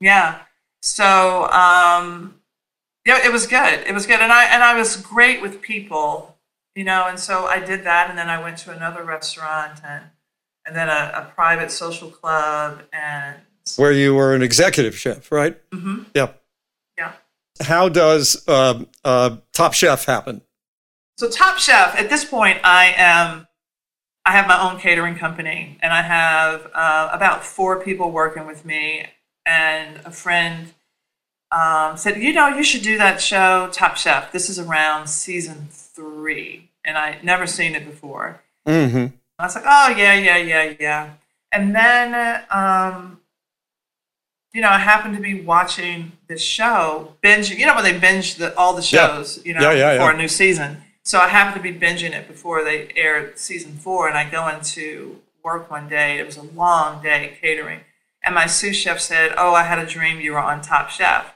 yeah. 0.01 0.41
So 0.83 1.45
um, 1.51 2.35
yeah, 3.07 3.25
it 3.25 3.33
was 3.33 3.47
good. 3.47 3.81
It 3.87 3.95
was 3.95 4.07
good, 4.07 4.21
and 4.21 4.33
I 4.33 4.45
and 4.47 4.62
I 4.62 4.75
was 4.75 4.97
great 4.97 5.41
with 5.41 5.62
people, 5.62 6.32
you 6.75 6.85
know. 6.85 7.07
And 7.07 7.19
so 7.19 7.47
I 7.47 7.61
did 7.61 7.85
that, 7.85 8.09
and 8.11 8.19
then 8.19 8.29
I 8.29 8.43
went 8.43 8.59
to 8.59 8.71
another 8.71 9.05
restaurant, 9.05 9.81
and 9.85 10.05
and 10.67 10.77
then 10.77 10.89
a, 10.89 11.13
a 11.15 11.33
private 11.35 11.71
social 11.71 12.09
club, 12.09 12.83
and 12.93 13.37
Where 13.77 13.93
you 13.93 14.15
were 14.15 14.35
an 14.35 14.43
executive 14.43 14.97
chef, 14.97 15.33
right? 15.33 15.59
mm-hmm. 15.71 16.05
Yeah. 16.15 16.31
yeah. 16.97 17.13
How 17.61 17.89
does 17.89 18.47
uh, 18.47 18.85
uh, 19.05 19.37
Top 19.53 19.75
Chef 19.75 20.05
happen? 20.05 20.43
So 21.19 21.29
Top 21.29 21.59
Chef, 21.59 21.99
at 21.99 22.09
this 22.11 22.25
point, 22.25 22.59
I 22.65 22.95
am. 22.97 23.47
I 24.25 24.33
have 24.33 24.47
my 24.47 24.61
own 24.61 24.79
catering 24.79 25.17
company, 25.17 25.79
and 25.83 25.93
I 25.93 26.03
have 26.03 26.71
uh, 26.75 27.11
about 27.13 27.45
four 27.45 27.81
people 27.83 28.13
working 28.13 28.47
with 28.47 28.65
me. 28.65 29.07
And 29.45 29.97
a 30.05 30.13
friend 30.13 30.73
um, 31.51 31.97
said, 31.97 32.23
"You 32.23 32.33
know, 32.33 32.47
you 32.49 32.63
should 32.63 32.83
do 32.83 32.97
that 32.99 33.21
show, 33.21 33.69
Top 33.73 33.97
Chef. 33.97 34.31
This 34.31 34.49
is 34.49 34.61
around 34.61 35.09
season 35.09 35.69
three, 35.95 36.71
and 36.85 36.97
I 36.99 37.19
never 37.23 37.47
seen 37.47 37.75
it 37.75 37.85
before." 37.85 38.41
Mm-hmm. 38.67 39.15
I 39.39 39.45
was 39.45 39.55
like, 39.55 39.65
"Oh 39.67 39.89
yeah, 39.97 40.15
yeah, 40.15 40.37
yeah, 40.37 40.75
yeah." 40.79 41.11
And 41.51 41.75
then, 41.75 42.45
um, 42.51 43.21
you 44.53 44.61
know, 44.61 44.69
I 44.69 44.79
happened 44.79 45.17
to 45.17 45.23
be 45.23 45.41
watching 45.41 46.13
this 46.29 46.43
show, 46.43 47.15
binging. 47.23 47.59
You 47.59 47.67
know, 47.67 47.75
when 47.75 47.85
they 47.85 47.99
binge 47.99 48.37
the, 48.37 48.57
all 48.57 48.75
the 48.75 48.83
Yeah. 48.83 49.07
shows, 49.17 49.45
you 49.45 49.55
know, 49.55 49.61
Yeah, 49.71 49.93
yeah, 49.93 49.99
for 49.99 50.11
yeah. 50.11 50.15
a 50.15 50.17
new 50.17 50.29
season. 50.29 50.83
So 51.05 51.19
I 51.19 51.29
happened 51.29 51.63
to 51.63 51.73
be 51.73 51.77
binging 51.79 52.13
it 52.13 52.29
before 52.29 52.63
they 52.63 52.89
aired 52.95 53.39
season 53.39 53.77
four, 53.77 54.09
and 54.09 54.17
I 54.17 54.29
go 54.29 54.47
into 54.49 55.21
work 55.43 55.71
one 55.71 55.89
day. 55.89 56.19
It 56.19 56.27
was 56.27 56.37
a 56.37 56.43
long 56.43 57.03
day 57.03 57.37
catering, 57.41 57.81
and 58.23 58.35
my 58.35 58.47
sous 58.47 58.77
chef 58.77 59.01
said, 59.01 59.35
"Oh, 59.37 59.53
I 59.55 59.65
had 59.65 59.79
a 59.79 59.87
dream 59.87 60.21
you 60.21 60.33
were 60.33 60.38
on 60.38 60.61
Top 60.63 60.90
Chef." 60.90 61.35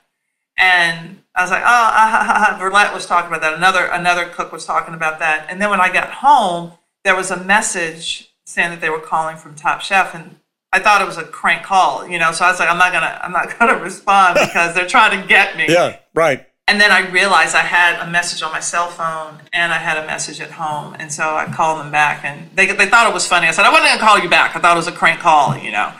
And 0.57 1.23
I 1.37 1.43
was 1.43 1.51
like, 1.51 1.63
oh, 1.63 1.67
ah, 1.67 2.09
ha, 2.11 2.57
ha. 2.57 2.59
Verlette 2.59 2.95
was 2.95 3.05
talking 3.05 3.29
about 3.29 3.43
that. 3.43 3.55
Another 3.55 3.85
another 3.85 4.25
cook 4.25 4.53
was 4.53 4.65
talking 4.65 4.95
about 4.95 5.19
that. 5.19 5.47
And 5.51 5.61
then 5.61 5.69
when 5.69 5.81
I 5.81 5.93
got 5.93 6.11
home, 6.11 6.73
there 7.05 7.15
was 7.15 7.31
a 7.31 7.37
message 7.45 8.33
saying 8.47 8.71
that 8.71 8.81
they 8.81 8.89
were 8.89 9.01
calling 9.01 9.37
from 9.37 9.55
Top 9.55 9.83
Chef, 9.83 10.15
and 10.15 10.37
I 10.73 10.81
thought 10.81 11.03
it 11.03 11.07
was 11.07 11.19
a 11.19 11.25
crank 11.25 11.63
call, 11.63 12.09
you 12.09 12.19
know. 12.19 12.33
So 12.33 12.47
I 12.47 12.51
was 12.51 12.59
like, 12.59 12.71
I'm 12.71 12.79
not 12.79 12.93
gonna 12.93 13.21
I'm 13.23 13.33
not 13.33 13.59
gonna 13.59 13.77
respond 13.79 14.39
because 14.47 14.75
they're 14.75 14.89
trying 14.89 15.21
to 15.21 15.29
get 15.29 15.57
me. 15.57 15.67
Yeah. 15.69 15.99
Right. 16.15 16.47
And 16.69 16.81
then 16.81 16.91
I 16.91 17.09
realized 17.11 17.55
I 17.55 17.61
had 17.61 18.05
a 18.05 18.11
message 18.11 18.43
on 18.43 18.51
my 18.51 18.59
cell 18.59 18.89
phone 18.89 19.41
and 19.53 19.73
I 19.73 19.79
had 19.79 20.03
a 20.03 20.07
message 20.07 20.41
at 20.41 20.51
home. 20.51 20.97
And 20.99 21.13
so 21.13 21.37
I 21.37 21.47
called 21.47 21.79
them 21.79 21.93
back 21.93 22.25
and 22.25 22.51
they, 22.57 22.67
they 22.67 22.87
thought 22.87 23.09
it 23.09 23.15
was 23.15 23.25
funny. 23.25 23.47
I 23.47 23.53
said, 23.53 23.65
I 23.65 23.71
wasn't 23.71 23.87
going 23.87 23.99
to 23.99 24.05
call 24.05 24.19
you 24.19 24.29
back. 24.29 24.57
I 24.57 24.59
thought 24.59 24.75
it 24.75 24.77
was 24.77 24.89
a 24.89 24.93
crank 24.93 25.21
call, 25.21 25.57
you 25.57 25.71
know. 25.71 25.93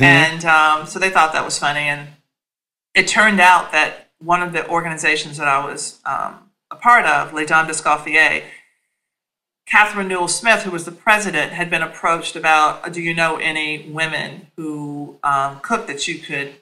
And 0.00 0.44
um, 0.44 0.86
so 0.86 1.00
they 1.00 1.10
thought 1.10 1.32
that 1.32 1.44
was 1.44 1.58
funny. 1.58 1.80
And 1.80 2.06
it 2.94 3.08
turned 3.08 3.40
out 3.40 3.72
that 3.72 4.01
one 4.24 4.42
of 4.42 4.52
the 4.52 4.68
organizations 4.68 5.36
that 5.38 5.48
I 5.48 5.64
was 5.64 6.00
um, 6.04 6.50
a 6.70 6.76
part 6.76 7.04
of, 7.04 7.32
Les 7.32 7.44
Dames 7.46 7.66
d'Escoffier, 7.68 8.42
Catherine 9.66 10.08
Newell 10.08 10.28
Smith, 10.28 10.62
who 10.62 10.70
was 10.70 10.84
the 10.84 10.92
president, 10.92 11.52
had 11.52 11.70
been 11.70 11.82
approached 11.82 12.36
about, 12.36 12.92
do 12.92 13.00
you 13.00 13.14
know 13.14 13.36
any 13.36 13.88
women 13.88 14.48
who 14.56 15.18
um, 15.22 15.60
cook 15.60 15.86
that 15.86 16.06
you 16.08 16.18
could, 16.18 16.54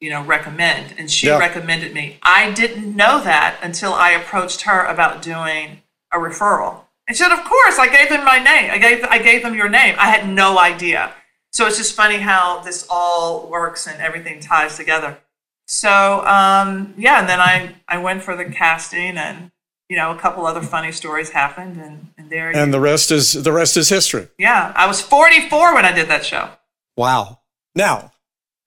you 0.00 0.10
know, 0.10 0.22
recommend. 0.22 0.94
And 0.98 1.10
she 1.10 1.26
Yeah. 1.26 1.38
recommended 1.38 1.94
me. 1.94 2.18
I 2.22 2.50
didn't 2.52 2.94
know 2.94 3.20
that 3.20 3.56
until 3.62 3.94
I 3.94 4.10
approached 4.10 4.62
her 4.62 4.84
about 4.84 5.22
doing 5.22 5.82
a 6.12 6.18
referral. 6.18 6.82
And 7.06 7.16
she 7.16 7.22
said, 7.22 7.32
of 7.32 7.44
course, 7.44 7.78
I 7.78 7.88
gave 7.88 8.08
them 8.08 8.24
my 8.24 8.38
name. 8.38 8.70
I 8.70 8.78
gave, 8.78 9.04
I 9.04 9.18
gave 9.18 9.42
them 9.42 9.54
your 9.54 9.68
name. 9.68 9.94
I 9.98 10.08
had 10.08 10.28
no 10.28 10.58
idea. 10.58 11.12
So 11.52 11.66
it's 11.66 11.76
just 11.76 11.94
funny 11.94 12.18
how 12.18 12.60
this 12.60 12.86
all 12.88 13.48
works 13.48 13.86
and 13.86 14.00
everything 14.00 14.40
ties 14.40 14.76
together. 14.76 15.18
So 15.66 16.24
um, 16.26 16.94
yeah, 16.96 17.20
and 17.20 17.28
then 17.28 17.40
I, 17.40 17.74
I 17.88 17.98
went 17.98 18.22
for 18.22 18.36
the 18.36 18.44
casting 18.44 19.16
and, 19.16 19.50
you 19.88 19.96
know, 19.96 20.10
a 20.10 20.18
couple 20.18 20.46
other 20.46 20.62
funny 20.62 20.92
stories 20.92 21.30
happened 21.30 21.76
and, 21.80 22.08
and 22.18 22.30
there 22.30 22.54
And 22.54 22.72
the 22.72 22.80
rest 22.80 23.10
is 23.10 23.32
the 23.32 23.52
rest 23.52 23.76
is 23.76 23.88
history. 23.88 24.28
yeah, 24.38 24.72
I 24.76 24.86
was 24.86 25.00
44 25.00 25.74
when 25.74 25.84
I 25.84 25.92
did 25.92 26.08
that 26.08 26.24
show. 26.24 26.50
Wow. 26.96 27.40
Now, 27.74 28.12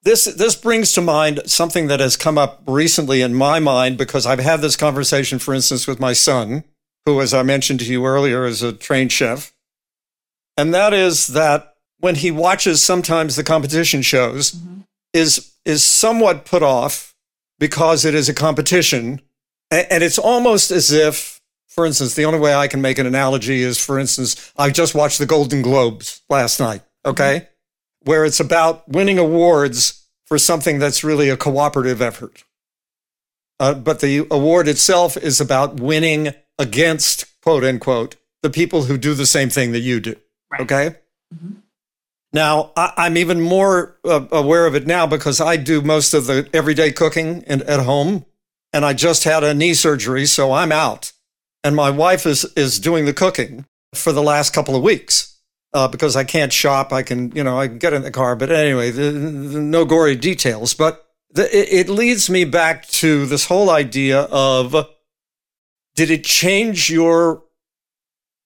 this 0.04 0.26
this 0.26 0.56
brings 0.56 0.94
to 0.94 1.02
mind 1.02 1.42
something 1.46 1.88
that 1.88 2.00
has 2.00 2.16
come 2.16 2.38
up 2.38 2.62
recently 2.68 3.22
in 3.22 3.34
my 3.34 3.60
mind 3.60 3.98
because 3.98 4.26
I've 4.26 4.40
had 4.40 4.62
this 4.62 4.76
conversation, 4.76 5.40
for 5.40 5.54
instance, 5.54 5.88
with 5.88 6.00
my 6.00 6.14
son, 6.14 6.64
who, 7.06 7.22
as 7.22 7.34
I 7.34 7.44
mentioned 7.44 7.80
to 7.82 7.86
you 7.86 8.06
earlier, 8.06 8.46
is 8.46 8.62
a 8.62 8.74
trained 8.74 9.12
chef, 9.12 9.54
and 10.56 10.74
that 10.74 10.94
is 10.94 11.28
that 11.28 11.76
when 12.00 12.16
he 12.16 12.32
watches 12.32 12.84
sometimes 12.84 13.36
the 13.36 13.44
competition 13.44 14.02
shows, 14.02 14.60
is 15.14 15.54
is 15.66 15.84
somewhat 15.84 16.46
put 16.46 16.64
off 16.64 17.16
because 17.60 18.06
it 18.06 18.16
is 18.16 18.30
a 18.30 18.34
competition, 18.34 19.22
and 19.72 20.04
it's 20.04 20.20
almost 20.20 20.72
as 20.72 20.92
if. 20.92 21.36
For 21.68 21.86
instance, 21.86 22.16
the 22.16 22.26
only 22.26 22.40
way 22.40 22.56
I 22.56 22.68
can 22.68 22.82
make 22.82 22.98
an 22.98 23.06
analogy 23.06 23.62
is, 23.62 23.78
for 23.78 24.00
instance, 24.00 24.52
I 24.58 24.72
just 24.72 24.96
watched 24.96 25.20
the 25.20 25.28
Golden 25.28 25.62
Globes 25.62 26.24
last 26.28 26.60
night. 26.60 26.82
Okay 27.06 27.48
where 28.08 28.24
it's 28.24 28.40
about 28.40 28.88
winning 28.88 29.20
awards 29.20 30.06
for 30.26 30.38
something 30.38 30.80
that's 30.80 31.04
really 31.04 31.30
a 31.30 31.38
cooperative 31.38 32.02
effort. 32.02 32.44
Uh, 33.60 33.74
but 33.74 34.00
the 34.00 34.26
award 34.32 34.68
itself 34.68 35.18
is 35.18 35.42
about 35.42 35.80
winning 35.80 36.34
against, 36.58 37.26
quote 37.42 37.64
unquote, 37.64 38.16
the 38.42 38.50
people 38.50 38.84
who 38.84 38.98
do 38.98 39.14
the 39.14 39.26
same 39.26 39.50
thing 39.50 39.72
that 39.74 39.80
you 39.80 40.00
do. 40.00 40.16
Right. 40.52 40.62
Okay. 40.62 40.96
Now, 42.34 42.72
I, 42.76 42.94
I'm 42.98 43.18
even 43.18 43.42
more 43.42 43.98
uh, 44.04 44.26
aware 44.32 44.66
of 44.66 44.76
it 44.76 44.86
now 44.86 45.08
because 45.08 45.40
I 45.40 45.58
do 45.58 45.82
most 45.82 46.14
of 46.14 46.28
the 46.28 46.50
everyday 46.54 46.92
cooking 46.92 47.44
in, 47.44 47.62
at 47.64 47.82
home, 47.82 48.26
and 48.74 48.86
I 48.86 48.94
just 48.94 49.24
had 49.24 49.44
a 49.44 49.54
knee 49.54 49.74
surgery, 49.74 50.26
so 50.26 50.52
I'm 50.52 50.72
out. 50.72 51.14
And 51.64 51.76
my 51.76 51.90
wife 51.90 52.26
is 52.26 52.46
is 52.56 52.80
doing 52.80 53.06
the 53.06 53.14
cooking 53.14 53.66
for 53.94 54.12
the 54.12 54.22
last 54.22 54.54
couple 54.54 54.76
of 54.76 54.84
weeks 54.84 55.38
uh, 55.74 55.88
because 55.88 56.16
I 56.16 56.24
can't 56.24 56.54
shop. 56.54 56.94
I 56.94 57.04
can, 57.04 57.32
you 57.32 57.44
know, 57.44 57.60
I 57.60 57.68
can 57.68 57.78
get 57.78 57.94
in 57.94 58.04
the 58.04 58.12
car. 58.12 58.36
But 58.36 58.52
anyway, 58.52 58.92
the, 58.92 59.12
the, 59.12 59.60
no 59.60 59.86
gory 59.86 60.16
details. 60.16 60.74
But 60.74 61.06
the, 61.32 61.44
it, 61.56 61.88
it 61.88 61.90
leads 61.90 62.30
me 62.30 62.46
back 62.46 62.88
to 62.88 63.26
this 63.26 63.46
whole 63.46 63.70
idea 63.70 64.22
of 64.24 64.76
did 65.96 66.12
it 66.12 66.24
change 66.24 66.90
your 66.90 67.44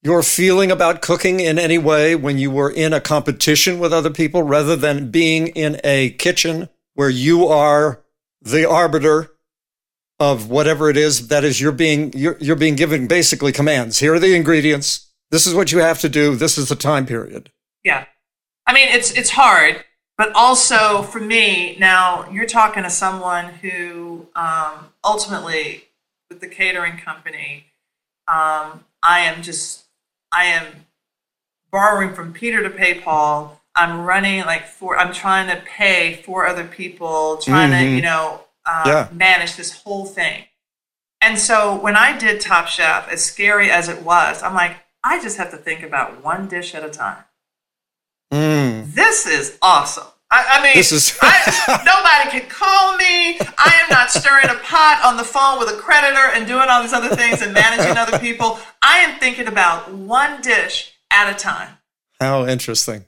your 0.03 0.23
feeling 0.23 0.71
about 0.71 1.01
cooking 1.01 1.39
in 1.39 1.59
any 1.59 1.77
way 1.77 2.15
when 2.15 2.37
you 2.37 2.49
were 2.49 2.71
in 2.71 2.91
a 2.93 3.01
competition 3.01 3.79
with 3.79 3.93
other 3.93 4.09
people 4.09 4.41
rather 4.43 4.75
than 4.75 5.11
being 5.11 5.47
in 5.47 5.79
a 5.83 6.11
kitchen 6.11 6.69
where 6.95 7.09
you 7.09 7.45
are 7.45 8.01
the 8.41 8.67
arbiter 8.67 9.31
of 10.19 10.49
whatever 10.49 10.89
it 10.89 10.97
is 10.97 11.27
that 11.29 11.43
is 11.43 11.59
you're 11.61 11.71
being 11.71 12.11
you're, 12.13 12.37
you're 12.39 12.55
being 12.55 12.75
given 12.75 13.07
basically 13.07 13.51
commands. 13.51 13.99
Here 13.99 14.13
are 14.13 14.19
the 14.19 14.35
ingredients. 14.35 15.07
This 15.29 15.47
is 15.47 15.53
what 15.53 15.71
you 15.71 15.79
have 15.79 15.99
to 15.99 16.09
do. 16.09 16.35
This 16.35 16.57
is 16.57 16.69
the 16.69 16.75
time 16.75 17.05
period. 17.05 17.51
Yeah. 17.83 18.05
I 18.67 18.73
mean, 18.73 18.87
it's 18.89 19.11
it's 19.11 19.31
hard, 19.31 19.83
but 20.17 20.31
also 20.35 21.01
for 21.03 21.19
me 21.19 21.75
now, 21.79 22.29
you're 22.29 22.45
talking 22.45 22.83
to 22.83 22.89
someone 22.89 23.45
who 23.45 24.27
um, 24.35 24.89
ultimately, 25.03 25.85
with 26.29 26.39
the 26.39 26.47
catering 26.47 26.97
company, 26.97 27.65
um, 28.27 28.85
I 29.03 29.21
am 29.21 29.41
just 29.41 29.85
I 30.31 30.45
am 30.45 30.85
borrowing 31.71 32.13
from 32.13 32.33
Peter 32.33 32.61
to 32.63 32.69
pay 32.69 32.99
Paul. 32.99 33.61
I'm 33.75 34.01
running 34.01 34.41
like 34.45 34.67
four. 34.67 34.97
I'm 34.97 35.13
trying 35.13 35.47
to 35.49 35.61
pay 35.63 36.21
four 36.25 36.45
other 36.45 36.65
people, 36.65 37.37
trying 37.37 37.71
to 37.71 37.77
Mhm. 37.77 37.95
you 37.95 38.01
know 38.01 38.45
uh, 38.65 38.83
Yeah. 38.85 39.07
manage 39.11 39.55
this 39.55 39.71
whole 39.81 40.05
thing. 40.05 40.45
And 41.19 41.39
so 41.39 41.75
when 41.75 41.95
I 41.95 42.15
did 42.17 42.39
Top 42.41 42.67
Chef, 42.67 43.07
as 43.09 43.23
scary 43.25 43.71
as 43.71 43.89
it 43.89 44.03
was, 44.03 44.43
I'm 44.43 44.53
like, 44.53 44.77
I 45.03 45.19
just 45.19 45.37
have 45.37 45.49
to 45.51 45.57
think 45.57 45.81
about 45.81 46.23
one 46.23 46.47
dish 46.47 46.75
at 46.75 46.83
a 46.83 46.89
time 46.89 47.23
Mm. 48.31 48.93
this 48.93 49.25
is 49.25 49.57
awesome. 49.61 50.07
I, 50.31 50.45
I 50.59 50.63
mean, 50.63 50.75
This 50.75 50.91
is- 50.91 51.17
I, 51.21 51.81
nobody 51.85 52.39
can 52.39 52.49
call 52.49 52.95
me. 52.97 53.37
I 53.57 53.79
am 53.83 53.89
not 53.89 54.09
stirring 54.09 54.49
a 54.49 54.55
pot 54.63 55.01
on 55.03 55.17
the 55.17 55.23
phone 55.23 55.59
with 55.59 55.69
a 55.69 55.77
creditor 55.77 56.31
and 56.33 56.47
doing 56.47 56.67
all 56.69 56.81
these 56.81 56.93
other 56.93 57.13
things 57.15 57.41
and 57.41 57.53
managing 57.53 57.97
other 57.97 58.17
people. 58.19 58.59
I 58.81 58.99
am 58.99 59.19
thinking 59.19 59.47
about 59.47 59.91
one 59.93 60.41
dish 60.41 60.93
at 61.11 61.29
a 61.29 61.33
time. 61.37 61.77
how 62.19 62.45
interesting 62.47 63.05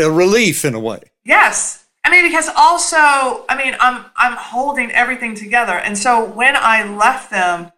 a 0.00 0.10
relief 0.10 0.64
in 0.64 0.74
a 0.74 0.80
way 0.80 1.00
Yes. 1.24 1.84
I 2.04 2.10
mean, 2.10 2.24
because 2.24 2.48
also, 2.56 2.96
I 3.48 3.56
mean, 3.58 3.74
I'm 3.80 4.04
I'm 4.16 4.36
holding 4.36 4.92
everything 4.92 5.34
together, 5.34 5.72
and 5.72 5.98
so 5.98 6.24
when 6.24 6.54
I 6.56 6.84
left 6.88 7.30
them, 7.32 7.72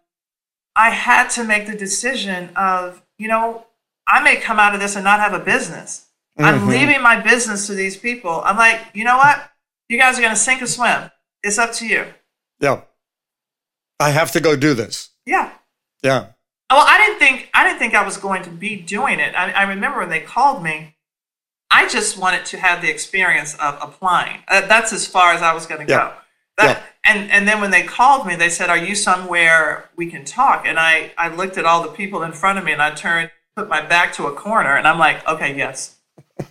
I 0.76 0.90
had 0.90 1.28
to 1.30 1.44
make 1.44 1.66
the 1.66 1.74
decision 1.74 2.50
of, 2.54 3.00
you 3.18 3.26
know, 3.26 3.64
I 4.06 4.22
may 4.22 4.36
come 4.36 4.58
out 4.60 4.74
of 4.74 4.80
this 4.80 4.96
and 4.96 5.04
not 5.04 5.18
have 5.20 5.32
a 5.32 5.38
business. 5.38 6.07
I'm 6.38 6.60
Mhm. 6.60 6.68
leaving 6.68 7.02
my 7.02 7.16
business 7.20 7.66
to 7.66 7.74
these 7.74 7.96
people. 7.96 8.42
I'm 8.44 8.56
like, 8.56 8.80
you 8.94 9.04
know 9.04 9.16
what? 9.16 9.50
You 9.88 9.98
guys 9.98 10.18
are 10.18 10.22
going 10.22 10.34
to 10.34 10.38
sink 10.40 10.62
or 10.62 10.66
swim. 10.66 11.10
It's 11.42 11.58
up 11.58 11.72
to 11.74 11.86
you. 11.86 12.12
yeah 12.60 12.80
i 14.00 14.10
have 14.10 14.30
to 14.32 14.40
go 14.40 14.54
do 14.56 14.74
this 14.74 15.10
Yeah. 15.26 15.50
yeah 16.02 16.26
Well, 16.70 16.84
I 16.86 16.96
didn't 16.98 17.18
think 17.18 17.48
I 17.54 17.64
didn't 17.64 17.78
think 17.78 17.94
I 17.94 18.04
was 18.04 18.16
going 18.16 18.42
to 18.44 18.50
be 18.50 18.76
doing 18.76 19.18
it. 19.20 19.34
I, 19.34 19.50
I 19.52 19.62
remember 19.62 19.98
when 20.00 20.08
they 20.10 20.20
called 20.20 20.62
me. 20.62 20.96
I 21.70 21.86
just 21.88 22.16
wanted 22.18 22.44
to 22.46 22.56
have 22.58 22.80
the 22.82 22.88
experience 22.90 23.54
of 23.56 23.78
applying. 23.80 24.38
Uh, 24.48 24.62
that's 24.72 24.92
as 24.92 25.06
far 25.06 25.32
as 25.32 25.42
I 25.42 25.52
was 25.52 25.66
going 25.66 25.86
to 25.86 25.92
Yeah. 25.92 25.98
go. 25.98 26.12
That, 26.58 26.82
And 27.04 27.30
and 27.30 27.46
then 27.48 27.60
when 27.60 27.70
they 27.70 27.82
called 27.84 28.26
me, 28.26 28.34
they 28.36 28.50
said, 28.50 28.68
"Are 28.70 28.76
you 28.88 28.94
somewhere 28.94 29.88
we 29.96 30.10
can 30.10 30.24
talk?" 30.24 30.66
And 30.66 30.78
I 30.78 31.12
I 31.16 31.28
looked 31.28 31.56
at 31.58 31.64
all 31.64 31.82
the 31.82 31.94
people 32.00 32.22
in 32.22 32.32
front 32.32 32.58
of 32.58 32.64
me, 32.64 32.72
and 32.72 32.82
I 32.82 32.90
turned, 32.90 33.30
put 33.56 33.68
my 33.68 33.80
back 33.94 34.12
to 34.14 34.26
a 34.26 34.32
corner, 34.34 34.74
and 34.76 34.86
I'm 34.88 34.98
like, 34.98 35.18
"Okay, 35.28 35.54
yes, 35.56 35.96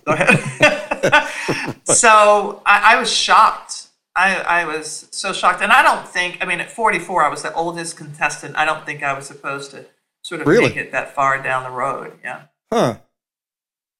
go 0.04 0.12
ahead." 0.12 1.76
so 1.84 2.62
I, 2.66 2.94
I 2.94 3.00
was 3.00 3.12
shocked. 3.12 3.86
I, 4.16 4.36
I 4.36 4.64
was 4.64 5.06
so 5.12 5.32
shocked, 5.32 5.62
and 5.62 5.70
I 5.72 5.82
don't 5.82 6.06
think. 6.08 6.38
I 6.40 6.44
mean, 6.44 6.60
at 6.60 6.70
44, 6.72 7.24
I 7.24 7.28
was 7.28 7.42
the 7.42 7.54
oldest 7.54 7.96
contestant. 7.96 8.56
I 8.56 8.64
don't 8.64 8.84
think 8.84 9.02
I 9.02 9.12
was 9.12 9.26
supposed 9.26 9.70
to 9.70 9.86
sort 10.22 10.40
of 10.40 10.46
Really? 10.48 10.68
make 10.68 10.76
it 10.76 10.90
that 10.92 11.14
far 11.14 11.40
down 11.42 11.62
the 11.62 11.70
road. 11.70 12.18
Yeah. 12.24 12.42
Huh. 12.72 12.98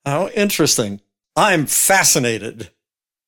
How 0.04 0.28
interesting. 0.28 1.00
I'm 1.36 1.66
fascinated, 1.66 2.70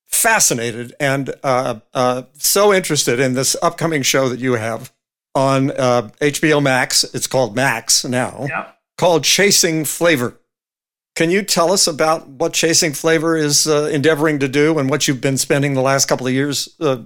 fascinated, 0.07 0.93
and 0.99 1.33
uh, 1.43 1.79
uh, 1.93 2.23
so 2.33 2.73
interested 2.73 3.19
in 3.21 3.35
this 3.35 3.55
upcoming 3.61 4.01
show 4.01 4.27
that 4.27 4.39
you 4.39 4.53
have 4.53 4.91
on 5.33 5.71
uh, 5.71 6.09
HBO 6.19 6.61
Max. 6.61 7.05
It's 7.13 7.27
called 7.27 7.55
Max 7.55 8.03
now, 8.03 8.47
Yep. 8.49 8.77
called 8.97 9.23
Chasing 9.23 9.85
Flavor. 9.85 10.37
Can 11.15 11.29
you 11.29 11.41
tell 11.43 11.71
us 11.71 11.87
about 11.87 12.27
what 12.27 12.53
Chasing 12.53 12.93
Flavor 12.93 13.35
is 13.35 13.67
uh, 13.67 13.89
endeavoring 13.91 14.39
to 14.39 14.47
do 14.47 14.79
and 14.79 14.89
what 14.89 15.07
you've 15.07 15.21
been 15.21 15.37
spending 15.37 15.73
the 15.73 15.81
last 15.81 16.07
couple 16.07 16.25
of 16.25 16.33
years 16.33 16.75
uh, 16.79 17.03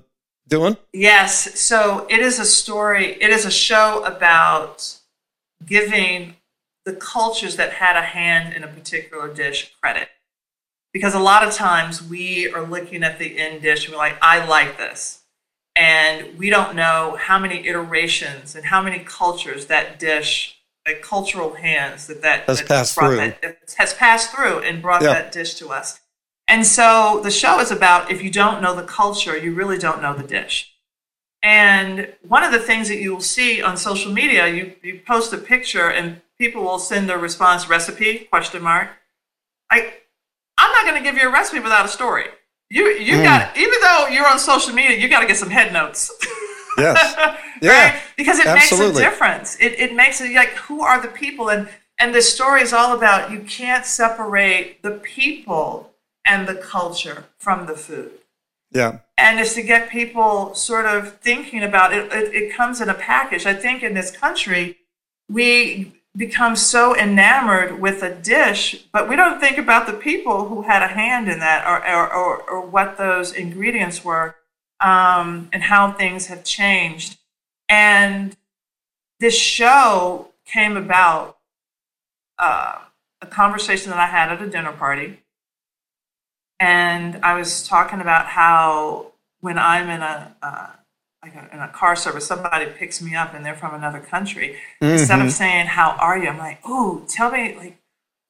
doing? 0.48 0.78
Yes. 0.94 1.60
So 1.60 2.06
it 2.10 2.20
is 2.20 2.40
a 2.40 2.46
story, 2.46 3.18
it 3.22 3.30
is 3.30 3.46
a 3.46 3.52
show 3.52 4.04
about 4.04 4.96
giving 5.66 6.36
the 6.86 6.94
cultures 6.94 7.56
that 7.56 7.74
had 7.74 7.98
a 7.98 8.04
hand 8.04 8.54
in 8.54 8.64
a 8.64 8.68
particular 8.68 9.34
dish 9.34 9.74
credit. 9.82 10.10
Because 10.94 11.14
a 11.14 11.20
lot 11.20 11.46
of 11.46 11.54
times 11.54 12.02
we 12.02 12.52
are 12.54 12.66
looking 12.66 13.04
at 13.04 13.20
the 13.20 13.38
end 13.38 13.62
dish 13.62 13.86
and 13.86 13.94
we're 13.94 13.98
like, 13.98 14.18
I 14.22 14.46
like 14.46 14.78
this. 14.78 15.24
And 15.76 16.38
we 16.38 16.50
don't 16.50 16.76
know 16.76 17.18
how 17.20 17.38
many 17.38 17.68
iterations 17.68 18.56
and 18.56 18.66
how 18.66 18.82
many 18.82 19.00
cultures 19.00 19.66
that 19.66 20.00
dish, 20.00 20.58
like 20.86 21.02
cultural 21.02 21.56
hands 21.56 22.08
that 22.08 22.22
that 22.22 22.44
Has 22.44 22.60
that 22.60 22.68
passed 22.68 22.96
through. 22.96 23.18
that- 23.18 23.60
has 23.78 23.94
passed 23.94 24.32
through 24.32 24.60
and 24.60 24.82
brought 24.82 25.02
Yeah. 25.02 25.14
that 25.14 25.32
dish 25.32 25.56
to 25.56 25.70
us. 25.70 26.00
And 26.48 26.66
so 26.66 27.22
the 27.24 27.32
show 27.32 27.60
is 27.60 27.72
about 27.72 28.12
if 28.12 28.22
you 28.22 28.30
don't 28.30 28.62
know 28.62 28.76
the 28.76 28.84
culture, 28.84 29.36
you 29.36 29.54
really 29.54 29.80
don't 29.80 30.02
know 30.02 30.14
the 30.14 30.24
dish. 30.24 30.72
And 31.42 32.14
one 32.22 32.44
of 32.44 32.52
the 32.52 32.60
things 32.60 32.88
that 32.88 32.98
you 32.98 33.14
will 33.14 33.22
see 33.22 33.62
on 33.62 33.78
social 33.78 34.12
media, 34.12 34.48
you, 34.48 34.76
you 34.82 35.02
post 35.06 35.34
a 35.34 35.38
picture 35.38 35.90
and 35.90 36.22
people 36.38 36.64
will 36.64 36.80
send 36.80 37.10
a 37.10 37.18
response 37.18 37.68
recipe 37.68 38.28
question 38.32 38.62
mark. 38.62 38.90
I 39.72 39.94
I'm 40.58 40.72
not 40.72 40.86
going 40.86 41.04
to 41.04 41.04
give 41.04 41.22
you 41.22 41.28
a 41.28 41.32
recipe 41.32 41.60
without 41.60 41.86
a 41.86 41.90
story. 41.90 42.26
You 42.70 42.88
you 42.88 43.18
mm. 43.18 43.24
got 43.24 43.58
even 43.58 43.80
though 43.82 44.08
you're 44.08 44.28
on 44.28 44.40
social 44.40 44.74
media, 44.74 44.98
you 44.98 45.08
got 45.08 45.22
to 45.22 45.28
get 45.28 45.38
some 45.38 45.50
head 45.50 45.74
notes. 45.74 46.12
Yes. 46.78 47.16
Yeah. 47.62 47.72
right? 47.72 48.02
Because 48.18 48.38
it 48.38 48.48
absolutely. 48.48 48.88
makes 48.88 49.00
a 49.00 49.10
difference. 49.10 49.56
It, 49.62 49.80
it 49.80 49.96
makes 49.96 50.20
it 50.20 50.36
like 50.36 50.50
who 50.50 50.82
are 50.82 51.02
the 51.02 51.08
people 51.08 51.50
and 51.50 51.70
and 51.98 52.14
the 52.14 52.22
story 52.22 52.62
is 52.62 52.74
all 52.74 52.94
about 52.94 53.32
you 53.32 53.40
can't 53.40 53.86
separate 53.86 54.84
the 54.84 54.92
people 54.92 55.94
and 56.26 56.50
the 56.50 56.56
culture 56.56 57.24
from 57.38 57.66
the 57.66 57.76
food. 57.76 58.12
Yeah. 58.72 59.00
and 59.18 59.40
it's 59.40 59.54
to 59.54 59.62
get 59.62 59.90
people 59.90 60.54
sort 60.54 60.86
of 60.86 61.18
thinking 61.20 61.64
about 61.64 61.94
it, 61.94 62.12
it. 62.12 62.34
It 62.34 62.54
comes 62.54 62.82
in 62.82 62.90
a 62.90 62.94
package. 62.94 63.46
I 63.46 63.54
think 63.54 63.84
in 63.84 63.94
this 63.94 64.12
country, 64.12 64.78
we 65.30 65.94
become 66.16 66.56
so 66.56 66.96
enamored 66.96 67.80
with 67.80 68.04
a 68.04 68.14
dish, 68.14 68.86
but 68.92 69.08
we 69.08 69.16
don't 69.16 69.40
think 69.40 69.58
about 69.58 69.88
the 69.88 69.94
people 69.94 70.50
who 70.50 70.64
had 70.64 70.82
a 70.82 70.88
hand 70.88 71.30
in 71.30 71.40
that 71.40 71.66
or, 71.66 71.88
or, 71.88 72.14
or, 72.14 72.42
or 72.50 72.62
what 72.66 72.98
those 72.98 73.32
ingredients 73.34 74.04
were 74.04 74.36
um, 74.80 75.50
and 75.52 75.64
how 75.64 75.92
things 75.92 76.28
have 76.28 76.44
changed. 76.44 77.18
And 77.70 78.36
this 79.20 79.38
show 79.38 80.30
came 80.46 80.78
about 80.78 81.38
uh, 82.38 82.80
a 83.22 83.26
conversation 83.26 83.90
that 83.90 84.00
I 84.00 84.08
had 84.08 84.32
at 84.32 84.42
a 84.42 84.50
dinner 84.50 84.72
party. 84.72 85.22
And 86.60 87.18
I 87.24 87.38
was 87.38 87.68
talking 87.68 88.02
about 88.02 88.28
how 88.28 89.14
when 89.42 89.58
I'm 89.58 89.90
in 89.90 90.02
a, 90.02 90.36
uh, 90.42 90.68
like 91.22 91.36
a, 91.36 91.54
in 91.54 91.60
a 91.60 91.68
car 91.70 91.96
service, 91.96 92.26
somebody 92.26 92.68
picks 92.68 93.02
me 93.02 93.16
up 93.16 93.34
and 93.34 93.46
they're 93.46 93.56
from 93.56 93.74
another 93.74 94.00
country. 94.00 94.58
Mm-hmm. 94.82 94.94
Instead 94.94 95.22
of 95.22 95.32
saying, 95.32 95.68
How 95.68 95.92
are 96.00 96.18
you? 96.18 96.30
I'm 96.30 96.38
like, 96.38 96.60
Oh, 96.64 97.04
tell 97.08 97.32
me, 97.32 97.56
like, 97.56 97.78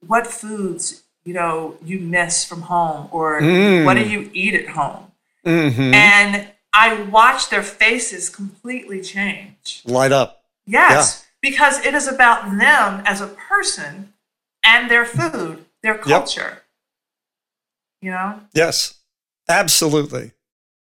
what 0.05 0.27
foods, 0.27 1.03
you 1.23 1.33
know, 1.33 1.77
you 1.83 1.99
miss 1.99 2.45
from 2.45 2.61
home 2.61 3.09
or 3.11 3.41
mm. 3.41 3.85
what 3.85 3.95
do 3.95 4.07
you 4.07 4.29
eat 4.33 4.53
at 4.53 4.69
home? 4.69 5.11
Mm-hmm. 5.45 5.93
And 5.93 6.47
I 6.73 7.03
watched 7.03 7.51
their 7.51 7.63
faces 7.63 8.29
completely 8.29 9.01
change. 9.01 9.81
Light 9.85 10.11
up. 10.11 10.43
Yes, 10.65 11.23
yeah. 11.23 11.49
because 11.49 11.85
it 11.85 11.93
is 11.93 12.07
about 12.07 12.45
them 12.57 13.03
as 13.05 13.21
a 13.21 13.27
person 13.27 14.13
and 14.65 14.89
their 14.89 15.05
food, 15.05 15.65
their 15.83 15.97
culture. 15.97 16.41
Yep. 16.41 16.63
You 18.01 18.11
know? 18.11 18.39
Yes, 18.53 18.95
absolutely. 19.47 20.31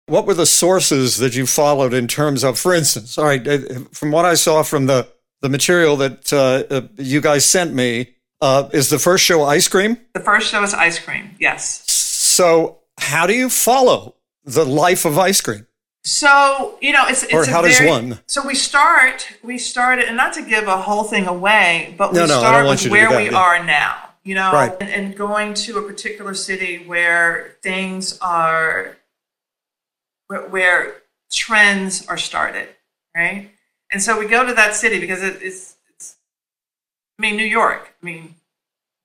What 0.06 0.26
were 0.26 0.34
the 0.34 0.46
sources 0.46 1.18
that 1.18 1.36
you 1.36 1.46
followed 1.46 1.94
in 1.94 2.08
terms 2.08 2.44
of, 2.44 2.60
for 2.60 2.74
instance, 2.74 3.18
all 3.18 3.26
right, 3.26 3.46
uh, 3.48 3.60
from 3.92 4.12
what 4.12 4.26
I 4.26 4.36
saw 4.36 4.64
from 4.64 4.86
the, 4.86 5.08
the 5.42 5.50
material 5.50 5.96
that 5.98 6.32
uh, 6.32 6.64
uh, 6.74 6.82
you 6.98 7.22
guys 7.22 7.46
sent 7.46 7.74
me, 7.74 8.16
uh, 8.42 8.70
is 8.74 8.90
the 8.90 9.00
first 9.00 9.24
show 9.24 9.44
ice 9.44 9.68
cream? 9.68 9.98
The 10.14 10.20
first 10.20 10.50
show 10.50 10.64
is 10.64 10.74
ice 10.74 11.00
cream, 11.00 11.32
yes. 11.40 11.90
So, 11.92 12.80
how 12.98 13.28
do 13.28 13.34
you 13.34 13.50
follow 13.50 14.16
the 14.44 14.66
life 14.66 15.06
of 15.06 15.18
ice 15.18 15.42
cream? 15.42 15.68
So 16.04 16.78
you 16.82 16.94
know, 16.94 17.06
it's, 17.08 17.24
it's 17.24 17.34
or 17.34 17.46
how 17.46 17.62
does 17.62 17.80
one? 17.82 18.20
So 18.26 18.46
we 18.46 18.56
start, 18.56 19.28
we 19.44 19.58
started, 19.58 20.06
and 20.06 20.18
not 20.18 20.34
to 20.34 20.42
give 20.42 20.68
a 20.68 20.78
whole 20.78 21.04
thing 21.04 21.28
away, 21.28 21.94
but 21.98 22.12
we 22.12 22.20
no, 22.20 22.26
no, 22.26 22.40
start 22.40 22.68
with 22.68 22.88
where 22.90 23.16
we 23.16 23.30
yeah. 23.30 23.38
are 23.38 23.64
now. 23.64 24.10
You 24.24 24.36
know, 24.36 24.52
right. 24.52 24.72
and, 24.80 24.90
and 24.90 25.18
going 25.18 25.56
to 25.56 25.80
a 25.80 25.82
particular 25.82 26.36
city 26.36 26.84
where 26.86 27.56
things 27.64 28.20
are, 28.20 28.98
where, 30.28 30.48
where 30.48 31.02
trends 31.32 32.06
are 32.08 32.18
started, 32.18 32.70
right? 33.16 33.50
And 33.92 34.00
so 34.00 34.20
we 34.20 34.28
go 34.28 34.46
to 34.46 34.54
that 34.54 34.76
city 34.76 35.00
because 35.00 35.24
it, 35.24 35.42
it's, 35.42 35.76
it's, 35.90 36.18
I 37.18 37.24
mean, 37.24 37.36
New 37.36 37.46
York. 37.46 37.96
I 38.00 38.06
mean, 38.06 38.36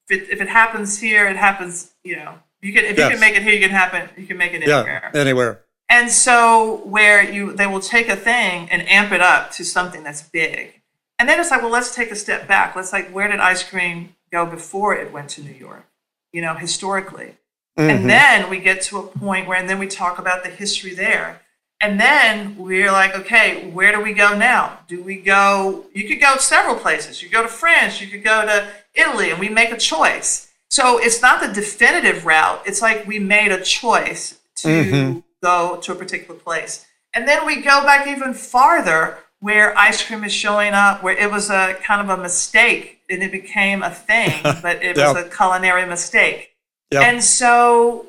if 0.07 0.21
it, 0.21 0.31
if 0.31 0.41
it 0.43 0.49
happens 0.49 1.01
here, 1.01 1.27
it 1.27 1.37
happens. 1.37 1.93
You 2.05 2.17
know, 2.17 2.35
you 2.67 2.73
can 2.73 2.85
if 2.85 2.99
yes. 2.99 3.07
you 3.07 3.11
can 3.13 3.21
make 3.21 3.37
it 3.37 3.43
here, 3.43 3.53
you 3.53 3.61
can 3.61 3.71
happen. 3.71 4.09
You 4.17 4.27
can 4.27 4.37
make 4.37 4.53
it 4.53 4.63
anywhere. 4.63 5.11
Yeah, 5.15 5.21
anywhere. 5.21 5.63
And 5.89 6.11
so 6.11 6.83
where 6.85 7.23
you 7.23 7.53
they 7.53 7.69
will 7.69 7.81
take 7.81 8.09
a 8.09 8.17
thing 8.17 8.69
and 8.71 8.83
amp 8.89 9.13
it 9.13 9.21
up 9.21 9.53
to 9.53 9.65
something 9.65 10.03
that's 10.03 10.23
big. 10.23 10.83
And 11.19 11.29
then 11.29 11.39
it's 11.39 11.51
like, 11.51 11.63
well, 11.63 11.71
let's 11.71 11.95
take 11.95 12.11
a 12.11 12.17
step 12.17 12.49
back. 12.49 12.75
Let's 12.75 12.93
like, 12.93 13.11
where 13.11 13.29
did 13.29 13.39
ice 13.41 13.63
cream 13.63 14.17
go 14.33 14.45
before 14.45 14.97
it 14.97 15.13
went 15.13 15.31
to 15.31 15.43
New 15.43 15.55
York? 15.55 15.87
You 16.33 16.43
know, 16.43 16.55
historically. 16.55 17.37
Mm-hmm. 17.79 17.91
And 17.91 18.11
then 18.11 18.51
we 18.51 18.59
get 18.59 18.83
to 18.83 18.99
a 18.99 19.03
point 19.03 19.47
where, 19.47 19.59
and 19.59 19.69
then 19.69 19.79
we 19.79 19.87
talk 19.87 20.19
about 20.19 20.43
the 20.43 20.51
history 20.51 20.95
there. 20.95 21.41
And 21.81 22.01
then 22.01 22.57
we're 22.57 22.91
like, 22.91 23.15
okay, 23.15 23.71
where 23.71 23.93
do 23.93 24.01
we 24.01 24.13
go 24.13 24.37
now? 24.37 24.81
Do 24.89 25.03
we 25.03 25.17
go? 25.17 25.85
You 25.93 26.09
could 26.09 26.21
go 26.21 26.37
several 26.39 26.75
places. 26.75 27.23
You 27.23 27.29
go 27.29 27.43
to 27.43 27.49
France, 27.49 28.01
you 28.01 28.09
could 28.09 28.25
go 28.25 28.45
to 28.45 28.69
Italy, 28.95 29.31
and 29.31 29.39
we 29.39 29.51
make 29.51 29.71
a 29.71 29.77
choice. 29.77 30.51
So 30.71 30.99
it's 30.99 31.23
not 31.23 31.41
the 31.41 31.53
definitive 31.53 32.27
route. 32.27 32.63
It's 32.67 32.83
like 32.83 33.07
we 33.07 33.19
made 33.19 33.53
a 33.53 33.63
choice 33.63 34.39
to 34.57 34.69
mm-hmm 34.69 35.21
go 35.43 35.77
to 35.77 35.93
a 35.93 35.95
particular 35.95 36.39
place. 36.39 36.87
And 37.15 37.27
then 37.27 37.47
we 37.47 37.57
go 37.57 37.83
back 37.83 38.07
even 38.07 38.35
farther 38.35 39.19
where 39.41 39.77
ice 39.79 40.05
cream 40.05 40.25
is 40.25 40.33
showing 40.33 40.73
up, 40.73 41.03
where 41.03 41.17
it 41.17 41.31
was 41.31 41.51
a 41.51 41.75
kind 41.83 42.01
of 42.01 42.19
a 42.19 42.21
mistake 42.21 43.01
and 43.09 43.23
it 43.23 43.31
became 43.31 43.83
a 43.83 43.91
thing, 43.91 44.41
but 44.63 44.83
it 44.83 44.97
yep. 44.97 45.15
was 45.15 45.25
a 45.25 45.29
culinary 45.29 45.87
mistake. 45.87 46.57
Yep. 46.91 47.03
And 47.03 47.23
so 47.23 48.07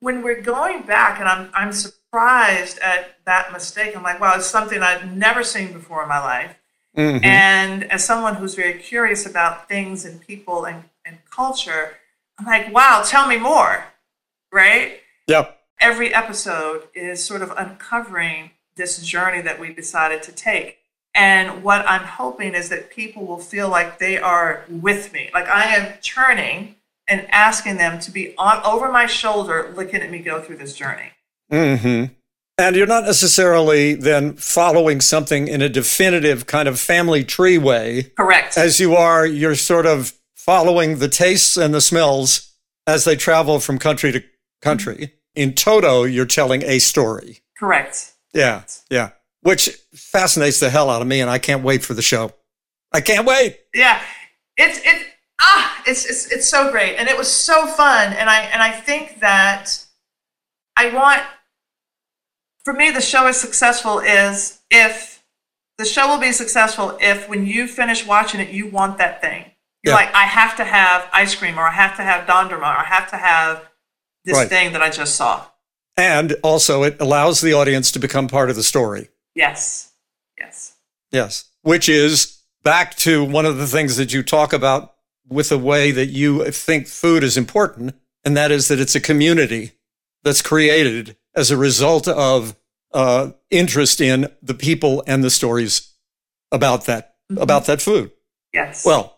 when 0.00 0.22
we're 0.22 0.40
going 0.40 0.82
back, 0.82 1.20
and 1.20 1.28
I'm, 1.28 1.50
I'm 1.54 1.72
surprised 1.72 2.78
at 2.80 3.16
that 3.26 3.52
mistake, 3.52 3.96
I'm 3.96 4.02
like, 4.02 4.20
wow, 4.20 4.34
it's 4.36 4.46
something 4.46 4.82
I've 4.82 5.16
never 5.16 5.42
seen 5.42 5.72
before 5.72 6.02
in 6.02 6.08
my 6.08 6.20
life. 6.20 6.58
Mm-hmm. 6.96 7.24
And 7.24 7.84
as 7.90 8.04
someone 8.04 8.36
who's 8.36 8.54
very 8.54 8.74
curious 8.74 9.26
about 9.26 9.68
things 9.68 10.04
and 10.04 10.20
people 10.20 10.64
and, 10.64 10.84
and 11.04 11.18
culture, 11.30 11.96
I'm 12.38 12.46
like, 12.46 12.72
wow, 12.72 13.02
tell 13.04 13.26
me 13.26 13.38
more. 13.38 13.84
Right? 14.52 15.00
Yep 15.26 15.60
every 15.84 16.14
episode 16.14 16.82
is 16.94 17.22
sort 17.22 17.42
of 17.42 17.52
uncovering 17.58 18.50
this 18.76 19.02
journey 19.02 19.42
that 19.42 19.60
we 19.60 19.72
decided 19.72 20.22
to 20.22 20.32
take. 20.32 20.78
And 21.14 21.62
what 21.62 21.86
I'm 21.86 22.04
hoping 22.04 22.54
is 22.54 22.70
that 22.70 22.90
people 22.90 23.26
will 23.26 23.38
feel 23.38 23.68
like 23.68 23.98
they 23.98 24.18
are 24.18 24.64
with 24.68 25.12
me. 25.12 25.30
Like 25.32 25.46
I 25.46 25.66
am 25.76 25.92
turning 26.02 26.76
and 27.06 27.30
asking 27.30 27.76
them 27.76 28.00
to 28.00 28.10
be 28.10 28.34
on 28.38 28.64
over 28.64 28.90
my 28.90 29.04
shoulder, 29.06 29.72
looking 29.76 30.00
at 30.00 30.10
me 30.10 30.20
go 30.20 30.40
through 30.40 30.56
this 30.56 30.74
journey. 30.74 31.10
Mm-hmm. 31.52 32.14
And 32.56 32.76
you're 32.76 32.86
not 32.86 33.04
necessarily 33.04 33.94
then 33.94 34.34
following 34.34 35.00
something 35.00 35.48
in 35.48 35.60
a 35.60 35.68
definitive 35.68 36.46
kind 36.46 36.66
of 36.66 36.80
family 36.80 37.24
tree 37.24 37.58
way. 37.58 38.12
Correct. 38.16 38.56
As 38.56 38.80
you 38.80 38.96
are, 38.96 39.26
you're 39.26 39.54
sort 39.54 39.86
of 39.86 40.14
following 40.44 40.98
the 40.98 41.08
tastes 41.08 41.56
and 41.56 41.74
the 41.74 41.80
smells 41.80 42.52
as 42.86 43.04
they 43.04 43.16
travel 43.16 43.60
from 43.60 43.78
country 43.78 44.12
to 44.12 44.22
country. 44.60 44.96
Mm-hmm 44.96 45.14
in 45.34 45.54
toto, 45.54 46.04
you're 46.04 46.26
telling 46.26 46.62
a 46.62 46.78
story. 46.78 47.40
Correct. 47.58 48.12
Yeah, 48.32 48.62
yeah. 48.90 49.10
Which 49.42 49.68
fascinates 49.94 50.60
the 50.60 50.70
hell 50.70 50.90
out 50.90 51.02
of 51.02 51.08
me, 51.08 51.20
and 51.20 51.30
I 51.30 51.38
can't 51.38 51.62
wait 51.62 51.82
for 51.82 51.94
the 51.94 52.02
show. 52.02 52.32
I 52.92 53.00
can't 53.00 53.26
wait. 53.26 53.58
Yeah, 53.74 54.00
it's 54.56 54.78
it 54.78 55.06
ah, 55.40 55.82
it's 55.86 56.06
it's 56.06 56.32
it's 56.32 56.48
so 56.48 56.70
great, 56.70 56.96
and 56.96 57.08
it 57.08 57.18
was 57.18 57.30
so 57.30 57.66
fun, 57.66 58.12
and 58.12 58.30
I 58.30 58.40
and 58.42 58.62
I 58.62 58.70
think 58.70 59.20
that 59.20 59.84
I 60.76 60.94
want 60.94 61.22
for 62.64 62.72
me 62.72 62.90
the 62.90 63.00
show 63.00 63.26
is 63.26 63.36
successful 63.36 63.98
is 63.98 64.60
if 64.70 65.22
the 65.76 65.84
show 65.84 66.08
will 66.08 66.20
be 66.20 66.32
successful 66.32 66.96
if 67.00 67.28
when 67.28 67.46
you 67.46 67.66
finish 67.66 68.06
watching 68.06 68.40
it 68.40 68.50
you 68.50 68.68
want 68.68 68.98
that 68.98 69.20
thing. 69.20 69.50
You're 69.84 69.92
yeah. 69.92 70.06
like 70.06 70.14
I 70.14 70.24
have 70.24 70.56
to 70.56 70.64
have 70.64 71.08
ice 71.12 71.34
cream, 71.34 71.58
or 71.58 71.62
I 71.62 71.72
have 71.72 71.96
to 71.96 72.02
have 72.02 72.26
Dondurma, 72.26 72.62
or 72.62 72.78
I 72.78 72.84
have 72.84 73.10
to 73.10 73.16
have 73.16 73.68
this 74.24 74.34
right. 74.34 74.48
thing 74.48 74.72
that 74.72 74.80
I 74.80 74.90
just 74.90 75.14
saw. 75.14 75.44
And 75.96 76.36
also, 76.42 76.82
it 76.82 76.96
allows 77.00 77.42
the 77.42 77.52
audience 77.52 77.92
to 77.92 77.98
become 77.98 78.26
part 78.26 78.48
of 78.48 78.56
the 78.56 78.62
story. 78.62 79.10
Yes. 79.34 79.92
Yes. 80.38 80.74
Yes. 81.12 81.44
Which 81.62 81.88
is 81.88 82.40
back 82.62 82.94
to 82.96 83.22
one 83.22 83.44
of 83.44 83.58
the 83.58 83.66
things 83.66 83.96
that 83.98 84.12
you 84.12 84.22
talk 84.22 84.52
about 84.54 84.94
with 85.28 85.50
the 85.50 85.58
way 85.58 85.90
that 85.90 86.06
you 86.06 86.50
think 86.50 86.86
food 86.86 87.22
is 87.22 87.36
important, 87.36 87.94
and 88.24 88.34
that 88.36 88.50
is 88.50 88.68
that 88.68 88.80
it's 88.80 88.94
a 88.94 89.00
community 89.00 89.72
that's 90.22 90.40
created 90.40 91.16
as 91.34 91.50
a 91.50 91.56
result 91.58 92.08
of 92.08 92.56
uh, 92.94 93.32
interest 93.50 94.00
in 94.00 94.28
the 94.42 94.54
people 94.54 95.04
and 95.06 95.22
the 95.22 95.30
stories 95.30 95.92
about 96.50 96.86
that 96.86 97.16
mm-hmm. 97.30 97.42
about 97.42 97.66
that 97.66 97.82
food. 97.82 98.10
Yes. 98.52 98.86
Well, 98.86 99.13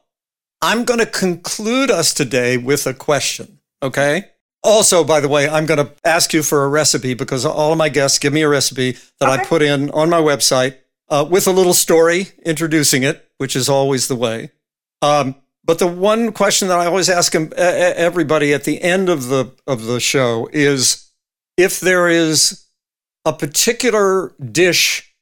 I'm 0.67 0.83
going 0.83 0.99
to 0.99 1.07
conclude 1.07 1.93
us 1.93 2.13
today 2.13 2.57
with 2.57 2.89
a 2.89 2.93
question. 2.93 3.61
Okay. 3.85 4.25
Also, 4.65 5.05
by 5.05 5.21
the 5.21 5.29
way, 5.29 5.49
I'm 5.49 5.65
going 5.65 5.79
to 5.79 5.93
ask 6.05 6.33
you 6.33 6.43
for 6.43 6.65
a 6.65 6.69
recipe 6.69 7.15
because 7.15 7.47
all 7.47 7.71
of 7.71 7.79
my 7.79 7.89
guests 7.89 8.19
give 8.19 8.33
me 8.33 8.43
a 8.43 8.49
recipe 8.49 8.97
that 9.21 9.29
okay. 9.29 9.43
I 9.43 9.45
put 9.45 9.63
in 9.63 9.91
on 9.91 10.11
my 10.11 10.21
website 10.21 10.79
uh, 11.09 11.25
with 11.31 11.47
a 11.47 11.53
little 11.53 11.73
story 11.73 12.31
introducing 12.45 13.05
it, 13.05 13.31
which 13.39 13.55
is 13.55 13.69
always 13.69 14.09
the 14.09 14.17
way. 14.17 14.51
Um, 15.03 15.37
but 15.63 15.79
the 15.79 15.87
one 15.87 16.33
question 16.33 16.67
that 16.67 16.81
I 16.81 16.87
always 16.87 17.09
ask 17.09 17.33
everybody 17.37 18.53
at 18.53 18.65
the 18.65 18.83
end 18.83 19.09
of 19.09 19.29
the 19.29 19.53
of 19.69 19.85
the 19.85 20.01
show 20.01 20.49
is 20.53 21.13
if 21.57 21.79
there 21.79 22.09
is 22.09 22.67
a 23.25 23.33
particular 23.33 24.35
dish 24.41 25.15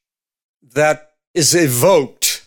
that 0.73 1.11
is 1.35 1.55
evoked 1.55 2.44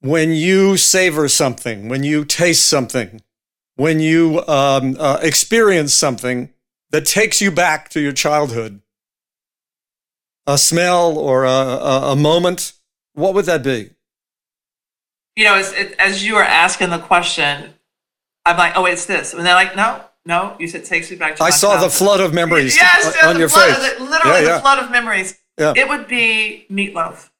when 0.00 0.32
you 0.32 0.76
savor 0.76 1.28
something, 1.28 1.88
when 1.88 2.02
you 2.02 2.24
taste 2.24 2.64
something, 2.64 3.22
when 3.76 4.00
you 4.00 4.42
um, 4.46 4.96
uh, 4.98 5.18
experience 5.22 5.94
something 5.94 6.50
that 6.90 7.06
takes 7.06 7.40
you 7.40 7.50
back 7.50 7.88
to 7.90 8.00
your 8.00 8.12
childhood, 8.12 8.80
a 10.46 10.58
smell 10.58 11.16
or 11.18 11.44
a, 11.44 11.50
a, 11.50 12.12
a 12.12 12.16
moment, 12.16 12.72
what 13.14 13.34
would 13.34 13.44
that 13.46 13.62
be? 13.62 13.90
You 15.36 15.44
know, 15.44 15.54
as, 15.54 15.72
as 15.98 16.26
you 16.26 16.36
are 16.36 16.44
asking 16.44 16.90
the 16.90 16.98
question, 16.98 17.74
I'm 18.44 18.56
like, 18.56 18.72
oh, 18.76 18.86
it's 18.86 19.06
this. 19.06 19.32
And 19.32 19.46
they're 19.46 19.54
like, 19.54 19.76
no, 19.76 20.04
No, 20.26 20.56
you 20.58 20.68
said 20.68 20.84
takes 20.84 21.10
me 21.10 21.16
back 21.16 21.36
to. 21.36 21.42
I 21.44 21.50
saw 21.50 21.80
the 21.80 21.88
flood 21.88 22.20
of 22.20 22.34
memories 22.34 22.76
Yes, 22.76 23.16
on, 23.22 23.30
on 23.30 23.38
your 23.38 23.48
face. 23.48 23.76
Of 23.76 23.98
the, 23.98 24.04
literally 24.04 24.42
yeah, 24.42 24.48
yeah. 24.48 24.54
the 24.56 24.60
flood 24.60 24.82
of 24.82 24.90
memories. 24.90 25.38
Yeah. 25.58 25.72
It 25.76 25.88
would 25.88 26.08
be 26.08 26.66
meatloaf. 26.70 27.30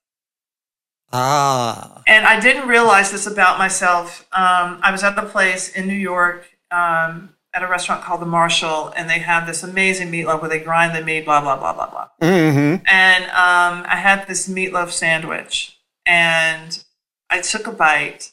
Ah, 1.12 2.02
And 2.06 2.24
I 2.26 2.38
didn't 2.38 2.68
realize 2.68 3.10
this 3.10 3.26
about 3.26 3.58
myself. 3.58 4.26
Um, 4.32 4.78
I 4.82 4.90
was 4.92 5.02
at 5.02 5.16
the 5.16 5.22
place 5.22 5.68
in 5.70 5.88
New 5.88 5.94
York 5.94 6.48
um, 6.70 7.30
at 7.52 7.62
a 7.62 7.68
restaurant 7.68 8.02
called 8.02 8.20
the 8.20 8.26
Marshall, 8.26 8.92
and 8.96 9.10
they 9.10 9.18
have 9.18 9.46
this 9.46 9.62
amazing 9.64 10.10
meatloaf 10.12 10.40
where 10.40 10.48
they 10.48 10.60
grind 10.60 10.94
the 10.94 11.04
meat, 11.04 11.24
blah 11.24 11.40
blah 11.40 11.56
blah 11.56 11.72
blah 11.72 11.90
blah. 11.90 12.08
mm-hmm. 12.22 12.84
And 12.86 13.24
um, 13.24 13.84
I 13.88 13.96
had 13.96 14.26
this 14.28 14.48
meatloaf 14.48 14.90
sandwich, 14.90 15.76
and 16.06 16.82
I 17.28 17.40
took 17.40 17.66
a 17.66 17.72
bite, 17.72 18.30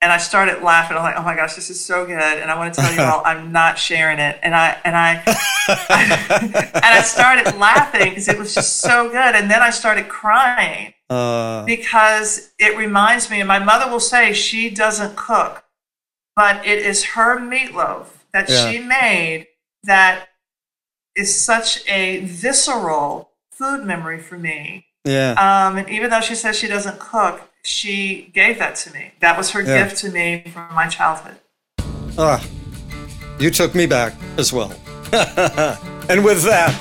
and 0.00 0.12
I 0.12 0.18
started 0.18 0.62
laughing. 0.62 0.96
I'm 0.96 1.02
like, 1.02 1.16
"Oh 1.18 1.22
my 1.24 1.34
gosh, 1.34 1.56
this 1.56 1.68
is 1.68 1.84
so 1.84 2.06
good!" 2.06 2.38
And 2.38 2.48
I 2.48 2.56
want 2.56 2.74
to 2.74 2.80
tell 2.80 2.94
you 2.94 3.00
all, 3.00 3.22
I'm 3.24 3.50
not 3.50 3.76
sharing 3.76 4.20
it. 4.20 4.38
And 4.40 4.54
I 4.54 4.76
and 4.84 4.96
I 4.96 5.14
and 5.88 6.84
I 6.84 7.02
started 7.02 7.56
laughing 7.58 8.10
because 8.10 8.28
it 8.28 8.38
was 8.38 8.54
just 8.54 8.76
so 8.76 9.08
good. 9.08 9.34
And 9.34 9.50
then 9.50 9.62
I 9.62 9.70
started 9.70 10.08
crying 10.08 10.94
uh, 11.10 11.64
because 11.64 12.50
it 12.58 12.76
reminds 12.76 13.30
me, 13.30 13.40
and 13.40 13.48
my 13.48 13.58
mother 13.58 13.90
will 13.90 14.00
say 14.00 14.32
she 14.32 14.68
doesn't 14.70 15.16
cook, 15.16 15.64
but 16.36 16.64
it 16.66 16.78
is 16.78 17.04
her 17.16 17.38
meatloaf 17.38 18.06
that 18.32 18.48
Yeah. 18.48 18.70
she 18.70 18.78
made 18.80 19.46
that 19.84 20.28
is 21.16 21.34
such 21.34 21.86
a 21.88 22.20
visceral 22.20 23.30
food 23.50 23.84
memory 23.84 24.20
for 24.20 24.38
me. 24.38 24.86
yeah. 25.04 25.32
Um, 25.32 25.78
and 25.78 25.88
even 25.88 26.10
though 26.10 26.20
she 26.20 26.34
says 26.34 26.56
she 26.58 26.66
doesn't 26.68 26.98
cook, 26.98 27.40
she 27.64 28.30
gave 28.34 28.58
that 28.58 28.76
to 28.76 28.92
me. 28.92 29.12
That 29.20 29.36
was 29.38 29.50
her 29.50 29.62
Yeah. 29.62 29.84
gift 29.84 29.96
to 29.98 30.10
me 30.10 30.44
from 30.52 30.72
my 30.74 30.86
childhood. 30.88 31.36
Ah, 32.18 32.44
you 33.38 33.50
took 33.50 33.74
me 33.74 33.86
back 33.86 34.12
as 34.36 34.52
well. 34.52 34.72
and 35.12 36.22
with 36.24 36.42
that, 36.44 36.74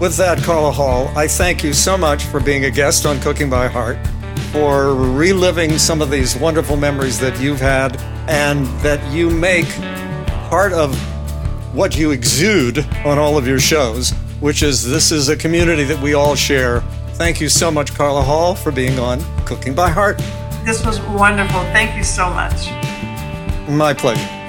with 0.00 0.16
that, 0.16 0.42
Carla 0.42 0.72
Hall, 0.72 1.08
I 1.14 1.28
thank 1.28 1.62
you 1.62 1.74
so 1.74 1.96
much 1.98 2.24
for 2.24 2.40
being 2.40 2.64
a 2.64 2.70
guest 2.70 3.04
on 3.04 3.20
Cooking 3.20 3.50
by 3.50 3.68
Heart, 3.68 3.98
for 4.50 4.94
reliving 4.94 5.78
some 5.78 6.00
of 6.00 6.10
these 6.10 6.34
wonderful 6.36 6.76
memories 6.76 7.20
that 7.20 7.38
you've 7.38 7.60
had, 7.60 8.00
and 8.26 8.66
that 8.80 9.00
you 9.12 9.28
make 9.28 9.68
part 10.48 10.72
of 10.72 10.96
what 11.74 11.98
you 11.98 12.12
exude 12.12 12.78
on 13.04 13.18
all 13.18 13.36
of 13.36 13.46
your 13.46 13.60
shows, 13.60 14.10
which 14.40 14.62
is 14.62 14.88
this 14.88 15.12
is 15.12 15.28
a 15.28 15.36
community 15.36 15.84
that 15.84 16.02
we 16.02 16.14
all 16.14 16.34
share. 16.34 16.80
Thank 17.14 17.38
you 17.38 17.50
so 17.50 17.70
much, 17.70 17.94
Carla 17.94 18.22
Hall, 18.22 18.54
for 18.54 18.72
being 18.72 18.98
on 18.98 19.20
Cooking 19.44 19.74
by 19.74 19.90
Heart. 19.90 20.16
This 20.64 20.84
was 20.84 20.98
wonderful. 21.00 21.60
Thank 21.74 21.94
you 21.96 22.04
so 22.04 22.30
much. 22.30 22.70
My 23.68 23.92
pleasure. 23.92 24.39